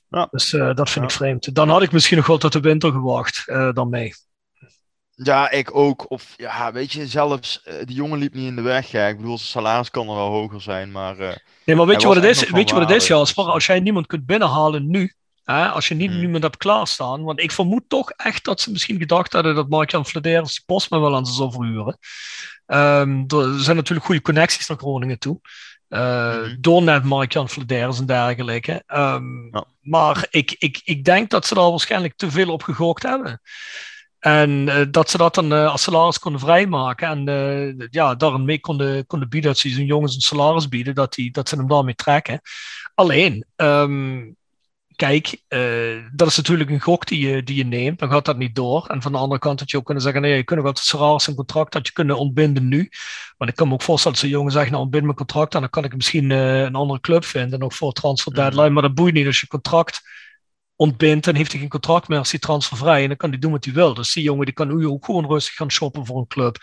[0.08, 0.28] Ja.
[0.30, 1.02] Dus dat vind ja.
[1.02, 1.54] ik vreemd.
[1.54, 3.44] Dan had ik misschien nog wel tot de winter gewacht
[3.74, 4.12] dan mee.
[5.14, 6.10] Ja, ik ook.
[6.10, 8.90] Of ja, weet je, zelfs uh, die jongen liep niet in de weg.
[8.90, 9.06] Ja.
[9.06, 11.18] Ik bedoel, zijn salaris kan er wel hoger zijn, maar.
[11.18, 11.32] Uh,
[11.64, 12.50] nee, maar weet je wat het is?
[12.50, 13.44] Weet je wat het is, Jasper?
[13.44, 15.14] Als jij niemand kunt binnenhalen nu,
[15.44, 16.20] hè, als je niet hmm.
[16.20, 20.06] niemand hebt klaarstaan, want ik vermoed toch echt dat ze misschien gedacht hadden dat Mark-Jan
[20.06, 21.98] Vladeris die postman wel aan ze zou verhuren.
[22.66, 25.40] Um, er zijn natuurlijk goede connecties naar Groningen toe.
[25.88, 26.56] Uh, mm-hmm.
[26.60, 28.82] Door net Mark-Jan en dergelijke.
[28.86, 29.64] Um, ja.
[29.80, 33.40] Maar ik, ik, ik denk dat ze daar waarschijnlijk te veel op gegokt hebben.
[34.22, 38.44] En uh, dat ze dat dan uh, als salaris konden vrijmaken en uh, ja, daarom
[38.44, 41.56] mee konden, konden bieden, dat ze zo'n jongens een salaris bieden, dat, die, dat ze
[41.56, 42.40] hem daarmee trekken.
[42.94, 44.36] Alleen, um,
[44.96, 45.42] kijk,
[46.12, 48.86] dat is natuurlijk een gok die je, die je neemt, dan gaat dat niet door.
[48.86, 50.78] En van de andere kant had je ook kunnen zeggen, nee, je kunt wel het
[50.78, 52.88] salaris en contract dat je kunnen ontbinden nu.
[53.38, 55.60] Maar ik kan me ook voorstellen dat zo'n jongen zegt, nou ontbind mijn contract en
[55.60, 58.40] dan kan ik misschien een andere club vinden, nog voor transfer mhm.
[58.40, 58.70] deadline.
[58.70, 60.02] Maar dat boeit niet als je contract
[60.82, 63.02] ontbindt, dan heeft hij geen contract meer als hij transfervrij.
[63.02, 63.94] En dan kan hij doen wat hij wil.
[63.94, 66.56] Dus die jongen die kan nu ook gewoon rustig gaan shoppen voor een club.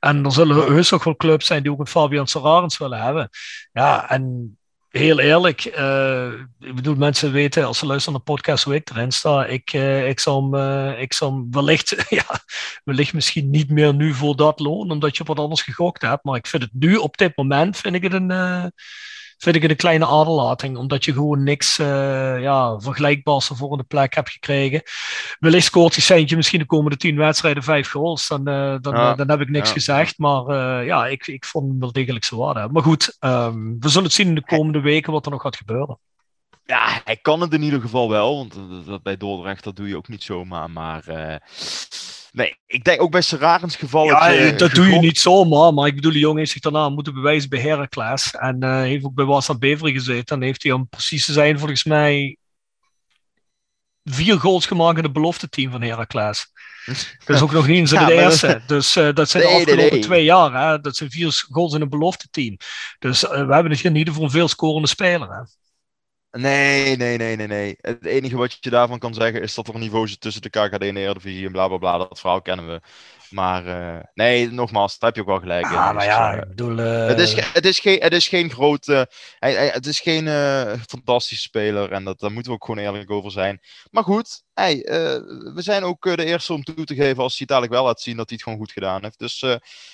[0.00, 3.28] En er zullen heus ook wel clubs zijn die ook een Fabian Sararens willen hebben.
[3.72, 4.54] Ja, en
[4.88, 8.90] heel eerlijk, uh, ik bedoel, mensen weten als ze luisteren naar de podcast hoe ik
[8.90, 9.46] erin sta.
[9.46, 12.40] Ik, uh, ik, zal hem, uh, ik zal hem wellicht, ja,
[12.84, 16.24] wellicht misschien niet meer nu voor dat loon, omdat je wat anders gegokt hebt.
[16.24, 18.30] Maar ik vind het nu, op dit moment, vind ik het een
[19.42, 20.76] vind ik het een kleine aderlating.
[20.76, 21.86] Omdat je gewoon niks uh,
[22.40, 24.82] ja, vergelijkbaars voor de plek hebt gekregen.
[25.38, 28.28] Wellicht scoort die Seintje misschien de komende tien wedstrijden vijf goals.
[28.28, 29.74] Dan, uh, dan, ja, dan heb ik niks ja.
[29.74, 30.18] gezegd.
[30.18, 32.68] Maar uh, ja, ik, ik vond hem wel degelijk zo waarde.
[32.72, 35.56] Maar goed, um, we zullen het zien in de komende weken wat er nog gaat
[35.56, 35.98] gebeuren.
[36.64, 38.36] Ja, hij kan het in ieder geval wel.
[38.36, 40.70] Want dat, bij Dordrecht dat doe je ook niet zomaar.
[40.70, 41.02] Maar
[42.32, 44.04] Nee, ik denk ook bij Serarens geval.
[44.04, 45.74] Ja, het, dat doe je niet zomaar.
[45.74, 48.30] Maar ik bedoel, de jongen heeft zich daarna moeten bewijzen bij Heracles.
[48.30, 50.36] En uh, heeft ook bij Wasan Beveren gezeten.
[50.36, 52.36] En heeft hij om precies te zijn, volgens mij,
[54.04, 56.52] vier goals gemaakt in het belofte team van Heracles.
[57.24, 58.46] Dat is ook nog niet eens ja, de eerste.
[58.46, 58.68] Dat...
[58.68, 60.68] Dus uh, dat zijn nee, de afgelopen nee, twee jaar.
[60.68, 60.80] Hè?
[60.80, 62.56] Dat zijn vier goals in een belofte team.
[62.98, 65.28] Dus we hebben het hier in ieder geval een veel scorende speler.
[65.28, 65.42] Hè?
[66.30, 67.76] Nee, nee, nee, nee, nee.
[67.80, 70.50] Het enige wat je daarvan kan zeggen is dat er een niveau zit tussen de
[70.50, 71.98] KKD en de Eredivisie en bla bla bla.
[71.98, 72.80] Dat verhaal kennen we.
[73.30, 75.76] Maar uh, nee, nogmaals, daar heb je ook wel gelijk in.
[75.76, 76.78] Ah, maar dus, ja, uh, ik bedoel...
[76.78, 77.06] Uh...
[77.06, 79.10] Het, is, het, is geen, het is geen grote...
[79.38, 80.24] het is geen
[80.88, 83.60] fantastische speler en dat, daar moeten we ook gewoon eerlijk over zijn.
[83.90, 84.76] Maar goed, hey,
[85.54, 88.16] we zijn ook de eerste om toe te geven als hij dadelijk wel laat zien
[88.16, 89.18] dat hij het gewoon goed gedaan heeft.
[89.18, 89.40] Dus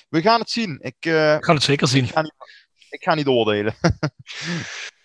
[0.08, 0.78] we gaan het zien.
[0.80, 2.04] Ik, we gaan het zeker zien.
[2.04, 2.34] Ik ga niet,
[2.90, 3.74] ik ga niet oordelen.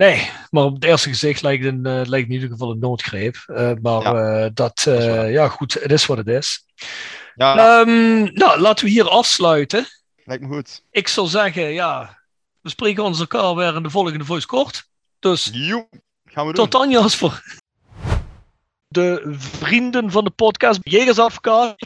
[0.00, 3.44] Nee, maar op het eerste gezicht lijkt, een, uh, lijkt in ieder geval een noodgreep.
[3.46, 4.82] Uh, maar ja, uh, dat,
[5.28, 6.64] ja, goed, het is wat het is.
[7.34, 7.80] Ja.
[7.80, 9.86] Um, nou, laten we hier afsluiten.
[10.24, 10.82] Lijkt me goed.
[10.90, 12.18] Ik zal zeggen, ja,
[12.60, 14.88] we spreken ons elkaar weer in de volgende voice kort.
[15.18, 15.88] Dus jo,
[16.24, 16.64] gaan we doen.
[16.64, 17.42] tot dan Jasper.
[18.88, 21.76] De vrienden van de podcast, Jegersadvocaat.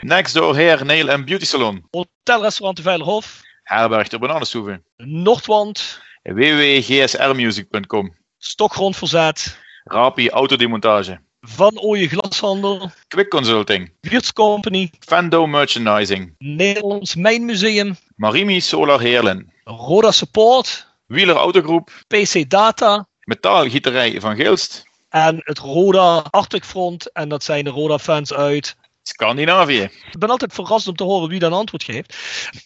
[0.00, 1.86] Next door Heer, Nail en Beauty Salon.
[1.90, 3.40] Hotelrestaurant de Veilerhof.
[3.62, 4.84] Herberg de Bananenstoeven.
[4.96, 6.02] Noordwand
[6.32, 8.14] www.gsrmusic.com.
[8.38, 9.58] Stokgrondverzet.
[9.84, 11.20] Rapi Autodemontage.
[11.40, 12.90] Van Ooyen Glashandel.
[13.08, 13.92] Quick Consulting.
[14.00, 14.90] Wiertz Company.
[14.98, 16.34] Fendo Merchandising.
[16.38, 17.96] Nederlands Mijnmuseum.
[18.16, 19.52] Marimi Solar Heerlen.
[19.64, 20.86] Roda Support.
[21.06, 21.90] Wieler Autogroep.
[22.06, 23.06] PC Data.
[23.24, 24.84] Metaalgieterij van Geelst.
[25.08, 27.12] En het Roda Arctic Front.
[27.12, 28.76] En dat zijn de Roda fans uit
[29.08, 29.82] Scandinavië.
[29.82, 32.16] Ik ben altijd verrast om te horen wie dan antwoord geeft.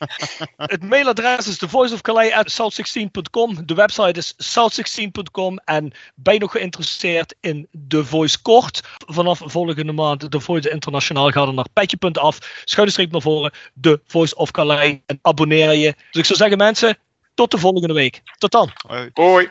[0.56, 3.66] het mailadres is thevoiceofcalais.south16.com.
[3.66, 5.58] De website is south16.com.
[5.64, 8.80] En ben je nog geïnteresseerd in The Voice Kort?
[9.06, 12.62] Vanaf volgende maand The Voice Internationaal ga er naar petje.af.
[12.64, 13.52] Schuine naar voren.
[13.80, 14.98] The Voice of Calais.
[15.06, 15.94] En abonneer je.
[16.10, 16.98] Dus ik zou zeggen mensen,
[17.34, 18.22] tot de volgende week.
[18.38, 18.70] Tot dan.
[18.86, 19.10] Hoi.
[19.12, 19.48] Hoi.